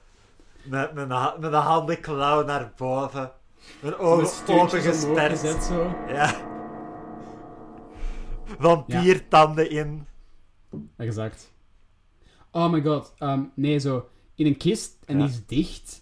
met 0.63 0.93
mijn, 0.93 1.09
ha- 1.11 1.35
met 1.39 1.51
de 1.51 1.57
handen 1.57 1.99
klauw 2.01 2.43
naar 2.45 2.71
boven, 2.77 3.31
mijn 3.79 3.93
Met 3.93 3.97
ogen 3.99 4.55
opengesperd. 4.59 5.31
gezet, 5.31 5.63
zo. 5.63 5.95
Ja. 6.07 6.35
Vampiertanden 8.59 9.69
in. 9.69 10.07
Exact. 10.97 11.51
Oh 12.51 12.71
my 12.71 12.81
god. 12.81 13.13
ehm, 13.17 13.41
nee, 13.53 13.79
zo. 13.79 14.09
In 14.35 14.45
een 14.45 14.57
kist 14.57 14.97
en 15.05 15.17
Ja. 15.19 15.25
die 15.25 15.33
is 15.33 15.45
dicht. 15.45 16.01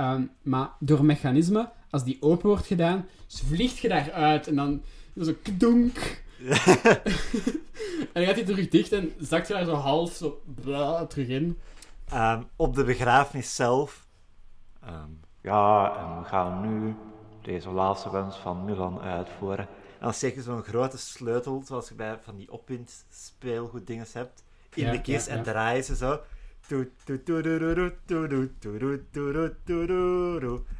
Ehm, 0.00 0.22
maar 0.42 0.70
door 0.78 0.98
een 0.98 1.06
mechanisme, 1.06 1.68
als 1.90 2.04
die 2.04 2.16
open 2.20 2.48
wordt 2.48 2.66
gedaan, 2.66 3.06
dus 3.26 3.42
vliegt 3.46 3.78
je 3.78 3.88
daaruit 3.88 4.46
en 4.46 4.56
dan 4.56 4.82
zo 5.22 5.32
kdonk. 5.42 6.22
en 6.48 8.12
dan 8.12 8.24
gaat 8.24 8.34
hij 8.34 8.44
terug 8.44 8.68
dicht 8.68 8.92
en 8.92 9.12
zakt 9.18 9.48
je 9.48 9.54
daar 9.54 9.64
zo 9.64 9.74
half 9.74 10.12
zo 10.12 10.42
bla, 10.62 11.06
terug 11.06 11.28
in. 11.28 11.58
Ehm, 12.08 12.42
op 12.56 12.74
de 12.74 12.84
begrafenis 12.84 13.54
zelf 13.54 14.06
ehm, 14.82 15.10
Ja, 15.40 15.96
en 15.98 16.18
we 16.22 16.24
gaan 16.28 16.60
nu 16.60 16.94
deze 17.42 17.70
laatste 17.70 18.10
wens 18.10 18.36
van 18.36 18.64
Milan 18.64 19.00
uitvoeren. 19.00 19.66
En 19.98 20.06
dan 20.06 20.14
steek 20.14 20.34
je 20.34 20.42
zo'n 20.42 20.62
grote 20.62 20.98
sleutel, 20.98 21.62
zoals 21.66 21.88
je 21.88 21.94
bij 21.94 22.18
van 22.22 22.36
die 22.36 22.52
opwindspeelgoeddingen 22.52 24.06
hebt, 24.12 24.42
in 24.74 24.84
Ja, 24.84 24.90
de 24.90 25.00
kist 25.00 25.26
ja, 25.26 25.32
en 25.32 25.38
ja. 25.38 25.44
draai 25.44 25.76
je 25.76 25.82
ze 25.82 25.96
zo. 25.96 26.20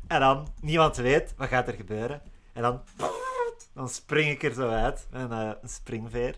En 0.06 0.20
dan, 0.20 0.48
niemand 0.60 0.96
weet, 0.96 1.34
wat 1.36 1.48
gaat 1.48 1.68
er 1.68 1.74
gebeuren. 1.74 2.22
En 2.52 2.62
dan, 2.62 2.82
dan 3.74 3.88
spring 3.88 4.30
ik 4.30 4.42
er 4.42 4.54
zo 4.54 4.68
uit, 4.68 5.06
met 5.10 5.20
een, 5.20 5.32
eh, 5.32 5.52
een 5.62 5.68
springveer. 5.68 6.34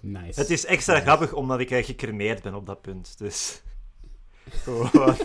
Nice. 0.00 0.40
Het 0.40 0.50
is 0.50 0.64
extra 0.64 1.00
grappig 1.00 1.32
omdat 1.32 1.60
ik 1.60 1.70
eh, 1.70 1.84
gecremeerd 1.84 2.42
ben 2.42 2.54
op 2.54 2.66
dat 2.66 2.80
punt, 2.80 3.18
dus... 3.18 3.62
Gewoon... 4.64 4.90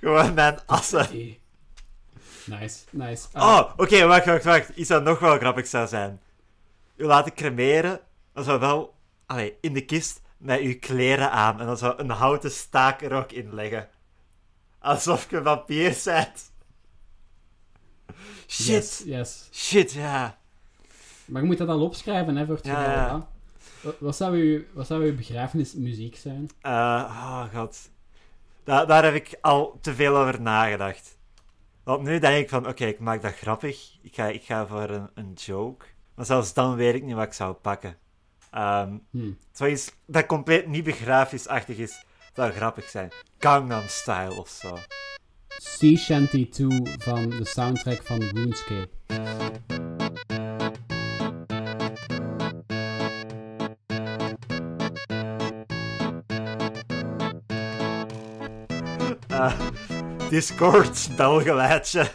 Gewoon 0.00 0.34
mijn 0.34 0.58
assen. 0.66 1.36
Nice, 2.44 2.78
nice. 2.90 3.26
Ah, 3.32 3.58
Oh, 3.58 3.72
oké, 3.76 4.06
wacht, 4.06 4.24
wacht, 4.26 4.44
wacht. 4.44 4.68
Iets 4.68 4.88
dat 4.88 5.02
nog 5.02 5.18
wel 5.18 5.38
grappig 5.38 5.66
zou 5.66 5.88
zijn. 5.88 6.20
U 7.00 7.04
laten 7.04 7.34
cremeren, 7.34 8.00
dan 8.32 8.44
zou 8.44 8.60
wel... 8.60 8.94
Allee, 9.26 9.56
in 9.60 9.72
de 9.72 9.84
kist 9.84 10.22
met 10.36 10.60
uw 10.60 10.78
kleren 10.78 11.30
aan 11.30 11.60
en 11.60 11.66
dan 11.66 11.76
zou 11.76 11.98
een 11.98 12.10
houten 12.10 12.50
staak 12.50 13.02
er 13.02 13.12
ook 13.12 13.32
in 13.32 13.54
leggen. 13.54 13.88
Alsof 14.78 15.30
je 15.30 15.42
vampier 15.42 16.00
bent. 16.04 16.52
Shit. 18.46 18.66
Yes, 18.66 19.02
yes. 19.04 19.48
Shit, 19.52 19.92
ja. 19.92 20.38
Maar 21.24 21.42
je 21.42 21.46
moet 21.46 21.58
dat 21.58 21.68
al 21.68 21.80
opschrijven, 21.80 22.36
hè, 22.36 22.46
voor 22.46 22.54
het 22.54 22.66
Ja. 22.66 23.28
Wat, 23.98 24.16
zou 24.16 24.36
uw, 24.36 24.62
wat 24.72 24.86
zou 24.86 25.04
uw 25.04 25.16
begrafenismuziek 25.16 26.16
zijn? 26.16 26.50
Eh, 26.60 26.72
oh 26.72 27.44
god. 27.54 27.90
Da 28.64 28.84
daar 28.84 29.04
heb 29.04 29.14
ik 29.14 29.38
al 29.40 29.78
te 29.80 29.94
veel 29.94 30.16
over 30.16 30.40
nagedacht. 30.40 31.18
Want 31.82 32.02
nu 32.02 32.18
denk 32.18 32.42
ik 32.42 32.48
van, 32.48 32.68
oké, 32.68 32.84
ik 32.84 32.98
maak 32.98 33.22
dat 33.22 33.34
grappig. 33.34 33.98
Ik 34.02 34.14
ga, 34.14 34.26
ik 34.26 34.42
ga 34.42 34.66
voor 34.66 34.90
een, 34.90 35.10
een 35.14 35.32
joke. 35.32 35.86
Maar 36.20 36.28
zelfs 36.28 36.54
dan 36.54 36.76
weet 36.76 36.94
ik 36.94 37.02
niet 37.02 37.14
wat 37.14 37.24
ik 37.26 37.32
zou 37.32 37.52
pakken. 37.52 37.96
Ehm 38.50 38.96
Hm. 39.10 39.32
zoiets 39.52 39.92
dat 40.06 40.26
compleet 40.26 40.66
niet 40.66 40.84
begrafenisachtig 40.84 41.76
is, 41.76 42.04
zou 42.34 42.52
grappig 42.52 42.88
zijn. 42.88 43.10
Gangnam 43.38 43.82
Style 43.86 44.34
of 44.34 44.48
zo. 44.48 44.78
Sea 45.48 45.96
Shanty 45.96 46.48
2 46.48 46.82
van 46.98 47.30
de 47.30 47.44
soundtrack 47.44 48.02
van 48.02 48.22
RuneScape. 48.22 48.88
Eh, 59.28 59.60
Discord 60.28 61.16
belgeluidje. 61.16 62.10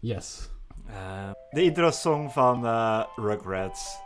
Yes. 0.00 0.51
De 1.50 1.62
intro-song 1.62 2.28
van 2.30 2.66
eh, 2.66 3.00
Rugrats. 3.16 4.00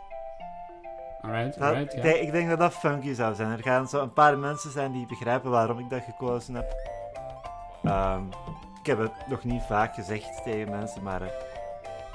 Alright, 1.21 1.59
alright, 1.61 1.93
ik, 1.93 1.97
ja. 1.97 2.01
denk, 2.01 2.15
ik 2.15 2.31
denk 2.31 2.49
dat 2.49 2.59
dat 2.59 2.73
funky 2.73 3.13
zou 3.13 3.35
zijn. 3.35 3.51
Er 3.51 3.61
gaan 3.63 3.87
zo 3.87 4.01
een 4.01 4.13
paar 4.13 4.37
mensen 4.37 4.71
zijn 4.71 4.91
die 4.91 5.05
begrijpen 5.05 5.51
waarom 5.51 5.79
ik 5.79 5.89
dat 5.89 6.01
gekozen 6.03 6.55
heb. 6.55 6.75
Ehm, 7.83 8.21
ik 8.79 8.85
heb 8.85 8.97
het 8.99 9.27
nog 9.27 9.43
niet 9.43 9.63
vaak 9.63 9.93
gezegd 9.95 10.43
tegen 10.43 10.69
mensen, 10.69 11.03
maar 11.03 11.21
eh, 11.21 11.27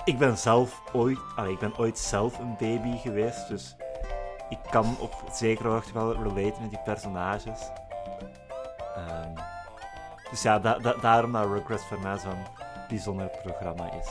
ik 0.04 0.18
ben 0.18 0.38
zelf 0.38 0.82
ooit, 0.92 1.18
allee, 1.36 1.52
ik 1.52 1.58
ben 1.58 1.78
ooit 1.78 1.98
zelf 1.98 2.38
een 2.38 2.56
baby 2.58 2.96
geweest, 2.96 3.48
dus 3.48 3.76
ik 4.48 4.58
kan 4.70 4.96
op 5.00 5.14
zekere 5.32 5.68
hoogte 5.68 5.92
wel 5.92 6.12
relaten 6.12 6.60
met 6.62 6.70
die 6.70 6.82
personages. 6.84 7.70
Ehm, 8.96 9.30
dus 10.30 10.42
ja, 10.42 10.58
da- 10.58 10.78
da- 10.78 10.96
daarom 11.00 11.32
dat 11.32 11.46
Rugrats 11.46 11.84
voor 11.84 12.00
mij 12.00 12.18
zo'n 12.18 12.46
bijzonder 12.88 13.30
programma 13.42 13.92
is. 14.00 14.08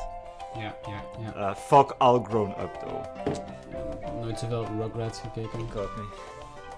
Ja, 0.53 0.75
ja, 0.87 1.03
ja. 1.19 1.33
Eh 1.33 1.55
fuck 1.55 1.95
all 1.97 2.23
grown 2.23 2.49
up 2.51 2.73
though. 2.73 3.05
Ja, 4.01 4.11
Nooit 4.11 4.39
zoveel 4.39 4.65
Rugrats 4.65 5.19
gekeken. 5.19 5.59
Ik 5.59 5.75
ook 5.75 5.95
niet. 5.95 6.19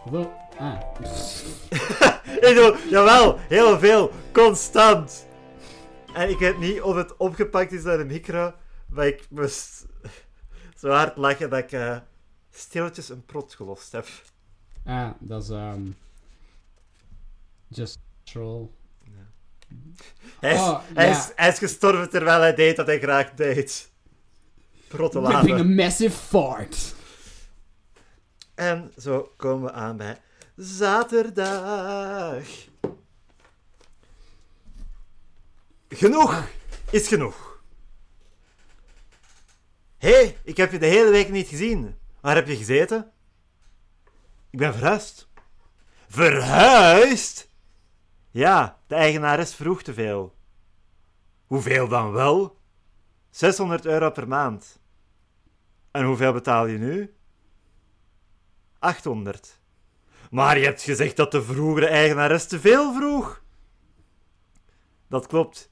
Hoeveel? 0.02 0.34
Ah. 0.60 0.80
Ik 2.50 2.56
doe, 2.56 2.78
jawel, 2.90 3.40
heel 3.40 3.80
veel, 3.80 4.12
constant. 4.32 5.26
En 6.14 6.30
ik 6.30 6.38
weet 6.40 6.58
niet 6.60 6.82
of 6.82 6.96
het 6.96 7.18
opgepakt 7.18 7.72
is 7.72 7.84
door 7.84 8.00
een 8.00 8.08
micro, 8.08 8.54
maar 8.88 9.08
ik 9.08 9.26
moest 9.30 9.86
zo 10.80 10.90
hard 10.90 11.18
lachen 11.18 11.50
dat 11.50 11.60
ik 11.60 11.72
eh, 11.72 11.98
stilletjes 12.50 13.10
een 13.10 13.26
prot 13.26 13.54
gelost 13.54 13.92
heb. 13.92 14.08
Ah, 14.86 15.10
dat 15.20 15.44
is... 15.44 15.50
ehm 15.50 15.92
just 17.68 18.00
troll. 18.24 18.70
Hij 20.40 20.54
is, 20.54 20.60
Oh, 20.60 20.80
hij, 20.94 21.08
ja. 21.10 21.18
is, 21.18 21.32
hij 21.36 21.50
is 21.50 21.58
gestorven 21.58 22.10
terwijl 22.10 22.40
hij 22.42 22.56
deed 22.56 22.78
wat 22.78 22.88
hij 22.88 23.00
graag 23.00 23.34
deed. 23.34 23.92
Ripping 24.90 24.94
a 24.94 24.96
Protteladen. 24.98 25.76
massive 25.76 26.18
fart. 26.18 26.96
En 28.56 28.92
zo 28.98 29.32
komen 29.38 29.64
we 29.64 29.72
aan 29.72 29.98
bij 29.98 30.18
zaterdag. 30.56 32.44
Genoeg 35.90 36.48
is 36.90 37.08
genoeg. 37.08 37.62
Hé, 39.98 40.10
hey, 40.12 40.38
ik 40.44 40.58
heb 40.58 40.72
je 40.72 40.80
de 40.80 40.86
hele 40.86 41.12
week 41.12 41.30
niet 41.30 41.48
gezien. 41.48 41.98
Waar 42.22 42.36
heb 42.36 42.48
je 42.48 42.56
gezeten? 42.58 43.12
Ik 44.50 44.60
ben 44.60 44.74
verhuisd. 44.74 45.28
Verhuisd? 46.10 47.48
Ja, 48.32 48.78
de 48.94 49.00
eigenares 49.00 49.56
vroeg 49.56 49.82
te 49.82 49.94
veel. 49.94 50.36
Hoeveel 51.46 51.88
dan 51.88 52.12
wel? 52.12 52.60
600 53.30 53.86
euro 53.86 54.12
per 54.12 54.28
maand. 54.28 54.82
En 55.92 56.06
hoeveel 56.06 56.34
betaal 56.34 56.66
je 56.66 56.78
nu? 56.78 57.14
800. 58.80 59.62
Maar 60.32 60.58
je 60.58 60.66
hebt 60.66 60.82
gezegd 60.82 61.16
dat 61.16 61.32
de 61.32 61.44
vroegere 61.44 61.88
eigenares 61.88 62.48
te 62.48 62.60
veel 62.60 62.94
vroeg. 62.94 63.44
Dat 65.08 65.28
klopt. 65.28 65.72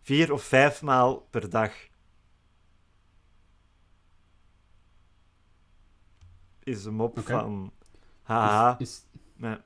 Vier 0.00 0.32
of 0.32 0.42
vijf 0.42 0.82
maal 0.82 1.20
per 1.30 1.50
dag. 1.50 1.72
Is 6.62 6.84
een 6.84 6.94
mop 6.94 7.18
van... 7.20 7.72
Haha, 8.22 8.76
Is, 8.78 8.88
is, 8.88 9.04
maar 9.36 9.64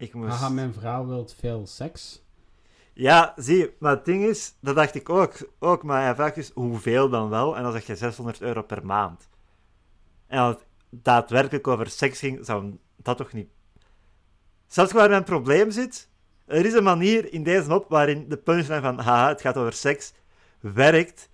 ik 0.00 0.14
moest... 0.14 0.30
haha, 0.30 0.48
mijn 0.48 0.72
vrouw 0.72 1.06
wil 1.06 1.28
veel 1.36 1.66
seks. 1.66 2.22
Ja, 2.92 3.32
zie, 3.36 3.74
maar 3.78 3.90
het 3.90 4.04
ding 4.04 4.24
is, 4.24 4.54
dat 4.60 4.74
dacht 4.74 4.94
ik 4.94 5.08
ook, 5.08 5.50
ook 5.58 5.82
maar 5.82 6.02
hij 6.02 6.14
vraagt 6.14 6.34
dus 6.34 6.50
hoeveel 6.54 7.08
dan 7.08 7.28
wel, 7.28 7.56
en 7.56 7.62
dan 7.62 7.72
zeg 7.72 7.86
je 7.86 7.96
600 7.96 8.40
euro 8.40 8.62
per 8.62 8.86
maand. 8.86 9.28
En 10.26 10.38
als 10.38 10.54
het 10.54 10.64
daadwerkelijk 10.90 11.66
over 11.66 11.90
seks 11.90 12.18
ging, 12.18 12.46
zou 12.46 12.78
dat 12.96 13.16
toch 13.16 13.32
niet... 13.32 13.48
Zelfs 14.66 14.92
waar 14.92 15.08
mijn 15.08 15.24
probleem 15.24 15.70
zit, 15.70 16.08
er 16.46 16.66
is 16.66 16.72
een 16.72 16.84
manier 16.84 17.32
in 17.32 17.42
deze 17.42 17.68
mop 17.68 17.88
waarin 17.88 18.28
de 18.28 18.36
punchline 18.36 18.80
van 18.80 18.98
haha, 18.98 19.28
het 19.28 19.40
gaat 19.40 19.56
over 19.56 19.72
seks, 19.72 20.12
werkt. 20.60 21.28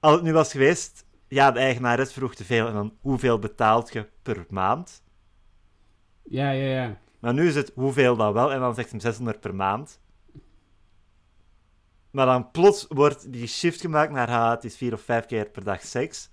Als 0.00 0.14
het 0.14 0.22
nu 0.22 0.32
was 0.32 0.50
geweest, 0.50 1.04
ja, 1.28 1.50
de 1.50 1.58
eigenares 1.58 2.12
vroeg 2.12 2.34
te 2.34 2.44
veel, 2.44 2.66
en 2.66 2.74
dan 2.74 2.96
hoeveel 3.00 3.38
betaalt 3.38 3.92
je 3.92 4.08
per 4.22 4.46
maand? 4.48 5.02
Ja, 6.22 6.50
ja, 6.50 6.82
ja. 6.82 7.02
Maar 7.24 7.34
nu 7.34 7.46
is 7.46 7.54
het 7.54 7.72
hoeveel 7.74 8.16
dan 8.16 8.32
wel, 8.32 8.52
en 8.52 8.60
dan 8.60 8.74
zegt 8.74 8.90
hem 8.90 9.00
600 9.00 9.40
per 9.40 9.54
maand. 9.54 10.00
Maar 12.10 12.26
dan 12.26 12.50
plots 12.50 12.86
wordt 12.88 13.32
die 13.32 13.46
shift 13.46 13.80
gemaakt 13.80 14.12
naar, 14.12 14.30
ha, 14.30 14.50
het 14.50 14.64
is 14.64 14.76
vier 14.76 14.92
of 14.92 15.00
vijf 15.00 15.26
keer 15.26 15.46
per 15.46 15.64
dag 15.64 15.82
seks. 15.82 16.30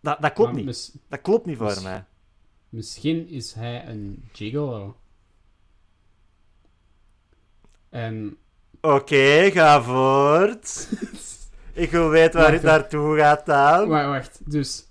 Dat, 0.00 0.20
dat 0.20 0.32
klopt 0.32 0.52
Maar 0.52 0.62
niet. 0.62 0.94
Dat 1.08 1.20
klopt 1.20 1.46
niet 1.46 1.56
voor 1.56 1.82
mij. 1.82 2.04
misschien 2.68 3.28
is 3.28 3.52
hij 3.52 3.86
een 3.88 4.28
gigolo. 4.32 4.96
En... 7.88 8.36
Oké, 8.80 9.50
ga 9.50 9.82
voort. 9.82 10.88
Ik 11.72 11.90
wil 11.90 12.08
weten 12.08 12.40
waar 12.40 12.50
Wacht, 12.50 12.62
het 12.62 12.70
naartoe 12.70 13.18
gaat 13.18 13.46
dan. 13.46 13.88
Wacht, 13.88 14.06
wacht. 14.06 14.50
Dus... 14.50 14.86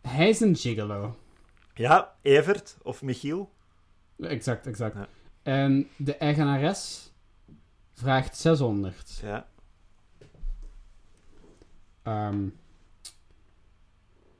Hij 0.00 0.28
is 0.28 0.40
een 0.40 0.56
gigolo. 0.56 1.16
Ja, 1.74 2.14
Evert 2.22 2.76
of 2.82 3.02
Michiel. 3.02 3.50
Exact, 4.20 4.66
exact. 4.66 4.94
Ja. 4.96 5.06
En 5.42 5.88
de 5.96 6.16
eigenares 6.16 7.12
vraagt 7.94 8.36
600. 8.36 9.18
Ja. 9.22 9.46
Ehm, 12.02 12.46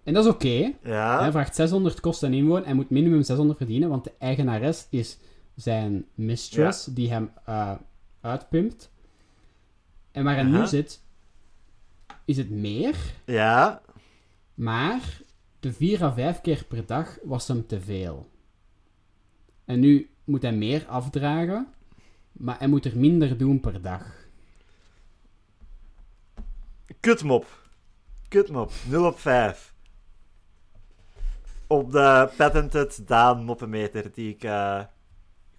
en 0.04 0.12
dat 0.14 0.24
is 0.24 0.30
oké. 0.30 0.72
Ja. 0.82 1.20
Hij 1.20 1.30
vraagt 1.30 1.54
600 1.54 2.00
kosten 2.00 2.28
en 2.28 2.34
inwoon 2.38 2.64
en 2.64 2.76
moet 2.76 2.90
minimum 2.90 3.22
600 3.22 3.58
verdienen, 3.58 3.88
want 3.88 4.04
de 4.04 4.12
eigenares 4.18 4.86
is 4.90 5.18
zijn 5.54 6.06
mistress 6.14 6.84
die 6.84 7.10
hem 7.10 7.32
eh, 7.44 7.74
uitpimpt. 8.20 8.90
En 10.10 10.24
waar 10.24 10.34
hij 10.34 10.44
nu 10.44 10.66
zit, 10.66 11.02
is 12.24 12.36
het 12.36 12.50
meer, 12.50 12.96
Ja. 13.26 13.82
maar 14.54 15.20
de 15.62 15.72
vier 15.72 16.02
à 16.02 16.12
vijf 16.12 16.40
keer 16.40 16.64
per 16.64 16.86
dag 16.86 17.18
was 17.22 17.48
hem 17.48 17.66
te 17.66 17.80
veel. 17.80 18.30
En 19.64 19.80
nu 19.80 20.10
moet 20.24 20.42
hij 20.42 20.52
meer 20.52 20.86
afdragen, 20.86 21.72
maar 22.32 22.58
hij 22.58 22.68
moet 22.68 22.84
er 22.84 22.98
minder 22.98 23.38
doen 23.38 23.60
per 23.60 23.82
dag. 23.82 24.26
Kutmop. 27.00 27.46
Kutmop. 28.28 28.72
0 28.88 29.06
op 29.06 29.18
5. 29.18 29.74
Op 31.66 31.92
de 31.92 32.32
patented 32.36 33.06
Daan 33.06 33.44
moppenmeter 33.44 34.12
die 34.12 34.34
ik 34.34 34.44
eh, 34.44 34.84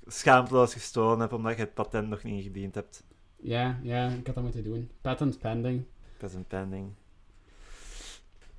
schaamteloos 0.05 0.73
gestolen 0.73 1.19
heb 1.19 1.33
omdat 1.33 1.55
je 1.55 1.61
het 1.61 1.73
patent 1.73 2.09
nog 2.09 2.23
niet 2.23 2.33
ingediend 2.33 2.75
hebt. 2.75 3.03
Ja, 3.35 3.79
ja, 3.83 4.07
ik 4.07 4.25
had 4.25 4.35
dat 4.35 4.43
moeten 4.43 4.63
doen. 4.63 4.89
Patent 5.01 5.39
pending. 5.39 5.83
Patent 6.17 6.47
pending. 6.47 6.93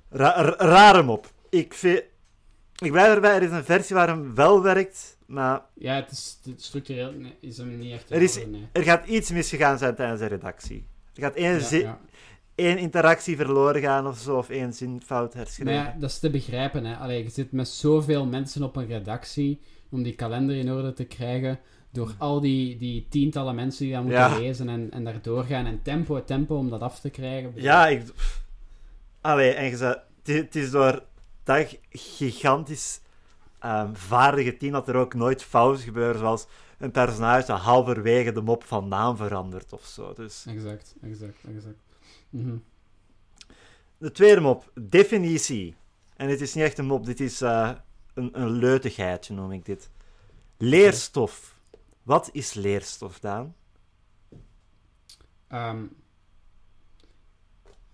Ra 0.09 0.41
ra- 0.41 0.55
rare 0.57 1.03
mop. 1.03 1.31
Ik 1.49 1.73
vind... 1.73 2.03
Ik 2.81 2.91
blijf 2.91 3.13
erbij, 3.15 3.35
er 3.35 3.41
is 3.43 3.51
een 3.51 3.63
versie 3.63 3.95
waar 3.95 4.07
hem 4.07 4.35
wel 4.35 4.61
werkt, 4.61 5.17
maar 5.25 5.61
Ja, 5.73 5.95
het 5.95 6.11
is 6.11 6.39
het 6.43 6.63
structureel 6.63 7.13
is 7.39 7.57
hem 7.57 7.77
niet 7.77 7.91
echt. 7.91 8.11
Er 8.11 8.21
is- 8.21 8.37
in 8.37 8.45
orde, 8.45 8.57
nee. 8.57 8.67
er 8.71 8.83
gaat 8.83 9.07
iets 9.07 9.31
misgegaan 9.31 9.77
zijn 9.77 9.95
tijdens 9.95 10.19
de 10.19 10.25
redactie. 10.25 10.87
Er 11.13 11.21
gaat 11.21 11.35
één, 11.35 11.53
Ja, 11.53 11.59
zi- 11.59 11.77
ja. 11.81 11.99
één 12.55 12.77
interactie 12.77 13.35
verloren 13.35 13.81
gaan 13.81 14.07
of 14.07 14.17
zo, 14.17 14.37
of 14.37 14.49
één 14.49 14.73
zin 14.73 15.01
fout 15.05 15.33
herschreven. 15.33 15.73
Maar 15.73 15.83
ja, 15.85 15.95
dat 15.99 16.09
is 16.09 16.19
te 16.19 16.29
begrijpen. 16.29 16.85
Hè. 16.85 16.95
Allee, 16.95 17.23
je 17.23 17.29
zit 17.29 17.51
met 17.51 17.67
zoveel 17.67 18.25
mensen 18.25 18.63
op 18.63 18.75
een 18.75 18.87
redactie 18.87 19.59
om 19.89 20.03
die 20.03 20.15
kalender 20.15 20.55
in 20.55 20.71
orde 20.71 20.93
te 20.93 21.03
krijgen. 21.05 21.59
Door 21.91 22.13
al 22.17 22.39
die, 22.39 22.77
die 22.77 23.05
tientallen 23.09 23.55
mensen 23.55 23.85
die 23.85 23.93
dat 23.93 24.03
moeten 24.03 24.19
Ja. 24.21 24.37
lezen 24.37 24.69
en, 24.69 24.91
en 24.91 25.03
daar 25.03 25.21
doorgaan. 25.21 25.65
En 25.65 25.79
tempo, 25.81 26.23
tempo 26.23 26.55
om 26.57 26.69
dat 26.69 26.81
af 26.81 26.99
te 26.99 27.09
krijgen. 27.09 27.51
Ja, 27.55 27.87
ik... 27.87 28.01
Allee, 29.25 29.53
en 29.53 29.65
je 29.65 29.77
zei... 29.77 30.01
Het 30.23 30.35
het 30.35 30.55
is 30.55 30.71
door 30.71 31.03
dat 31.43 31.77
gigantisch 31.89 33.01
ehm, 33.59 33.93
vaardige 33.93 34.57
team 34.57 34.71
dat 34.71 34.87
er 34.87 34.95
ook 34.95 35.13
nooit 35.13 35.43
fouten 35.43 35.83
gebeuren, 35.83 36.19
zoals 36.19 36.47
een 36.77 36.91
personage 36.91 37.45
dat 37.45 37.59
halverwege 37.59 38.31
de 38.31 38.41
mop 38.41 38.63
van 38.63 38.87
naam 38.87 39.17
verandert 39.17 39.73
of 39.73 39.85
zo. 39.85 40.13
Dus... 40.13 40.45
Exact, 40.47 40.95
exact, 41.01 41.37
exact. 41.55 41.79
Mhm. 42.29 42.57
De 43.97 44.11
tweede 44.11 44.41
mop, 44.41 44.71
definitie. 44.73 45.75
En 46.15 46.27
dit 46.27 46.41
is 46.41 46.53
niet 46.53 46.63
echt 46.63 46.77
een 46.77 46.85
mop, 46.85 47.05
dit 47.05 47.19
is 47.19 47.41
eh, 47.41 47.71
een, 48.13 48.41
een 48.41 48.51
leutigheidje, 48.51 49.33
noem 49.33 49.51
ik 49.51 49.65
dit. 49.65 49.89
Leerstof. 50.57 51.59
Wat 52.03 52.29
is 52.31 52.53
leerstof, 52.53 53.19
Daan? 53.19 53.55
Ehm, 55.47 55.77
eh, 55.77 56.04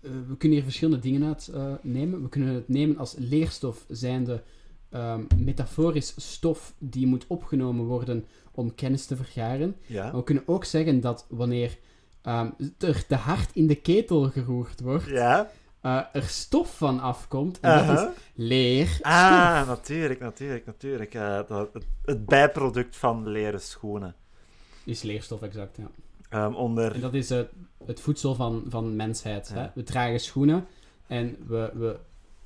we 0.02 0.36
kunnen 0.38 0.58
hier 0.58 0.66
verschillende 0.66 1.00
dingen 1.00 1.24
uit 1.24 1.48
eh, 1.54 1.72
nemen. 1.82 2.22
We 2.22 2.28
kunnen 2.28 2.54
het 2.54 2.68
nemen 2.68 2.96
als 2.98 3.14
leerstof, 3.18 3.84
zijnde 3.88 4.42
ehm 4.90 5.20
metaforisch 5.36 6.14
stof 6.16 6.74
die 6.78 7.06
moet 7.06 7.24
opgenomen 7.26 7.84
worden 7.84 8.26
om 8.52 8.74
kennis 8.74 9.06
te 9.06 9.16
vergaren. 9.16 9.76
Ja. 9.86 10.02
Maar 10.04 10.16
we 10.16 10.24
kunnen 10.24 10.42
ook 10.46 10.64
zeggen 10.64 11.00
dat 11.00 11.26
wanneer 11.28 11.78
ehm, 12.22 12.50
er 12.78 13.06
te 13.06 13.14
hard 13.14 13.50
in 13.54 13.66
de 13.66 13.74
ketel 13.74 14.22
geroerd 14.30 14.80
wordt, 14.80 15.06
Ja? 15.06 15.50
eh, 15.80 16.00
er 16.12 16.22
stof 16.22 16.76
van 16.76 17.00
afkomt. 17.00 17.60
En 17.60 17.86
dat 17.86 17.98
is 17.98 18.06
leerstof. 18.34 19.06
Ah, 19.06 19.66
natuurlijk, 19.68 20.20
natuurlijk, 20.20 20.66
natuurlijk. 20.66 21.14
Eh, 21.14 21.40
dat, 21.48 21.72
het, 21.72 21.84
het 22.04 22.24
bijproduct 22.26 22.96
van 22.96 23.28
leren 23.28 23.60
schoenen. 23.60 24.14
Is 24.84 25.02
leerstof, 25.02 25.42
exact, 25.42 25.76
ja. 25.76 25.90
Ehm, 26.32 26.54
onder... 26.54 26.94
En 26.94 27.00
dat 27.00 27.14
is 27.14 27.30
eh, 27.30 27.40
het 27.86 28.00
voedsel 28.00 28.34
van, 28.34 28.64
van 28.68 28.96
mensheid. 28.96 29.50
Ja. 29.54 29.60
Hè? 29.60 29.68
We 29.74 29.82
dragen 29.82 30.20
schoenen 30.20 30.66
en 31.06 31.36
we, 31.46 31.70
we 31.74 31.96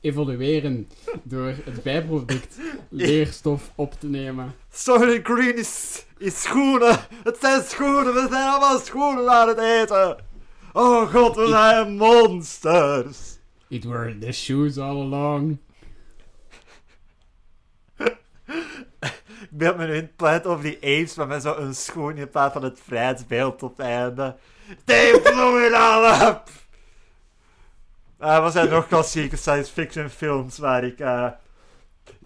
evolueren 0.01 0.89
door 1.23 1.55
het 1.65 1.83
bijproduct 1.83 2.59
leerstof 2.89 3.73
op 3.75 3.93
te 4.01 4.07
nemen. 4.07 4.55
Sorry, 4.71 5.21
Green 5.23 5.57
is, 5.57 6.05
is 6.19 6.43
schoenen. 6.43 6.99
Het 7.25 7.37
zijn 7.41 7.63
schoenen. 7.63 8.15
We 8.15 8.27
zijn 8.31 8.49
allemaal 8.49 8.79
schoenen 8.79 9.31
aan 9.31 9.49
het 9.49 9.59
eten. 9.59 10.17
Oh 10.73 11.15
god, 11.15 11.37
we 11.37 11.47
zijn 11.49 11.97
monsters. 11.97 13.39
It 13.69 13.85
were 13.85 14.19
the 14.19 14.33
shoes 14.33 14.79
all 14.79 15.01
along. 15.01 15.59
Ik 19.41 19.46
beeld 19.57 19.77
me 19.77 19.87
nu 19.87 19.95
in 19.95 20.11
planet 20.17 20.47
over 20.47 20.65
die 20.65 20.77
apes, 20.77 21.15
maar 21.15 21.27
met 21.27 21.43
zo'n 21.43 21.75
schoen 21.75 22.17
in 22.17 22.31
plaats 22.31 22.53
van 22.53 22.63
het 22.63 22.81
vrijheidsbeeld 22.85 23.63
op 23.63 23.77
het 23.77 23.87
einde. 23.87 24.37
They 24.85 25.21
blew 25.21 25.65
it 25.65 25.73
all 25.73 26.29
up! 26.29 26.51
Ah, 28.19 28.43
wat 28.43 28.53
zijn 28.53 28.69
nog 28.69 28.87
klassieke 28.87 29.37
science 29.37 29.73
fiction 29.73 30.11
films 30.11 30.59
waar 30.59 30.85
ik 30.85 30.99
eh, 31.01 31.29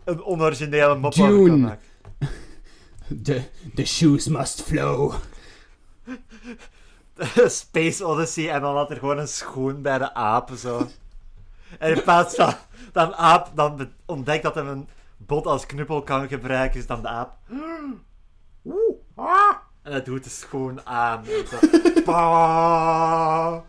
een 0.04 0.22
onoriginele 0.22 0.94
mop 0.94 1.18
over 1.18 1.48
kan 1.48 1.60
maken? 1.60 1.88
The, 3.24 3.42
the 3.74 3.84
shoes 3.84 4.28
must 4.28 4.62
flow. 4.62 5.14
Space 7.46 8.06
Odyssey 8.06 8.50
en 8.50 8.60
dan 8.60 8.76
had 8.76 8.90
er 8.90 8.96
gewoon 8.96 9.18
een 9.18 9.28
schoen 9.28 9.82
bij 9.82 9.98
de 9.98 10.14
apen 10.14 10.58
zo. 10.58 10.88
En 11.78 11.96
in 11.96 12.02
plaats 12.02 12.34
van 12.34 12.54
dat 12.92 13.08
een 13.08 13.14
aap 13.14 13.50
dan 13.54 13.90
ontdekt 14.06 14.42
dat 14.42 14.54
hij 14.54 14.64
een 14.64 14.88
bot 15.26 15.46
als 15.46 15.66
knuppel 15.66 16.02
kan 16.02 16.28
gebruiken, 16.28 16.80
is 16.80 16.86
dan 16.86 17.02
de 17.02 17.08
aap. 17.08 17.36
Oeh, 18.64 18.96
ah. 19.14 19.54
En 19.82 19.92
hij 19.92 20.02
doet 20.02 20.24
de 20.24 20.30
schoen 20.30 20.86
aan. 20.86 21.24
Pa, 22.04 23.64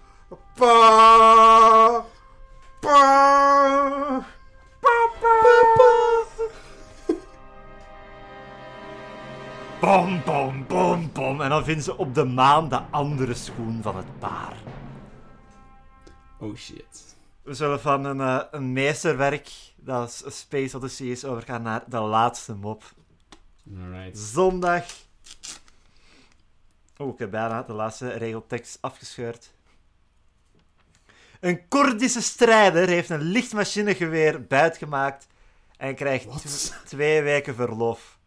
pa, 0.56 2.06
pa. 2.80 4.26
Bom, 9.82 10.22
bom, 10.26 10.66
bom, 10.68 11.10
bom. 11.14 11.41
En 11.41 11.49
dan 11.49 11.64
vinden 11.64 11.84
ze 11.84 11.97
op 11.97 12.16
de 12.16 12.26
maan 12.26 12.70
de 12.70 12.82
andere 12.89 13.34
schoen 13.34 13.80
van 13.82 13.95
het 13.95 14.20
paar. 14.20 14.54
Oh 16.39 16.56
shit. 16.56 17.18
We 17.42 17.54
zullen 17.54 17.82
van 17.82 18.06
een, 18.06 18.22
eh, 18.22 18.44
een 18.52 18.74
meesterwerk, 18.74 19.50
dat 19.76 20.24
is 20.26 20.39
Space 20.39 20.78
Odyssey 20.78 21.08
is, 21.08 21.26
overgaan 21.26 21.62
naar 21.62 21.84
de 21.88 22.00
laatste 22.00 22.54
mop. 22.54 22.84
Alright. 23.78 24.18
Zondag. 24.18 24.86
Oh, 26.98 27.14
ik 27.14 27.20
heb 27.20 27.32
bijna 27.32 27.64
de 27.64 27.74
laatste 27.74 28.10
regeltekst 28.10 28.78
afgescheurd. 28.82 29.52
Een 31.39 31.68
Koerdische 31.68 32.22
strijder 32.22 32.88
heeft 32.88 33.10
een 33.10 33.22
lichtmachinegeweer 33.22 34.46
buitgemaakt 34.48 35.28
en 35.78 35.96
krijgt 35.96 36.42
tw- 36.42 36.86
twee 36.86 37.22
weken 37.22 37.56
verlof. 37.56 38.20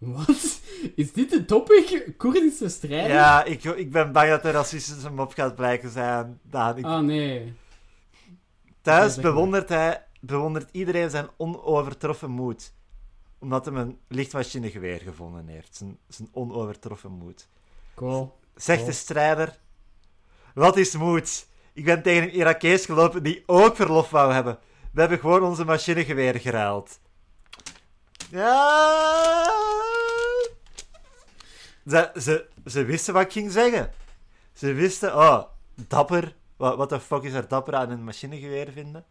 Wat? 0.00 0.60
Is 0.94 1.12
dit 1.12 1.30
de 1.30 1.44
topic? 1.44 2.12
Koerdische 2.16 2.68
strijder? 2.68 3.10
Ja, 3.16 3.44
ik, 3.44 3.64
ik 3.64 3.90
ben 3.92 4.12
bang 4.12 4.28
dat 4.28 4.44
er 4.44 4.52
racistische 4.52 5.10
mop 5.10 5.32
gaat 5.32 5.54
blijken 5.54 5.90
zijn. 5.90 6.38
Daan. 6.42 6.76
Ik- 6.78 6.84
Ah 6.84 7.00
nee. 7.00 7.54
Thuis 8.82 9.14
maar. 9.14 9.24
bewondert, 9.24 9.68
hij, 9.68 10.04
bewondert 10.20 10.68
iedereen 10.72 11.10
zijn 11.10 11.28
onovertroffen 11.36 12.30
moed. 12.30 12.72
Omdat 13.38 13.64
hij 13.66 13.74
een 13.74 13.98
lichtmachinegeweer 14.08 15.00
gevonden 15.00 15.46
heeft. 15.48 15.76
Zijn, 15.76 15.98
zijn 16.08 16.28
onovertroffen 16.32 17.10
moed. 17.10 17.48
Cool. 17.94 18.38
Zegt 18.54 18.86
de 18.86 18.92
strijder: 18.92 19.58
Wat 20.54 20.76
is 20.76 20.96
moed? 20.96 21.46
Ik 21.72 21.84
ben 21.84 22.02
tegen 22.02 22.22
een 22.22 22.32
Irakees 22.34 22.84
gelopen 22.84 23.22
die 23.22 23.42
ook 23.46 23.76
verlof 23.76 24.10
wou 24.10 24.32
hebben. 24.32 24.58
We 24.92 25.00
hebben 25.00 25.18
gewoon 25.18 25.42
onze 25.42 25.64
machinegeweer 25.64 26.34
geruild. 26.40 27.00
Ja. 28.30 29.48
Ze, 31.86 32.10
ze, 32.20 32.46
ze 32.66 32.84
wisten 32.84 33.14
wat 33.14 33.22
ik 33.22 33.32
ging 33.32 33.50
zeggen. 33.52 33.90
Ze 34.52 34.72
wisten, 34.72 35.16
oh, 35.16 35.42
dapper. 35.88 36.36
Wat, 36.56 36.76
wat 36.76 36.88
de 36.88 37.00
fuck 37.00 37.22
is 37.22 37.32
er 37.32 37.48
dapper 37.48 37.74
aan 37.74 37.90
een 37.90 38.04
machinegeweer 38.04 38.72
vinden? 38.72 39.04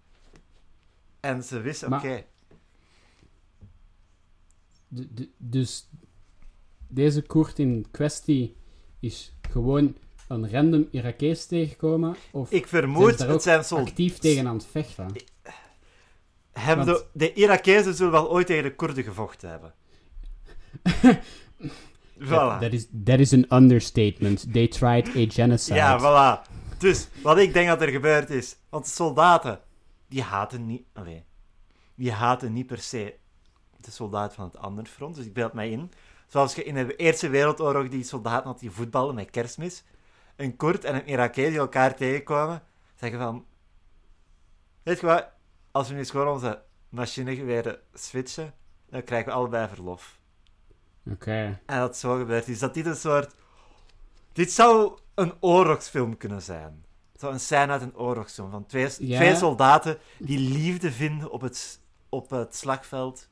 En 1.20 1.44
ze 1.44 1.60
wisten, 1.62 1.94
oké. 1.94 2.24
Dus 5.38 5.88
deze 6.88 7.22
koert 7.22 7.60
in 7.60 7.86
kwestie 7.92 8.56
is 9.00 9.34
gewoon 9.50 9.96
een 10.28 10.52
random 10.52 10.88
Irakees 10.92 11.46
tegengekomen? 11.46 12.16
Of 12.32 12.52
Ik 12.52 12.68
vermoed, 12.68 13.20
het 13.20 13.42
zijn 13.44 13.64
soldaten. 13.64 13.92
actief 13.92 14.18
tegen 14.18 14.48
aan 14.48 14.56
het 14.56 14.66
vechten? 14.66 15.04
Want- 16.66 16.86
de, 16.86 17.06
de 17.14 17.34
Irakezen 17.34 17.94
zullen 17.94 18.12
wel 18.12 18.32
ooit 18.32 18.48
tegen 18.48 18.64
de 18.64 18.76
Koerden 18.76 19.04
gevochten 19.04 19.50
hebben. 19.50 19.74
voilà. 22.20 22.60
That 22.60 22.74
is, 22.74 22.88
that 23.04 23.20
is 23.20 23.34
an 23.34 23.46
understatement. 23.50 24.54
They 24.54 24.68
tried 24.68 25.08
a 25.08 25.26
genocide. 25.30 25.76
Ja, 25.76 26.00
voilà. 26.00 26.50
Dus, 26.78 27.08
wat 27.24 27.38
ik 27.38 27.54
denk 27.54 27.68
dat 27.68 27.82
er 27.82 27.90
gebeurd 27.90 28.30
is... 28.30 28.56
Want 28.70 28.86
de 28.86 28.92
soldaten, 28.92 29.60
die 30.08 30.22
haten 30.22 30.66
niet... 30.66 30.84
Allee, 30.94 31.24
die 31.96 32.12
haten 32.12 32.54
niet 32.54 32.68
per 32.68 32.78
se 32.78 33.16
de 33.78 33.92
soldaat 33.92 34.34
van 34.34 34.46
het 34.46 34.58
andere 34.58 34.88
front. 34.88 35.16
Dus 35.16 35.26
ik 35.26 35.34
beeld 35.34 35.54
mij 35.54 35.70
in. 35.70 35.92
Zoals 36.28 36.56
je 36.56 36.64
in 36.64 36.74
de 36.74 36.96
Eerste 36.96 37.30
Wereldoorlog 37.30 37.90
die 37.90 38.04
soldaten 38.04 38.48
had 38.48 38.60
die 38.60 38.72
voetballen 38.72 39.16
met 39.16 39.30
kerstmis. 39.30 39.84
Een 40.36 40.56
Koerd 40.56 40.84
en 40.84 40.96
een 40.96 41.08
Irakees 41.08 41.50
die 41.50 41.58
elkaar 41.58 41.96
tegenkomen. 41.96 42.64
Zeggen 42.96 43.20
van... 43.20 43.46
Weet 44.84 45.00
je 45.00 45.06
wat? 45.06 45.30
Als 45.72 45.90
we 45.90 45.96
nu 45.96 46.06
gewoon 46.06 46.28
onze 46.28 46.62
machinegeweren 46.90 47.80
switchen, 47.94 48.54
dan 48.90 49.04
krijgen 49.04 49.28
we 49.28 49.38
allebei 49.38 49.68
verlof. 49.68 50.19
Oké. 51.12 51.60
En 51.66 51.80
dat 51.80 51.98
zo 51.98 52.18
gebeurt 52.18 52.48
is 52.48 52.60
dat 52.60 52.74
dit 52.74 52.86
een 52.86 52.96
soort... 52.96 53.36
Dit 54.34 54.52
zou 54.52 54.98
een 55.16 55.34
oorlogsfilm 55.40 56.18
kunnen 56.18 56.42
zijn. 56.42 56.84
Zo 57.20 57.30
een 57.30 57.40
scène 57.40 57.72
uit 57.72 57.82
een 57.82 57.98
oorlogsfilm. 57.98 58.52
Van 58.52 58.66
twee, 58.66 58.88
twee 58.88 59.36
soldaten 59.36 59.98
die 60.18 60.40
liefde 60.40 60.92
vinden 60.92 61.32
op 61.32 61.42
het, 61.42 61.80
op 62.10 62.30
het 62.30 62.56
slagveld. 62.56 63.28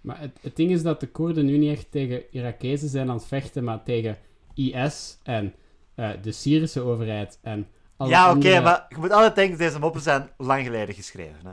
Maar 0.00 0.20
het, 0.20 0.38
het 0.40 0.56
ding 0.56 0.70
is 0.70 0.82
dat 0.82 1.00
de 1.00 1.08
Koerden 1.08 1.44
nu 1.46 1.58
niet 1.58 1.76
echt 1.76 1.90
tegen 1.90 2.32
Irakezen 2.32 2.88
zijn 2.88 3.08
aan 3.10 3.16
het 3.16 3.26
vechten, 3.26 3.64
maar 3.64 3.82
tegen 3.82 4.18
IS 4.54 5.18
en 5.22 5.54
eh, 5.94 6.10
de 6.22 6.32
Syrische 6.32 6.80
overheid 6.80 7.38
en 7.42 7.68
alle 7.96 8.10
ja, 8.10 8.24
oké, 8.24 8.32
andere- 8.34 8.60
maar 8.60 8.86
je 8.88 8.96
moet 8.96 9.10
altijd 9.10 9.34
denken, 9.34 9.58
deze 9.58 9.78
moppen 9.78 10.00
zijn 10.00 10.28
lang 10.36 10.64
geleden 10.64 10.94
geschreven. 10.94 11.46
Hè? 11.46 11.52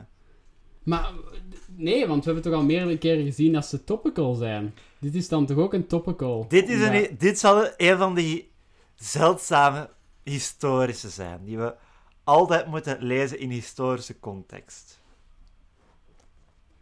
Maar 0.82 1.10
nee, 1.76 2.06
want 2.06 2.24
we 2.24 2.32
hebben 2.32 2.50
toch 2.50 2.60
al 2.60 2.66
meerdere 2.66 2.98
keren 2.98 3.24
gezien 3.24 3.52
dat 3.52 3.66
ze 3.66 3.84
topical 3.84 4.34
zijn. 4.34 4.74
Dit 5.04 5.14
is 5.14 5.28
dan 5.28 5.46
toch 5.46 5.56
ook 5.56 5.72
een 5.72 5.86
topical? 5.86 6.48
Dit, 6.48 6.68
is 6.68 6.78
Ja. 6.80 6.94
een, 6.94 7.16
dit 7.18 7.38
zal 7.38 7.68
een 7.76 7.96
van 7.98 8.14
die 8.14 8.52
zeldzame 8.94 9.90
historische 10.22 11.08
zijn, 11.08 11.44
die 11.44 11.58
we 11.58 11.74
altijd 12.24 12.66
moeten 12.66 13.02
lezen 13.02 13.38
in 13.38 13.50
historische 13.50 14.18
context. 14.20 15.00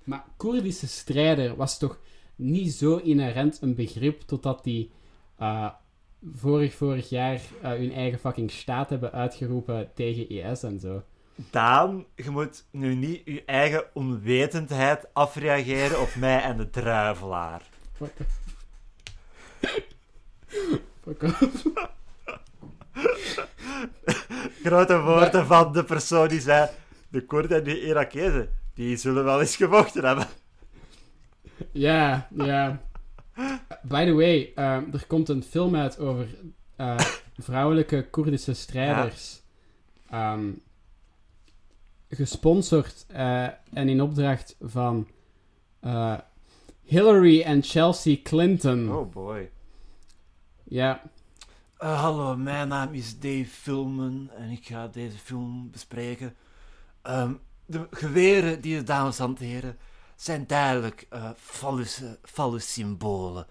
Maar 0.04 0.24
Koerdische 0.36 0.86
strijder 0.88 1.56
was 1.56 1.78
toch 1.78 1.98
niet 2.36 2.72
zo 2.72 2.96
inherent 2.96 3.58
een 3.62 3.74
begrip 3.74 4.20
totdat 4.20 4.64
die 4.64 4.90
eh, 5.38 5.70
vorig, 6.34 6.74
vorig 6.74 7.08
jaar 7.08 7.40
eh, 7.62 7.70
hun 7.70 7.92
eigen 7.92 8.18
fucking 8.18 8.50
staat 8.50 8.90
hebben 8.90 9.12
uitgeroepen 9.12 9.90
tegen 9.94 10.28
IS 10.28 10.62
en 10.62 10.80
zo. 10.80 11.02
Daan, 11.50 12.04
je 12.16 12.30
moet 12.30 12.64
nu 12.70 12.94
niet 12.94 13.22
je 13.24 13.44
eigen 13.44 13.84
onwetendheid 13.94 15.06
afreageren 15.14 16.00
op 16.00 16.14
mij 16.14 16.42
en 16.42 16.56
de 16.56 16.70
druivelaar. 16.70 17.70
Fuck 18.02 18.20
off. 18.20 18.40
Fuck 21.02 21.22
off. 21.22 21.66
Grote 24.62 25.00
woorden 25.00 25.46
van 25.46 25.72
de 25.72 25.84
persoon 25.84 26.28
die 26.28 26.40
zei: 26.40 26.68
de 27.08 27.24
Koerden 27.24 27.58
en 27.58 27.64
de 27.64 27.80
Irakezen, 27.80 28.48
die 28.74 28.96
zullen 28.96 29.24
wel 29.24 29.40
eens 29.40 29.56
gevochten 29.56 30.04
hebben. 30.04 30.26
Ja, 31.72 32.28
ja. 32.34 32.82
By 33.82 34.04
the 34.04 34.12
way, 34.12 34.52
ehm, 34.54 34.84
er 34.92 35.06
komt 35.06 35.28
een 35.28 35.42
film 35.42 35.76
uit 35.76 35.98
over 35.98 36.26
eh, 36.76 36.98
vrouwelijke 37.38 38.08
Koerdische 38.10 38.54
strijders. 38.54 39.40
Ehm, 40.10 40.50
gesponsord 42.08 43.04
eh, 43.08 43.42
en 43.72 43.88
in 43.88 44.02
opdracht 44.02 44.56
van 44.60 45.08
eh, 45.80 46.18
Hillary 46.96 47.42
en 47.42 47.62
Chelsea 47.62 48.16
Clinton. 48.22 48.92
Oh 48.92 49.10
boy. 49.12 49.50
Ja, 50.64 51.02
Eh, 51.78 52.00
hallo, 52.00 52.36
mijn 52.36 52.68
naam 52.68 52.94
is 52.94 53.18
Dave 53.18 53.46
Filmen 53.46 54.30
en 54.36 54.50
ik 54.50 54.66
ga 54.66 54.88
deze 54.88 55.18
film 55.18 55.70
bespreken. 55.70 56.34
Ehm, 57.02 57.32
de 57.66 57.86
geweren 57.90 58.60
die 58.60 58.76
de 58.76 58.82
dames 58.82 59.18
hanteren 59.18 59.78
zijn 60.16 60.46
duidelijk 60.46 61.06
eh 61.10 61.30
fallus- 61.36 62.02
fallussymbolen 62.22 63.46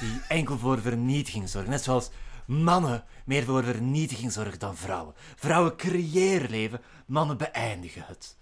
die 0.00 0.20
enkel 0.38 0.58
voor 0.58 0.80
vernietiging 0.80 1.48
zorgen. 1.48 1.70
Net 1.70 1.82
zoals 1.82 2.10
mannen 2.46 3.04
meer 3.24 3.44
voor 3.44 3.64
vernietiging 3.64 4.32
zorgen 4.32 4.58
dan 4.58 4.76
vrouwen. 4.76 5.14
Vrouwen 5.36 5.76
creëren 5.76 6.50
leven, 6.50 6.80
mannen 7.06 7.36
beëindigen 7.36 8.04
het. 8.06 8.36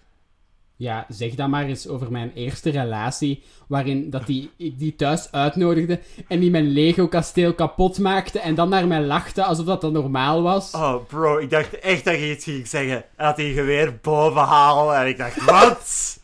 Ja, 0.79 1.05
zeg 1.07 1.35
dan 1.35 1.49
maar 1.49 1.65
eens 1.65 1.87
over 1.87 2.11
mijn 2.11 2.31
eerste 2.33 2.69
relatie, 2.69 3.43
waarin 3.67 4.09
dat 4.09 4.25
die, 4.25 4.51
ik 4.57 4.79
die 4.79 4.95
thuis 4.95 5.31
uitnodigde 5.31 5.99
en 6.27 6.39
die 6.39 6.51
mijn 6.51 6.67
Lego-kasteel 6.67 7.53
kapot 7.53 7.99
maakte 7.99 8.39
en 8.39 8.55
dan 8.55 8.69
naar 8.69 8.87
mij 8.87 9.01
lachte 9.01 9.43
alsof 9.43 9.65
dat 9.65 9.81
dan 9.81 9.93
normaal 9.93 10.41
was. 10.41 10.73
Oh 10.73 11.05
bro, 11.07 11.37
ik 11.37 11.49
dacht 11.49 11.79
echt 11.79 12.05
dat 12.05 12.13
je 12.13 12.31
iets 12.31 12.43
ging 12.43 12.67
zeggen. 12.67 13.05
Hij 13.15 13.25
had 13.25 13.35
die 13.35 13.53
geweer 13.53 13.99
boven 14.01 14.41
halen 14.41 14.95
en 14.95 15.07
ik 15.07 15.17
dacht, 15.17 15.45
wat? 15.45 16.19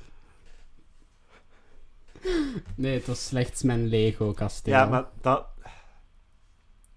Nee, 2.76 2.94
het 2.94 3.08
was 3.08 3.26
slechts 3.26 3.64
mijn 3.64 3.88
Lego-kasteel. 3.88 4.74
Ja, 4.74 4.86
maar 4.86 5.06
dat... 5.22 5.46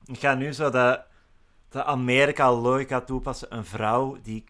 Ik 0.05 0.19
ga 0.19 0.35
nu 0.35 0.53
zo 0.53 0.71
de, 0.71 1.01
de 1.69 1.85
Amerika-logica 1.85 3.01
toepassen. 3.01 3.57
Een 3.57 3.65
vrouw 3.65 4.17
die 4.23 4.45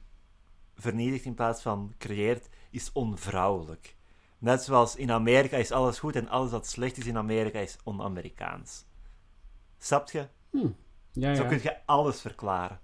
vernietigt 0.76 1.24
in 1.24 1.34
plaats 1.34 1.62
van 1.62 1.92
creëert, 1.98 2.48
is 2.71 2.93
onvrouwelijk. 2.93 3.97
Net 4.39 4.62
zoals 4.62 4.97
in 4.97 5.11
Amerika 5.11 5.57
is 5.57 5.73
alles 5.73 5.99
goed 5.99 6.16
en 6.16 6.29
alles 6.29 6.51
wat 6.51 6.66
slecht 6.66 6.97
is 6.97 7.07
in 7.07 7.16
Amerika 7.16 7.59
is 7.59 7.77
on-Amerikaans. 7.85 8.85
Snap 9.79 10.11
je? 10.11 10.27
Ja, 11.12 11.35
Zo 11.35 11.43
ja. 11.43 11.49
kun 11.49 11.61
je 11.62 11.77
alles 11.87 12.21
verklaren. 12.21 12.81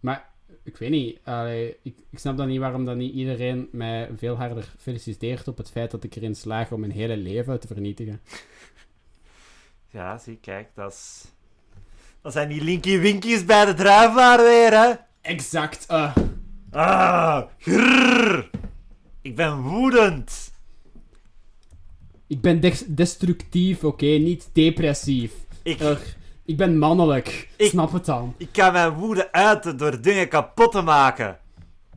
Maar 0.00 0.32
ik 0.62 0.76
weet 0.76 0.90
niet. 0.90 1.18
allee, 1.24 1.76
ik, 1.82 1.98
ik 2.10 2.18
snap 2.18 2.36
dan 2.36 2.48
niet 2.48 2.60
waarom 2.60 2.84
dan 2.84 2.96
niet 2.96 3.14
iedereen 3.14 3.68
mij 3.72 4.10
veel 4.16 4.36
harder 4.36 4.74
feliciteert 4.78 5.48
op 5.48 5.56
het 5.56 5.70
feit 5.70 5.90
dat 5.90 6.04
ik 6.04 6.14
erin 6.16 6.34
slaag 6.34 6.72
om 6.72 6.80
mijn 6.80 6.92
hele 6.92 7.16
leven 7.16 7.60
te 7.60 7.66
vernietigen. 7.66 8.20
Ja, 9.90 10.18
zie, 10.18 10.36
kijk, 10.36 10.68
dat 10.74 10.92
is... 10.92 11.24
Dat 12.20 12.32
zijn 12.32 12.48
die 12.48 12.62
linky 12.64 12.98
winkies 12.98 13.44
bij 13.44 13.64
de 13.64 13.74
druivaar 13.74 14.38
weer, 14.38 14.70
hè? 14.72 14.92
Exact. 15.20 15.86
eh. 15.86 16.16
Ah, 16.74 17.42
grrr. 17.58 18.50
Ik 19.22 19.36
ben 19.36 19.60
woedend. 19.62 20.52
ik 22.26 22.40
ben 22.40 22.60
des- 22.60 22.84
destructief, 22.86 23.84
oké, 23.84 24.04
niet 24.06 24.48
depressief. 24.52 25.32
Ik, 25.62 25.80
Ugh, 25.80 26.00
ik 26.44 26.56
ben 26.56 26.78
mannelijk. 26.78 27.48
Ik- 27.56 27.70
Snap 27.70 27.92
het 27.92 28.04
dan. 28.04 28.34
ik 28.36 28.48
kan 28.52 28.72
mijn 28.72 28.92
woede 28.92 29.32
uiten 29.32 29.76
door 29.76 30.00
dingen 30.00 30.28
kapot 30.28 30.72
te 30.72 30.82
maken. 30.82 31.38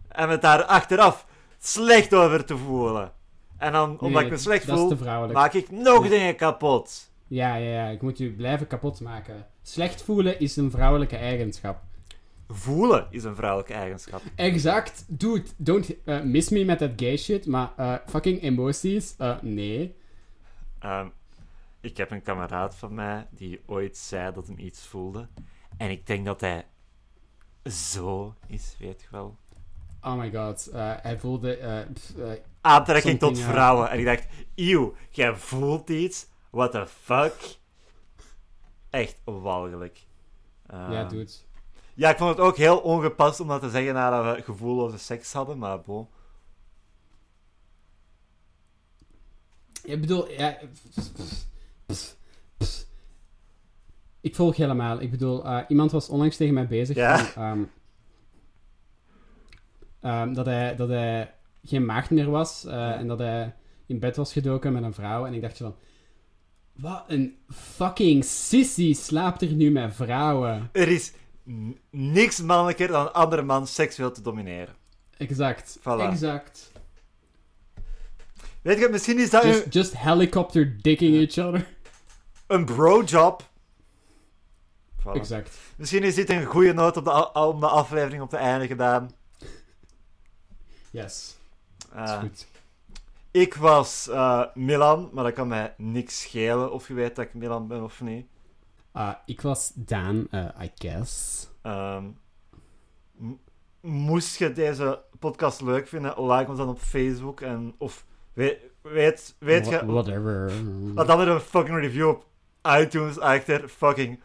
En 0.10 0.28
me 0.28 0.38
daar 0.38 0.64
achteraf 0.64 1.26
slecht 1.60 2.14
over 2.14 2.46
te 2.46 2.58
voelen. 2.58 3.12
En 3.58 3.72
dan, 3.72 3.90
omdat 3.90 4.10
Nee, 4.12 4.24
ik 4.26 4.30
me 4.32 4.38
slecht 4.38 4.66
voel, 4.66 4.98
maak 5.34 5.54
ik 5.54 5.72
nog 5.72 6.08
dingen 6.10 6.36
kapot. 6.36 7.12
Ja, 7.28 7.56
ja, 7.56 7.70
ja. 7.84 7.88
Ik 7.90 8.02
moet 8.02 8.20
u 8.20 8.36
blijven 8.36 8.68
kapot 8.68 9.02
maken. 9.02 9.46
Slecht 9.62 10.02
voelen 10.02 10.40
is 10.40 10.56
een 10.56 10.72
vrouwelijke 10.72 11.16
eigenschap. 11.18 11.82
Voelen 12.48 13.08
is 13.10 13.24
een 13.24 13.36
vrouwelijke 13.36 13.74
eigenschap. 13.74 14.22
Exact. 14.36 15.06
Dude, 15.08 15.46
don't 15.58 16.04
eh, 16.04 16.22
miss 16.22 16.50
me 16.50 16.66
met 16.66 16.80
dat 16.80 16.92
gay 16.96 17.18
shit, 17.18 17.46
maar 17.46 17.72
eh, 17.76 17.96
fucking 18.06 18.42
emoties, 18.42 19.16
eh, 19.18 19.42
nee. 19.42 19.96
Ehm, 20.80 21.08
ik 21.82 21.98
heb 21.98 22.12
een 22.12 22.22
kameraad 22.22 22.76
van 22.76 22.94
mij 22.94 23.28
die 23.30 23.62
ooit 23.66 23.98
zei 23.98 24.34
dat 24.34 24.48
hij 24.48 24.56
iets 24.56 24.86
voelde. 24.86 25.28
En 25.78 25.90
ik 25.90 26.08
denk 26.08 26.26
dat 26.26 26.42
hij 26.42 26.66
zo 27.72 28.34
is, 28.48 28.76
weet 28.80 29.02
je 29.02 29.08
wel. 29.12 29.38
Oh 30.02 30.18
my 30.18 30.32
god. 30.32 30.70
hij 30.74 31.18
voelde... 31.18 31.86
pff, 31.94 32.14
Aantrekking 32.62 33.20
tot 33.20 33.40
vrouwen. 33.40 33.90
En 33.90 34.00
ik 34.00 34.06
dacht, 34.06 34.28
eeuw, 34.56 34.96
jij 35.10 35.36
voelt 35.36 35.90
iets? 35.90 36.28
What 36.50 36.72
the 36.72 36.88
fuck? 36.88 37.58
Echt 38.90 39.22
walgelijk. 39.24 40.06
Ehm, 40.68 40.92
ja, 40.92 41.04
dude. 41.04 41.32
Ja, 41.98 42.10
ik 42.10 42.18
vond 42.18 42.30
het 42.30 42.40
ook 42.40 42.58
heel 42.58 42.78
ongepast 42.78 43.40
om 43.40 43.48
dat 43.48 43.62
te 43.62 43.70
zeggen 43.70 43.94
nadat 43.94 44.36
we 44.36 44.44
gevoelloze 44.44 44.98
seks 44.98 45.34
hadden, 45.34 45.58
maar 45.58 45.82
bon. 45.82 46.08
Ik 49.84 50.02
bedoel, 50.02 50.32
ja... 50.32 50.58
Ik 54.22 54.36
volg 54.36 54.56
helemaal. 54.56 55.02
Ik 55.02 55.12
bedoel, 55.12 55.46
eh, 55.46 55.60
iemand 55.68 55.92
was 55.92 56.10
onlangs 56.10 56.38
tegen 56.38 56.54
mij 56.54 56.68
bezig 56.68 56.96
Ja. 56.96 57.18
van, 57.18 57.44
ehm, 57.44 57.64
ehm, 60.02 60.34
dat, 60.34 60.46
hij, 60.46 60.76
dat 60.76 60.90
hij 60.90 61.34
geen 61.64 61.86
maagd 61.86 62.10
meer 62.10 62.30
was 62.30 62.66
eh, 62.66 62.92
en 62.92 63.08
dat 63.08 63.20
hij 63.20 63.56
in 63.86 64.00
bed 64.00 64.16
was 64.16 64.34
gedoken 64.34 64.74
met 64.74 64.84
een 64.84 64.94
vrouw. 64.94 65.26
En 65.26 65.34
ik 65.34 65.42
dacht 65.42 65.58
van... 65.58 65.76
Wat 66.74 67.04
een 67.08 67.38
fucking 67.50 68.26
sissy 68.26 68.94
slaapt 68.94 69.42
er 69.42 69.52
nu 69.52 69.72
met 69.72 69.96
vrouwen. 69.96 70.70
Er 70.72 70.88
is 70.88 71.14
niks 71.90 72.42
mannelijker 72.42 72.88
dan 72.88 73.06
een 73.06 73.12
andere 73.12 73.42
man 73.42 73.68
seksueel 73.68 74.12
te 74.12 74.22
domineren. 74.22 74.76
Exact. 75.18 75.78
Voilà. 75.80 75.84
Exact. 76.12 76.72
Weet 78.62 78.80
je, 78.80 78.88
misschien 78.90 79.20
is 79.20 79.30
dat 79.30 79.44
Just, 79.44 79.64
een, 79.66 79.70
just 79.70 79.98
helicopter 79.98 80.82
dicking 80.82 81.16
each 81.16 81.48
other. 81.48 81.68
een 82.48 82.66
bro-job. 82.66 83.42
Voilà. 85.00 85.12
Exact. 85.14 85.58
Misschien 85.76 86.04
is 86.04 86.16
dit 86.16 86.30
een 86.30 86.46
goede 86.46 86.74
noot 86.74 86.98
op 86.98 87.04
de, 87.04 87.12
a- 87.12 87.46
om 87.48 87.60
de 87.60 87.68
aflevering 87.68 88.22
op 88.22 88.30
te 88.30 88.38
einde 88.38 88.68
gedaan. 88.68 89.12
Yes. 90.92 91.36
Eh, 91.94 92.04
is 92.04 92.12
goed. 92.20 92.48
ik 93.32 93.54
was 93.56 94.08
eh, 94.10 94.44
Milan, 94.54 95.10
maar 95.14 95.24
dat 95.24 95.34
kan 95.34 95.48
mij 95.48 95.74
niks 95.78 96.22
schelen 96.22 96.72
of 96.72 96.88
je 96.88 96.94
weet 96.94 97.16
dat 97.16 97.26
ik 97.26 97.34
Milan 97.34 97.68
ben 97.68 97.84
of 97.84 98.02
niet. 98.02 98.28
Ah, 98.98 99.14
ik 99.26 99.42
was 99.42 99.72
Daan, 99.76 100.28
eh, 100.32 100.46
I 100.62 100.72
guess. 100.76 101.48
Ehm, 101.62 102.04
m- 103.18 103.40
moest 103.82 104.38
je 104.38 104.52
deze 104.54 105.02
podcast 105.20 105.62
leuk 105.62 105.88
vinden, 105.88 106.32
like 106.32 106.50
ons 106.50 106.58
dan 106.60 106.70
op 106.70 106.80
Facebook 106.80 107.42
en 107.42 107.76
of 107.78 108.06
weet, 108.34 108.58
weet, 108.82 109.36
je, 109.68 109.86
Whatever. 109.86 110.52
laat 110.96 111.08
dan 111.08 111.20
er 111.20 111.28
een 111.28 111.40
fucking 111.40 111.78
review 111.80 112.08
op 112.08 112.26
iTunes 112.80 113.20
achter, 113.20 113.68
fucking 113.68 114.20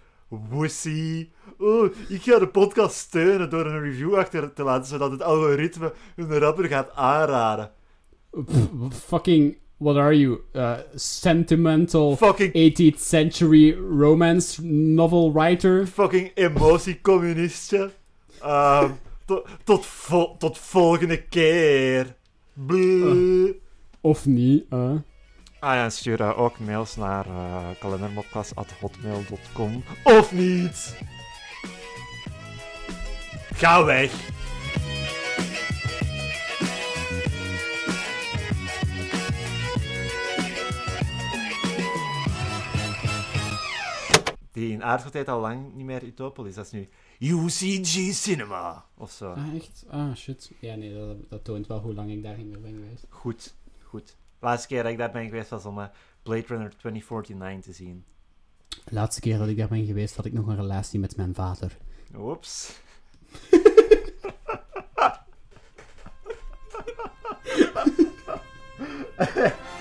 wussy. 0.51 1.31
Oh, 1.59 1.91
ik 2.09 2.23
ga 2.23 2.39
de 2.39 2.49
podcast 2.49 2.97
steunen 2.97 3.51
door 3.51 3.67
een 3.67 3.81
review 3.81 4.15
achter 4.15 4.53
te 4.53 4.63
laten, 4.63 4.87
zodat 4.87 5.11
het 5.11 5.23
algoritme 5.23 5.93
hun 6.17 6.39
rapper 6.39 6.65
gaat 6.65 6.95
aanraden. 6.95 7.71
Pff, 8.45 8.69
fucking, 9.05 9.59
what 9.83 9.97
are 9.97 10.17
you? 10.17 10.41
Uh, 10.55 10.75
sentimental 10.95 12.17
Fucking, 12.17 12.53
18th 12.53 12.99
century 12.99 13.73
romance 13.75 14.63
novel 14.63 15.33
writer? 15.33 15.87
fucking 15.87 16.31
emotiecommunistje. 16.35 17.91
Ehm 18.43 18.91
tot, 19.27 19.47
tot, 19.65 19.87
vol- 19.87 20.37
tot 20.39 20.59
volgende 20.59 21.23
keer. 21.23 22.15
Bleh. 22.53 23.53
Of 24.01 24.27
niet, 24.27 24.65
uh. 24.71 24.91
Ah 25.61 25.75
ja, 25.75 25.91
stuur 25.91 26.21
eh, 26.21 26.39
ook 26.39 26.59
mails 26.59 26.97
naar 26.97 27.27
uh, 27.27 27.67
kalendermopcast.hotmail.com. 27.81 29.83
Of 30.05 30.33
niet! 30.33 30.97
Ga 33.55 33.85
weg! 33.85 34.11
Die 44.53 44.73
in 44.73 44.83
Aardschot 44.83 45.29
al 45.29 45.41
lang 45.41 45.75
niet 45.75 45.85
meer 45.87 46.03
Utopolis. 46.03 46.55
Dat 46.55 46.65
is 46.65 46.71
nu 46.73 46.89
UCG 47.19 48.15
Cinema 48.15 48.85
of 48.97 49.11
zo. 49.11 49.31
Ah, 49.33 49.55
echt? 49.55 49.85
Ah, 49.89 50.15
shit. 50.15 50.51
Ja, 50.61 50.75
nee, 50.75 51.17
dat, 51.29 51.45
toont 51.45 51.67
wel 51.67 51.81
hoe 51.81 51.95
lang 51.95 52.11
ik 52.11 52.23
daar 52.23 52.37
niet 52.37 52.47
meer 52.47 52.61
ben 52.61 52.75
geweest. 52.75 53.07
Goed, 53.09 53.55
goed. 53.83 54.17
Laatste 54.39 54.69
keer 54.69 54.83
dat 54.83 54.93
ik 54.93 54.99
daar 54.99 55.11
ben 55.11 55.25
geweest 55.25 55.51
was 55.51 55.65
om 55.65 55.79
uh, 55.79 55.87
Blade 56.23 56.47
Runner 56.47 56.71
2049 56.77 57.65
te 57.65 57.73
zien. 57.73 58.05
Laatste 58.85 59.21
keer 59.21 59.39
dat 59.39 59.49
ik 59.49 59.57
daar 59.57 59.69
ben 59.69 59.87
geweest 59.87 60.17
had 60.17 60.25
ik 60.25 60.33
nog 60.33 60.47
een 60.47 60.57
relatie 60.57 61.01
met 61.01 61.17
mijn 61.17 61.35
vader. 61.35 61.79
Oeps. 62.17 62.81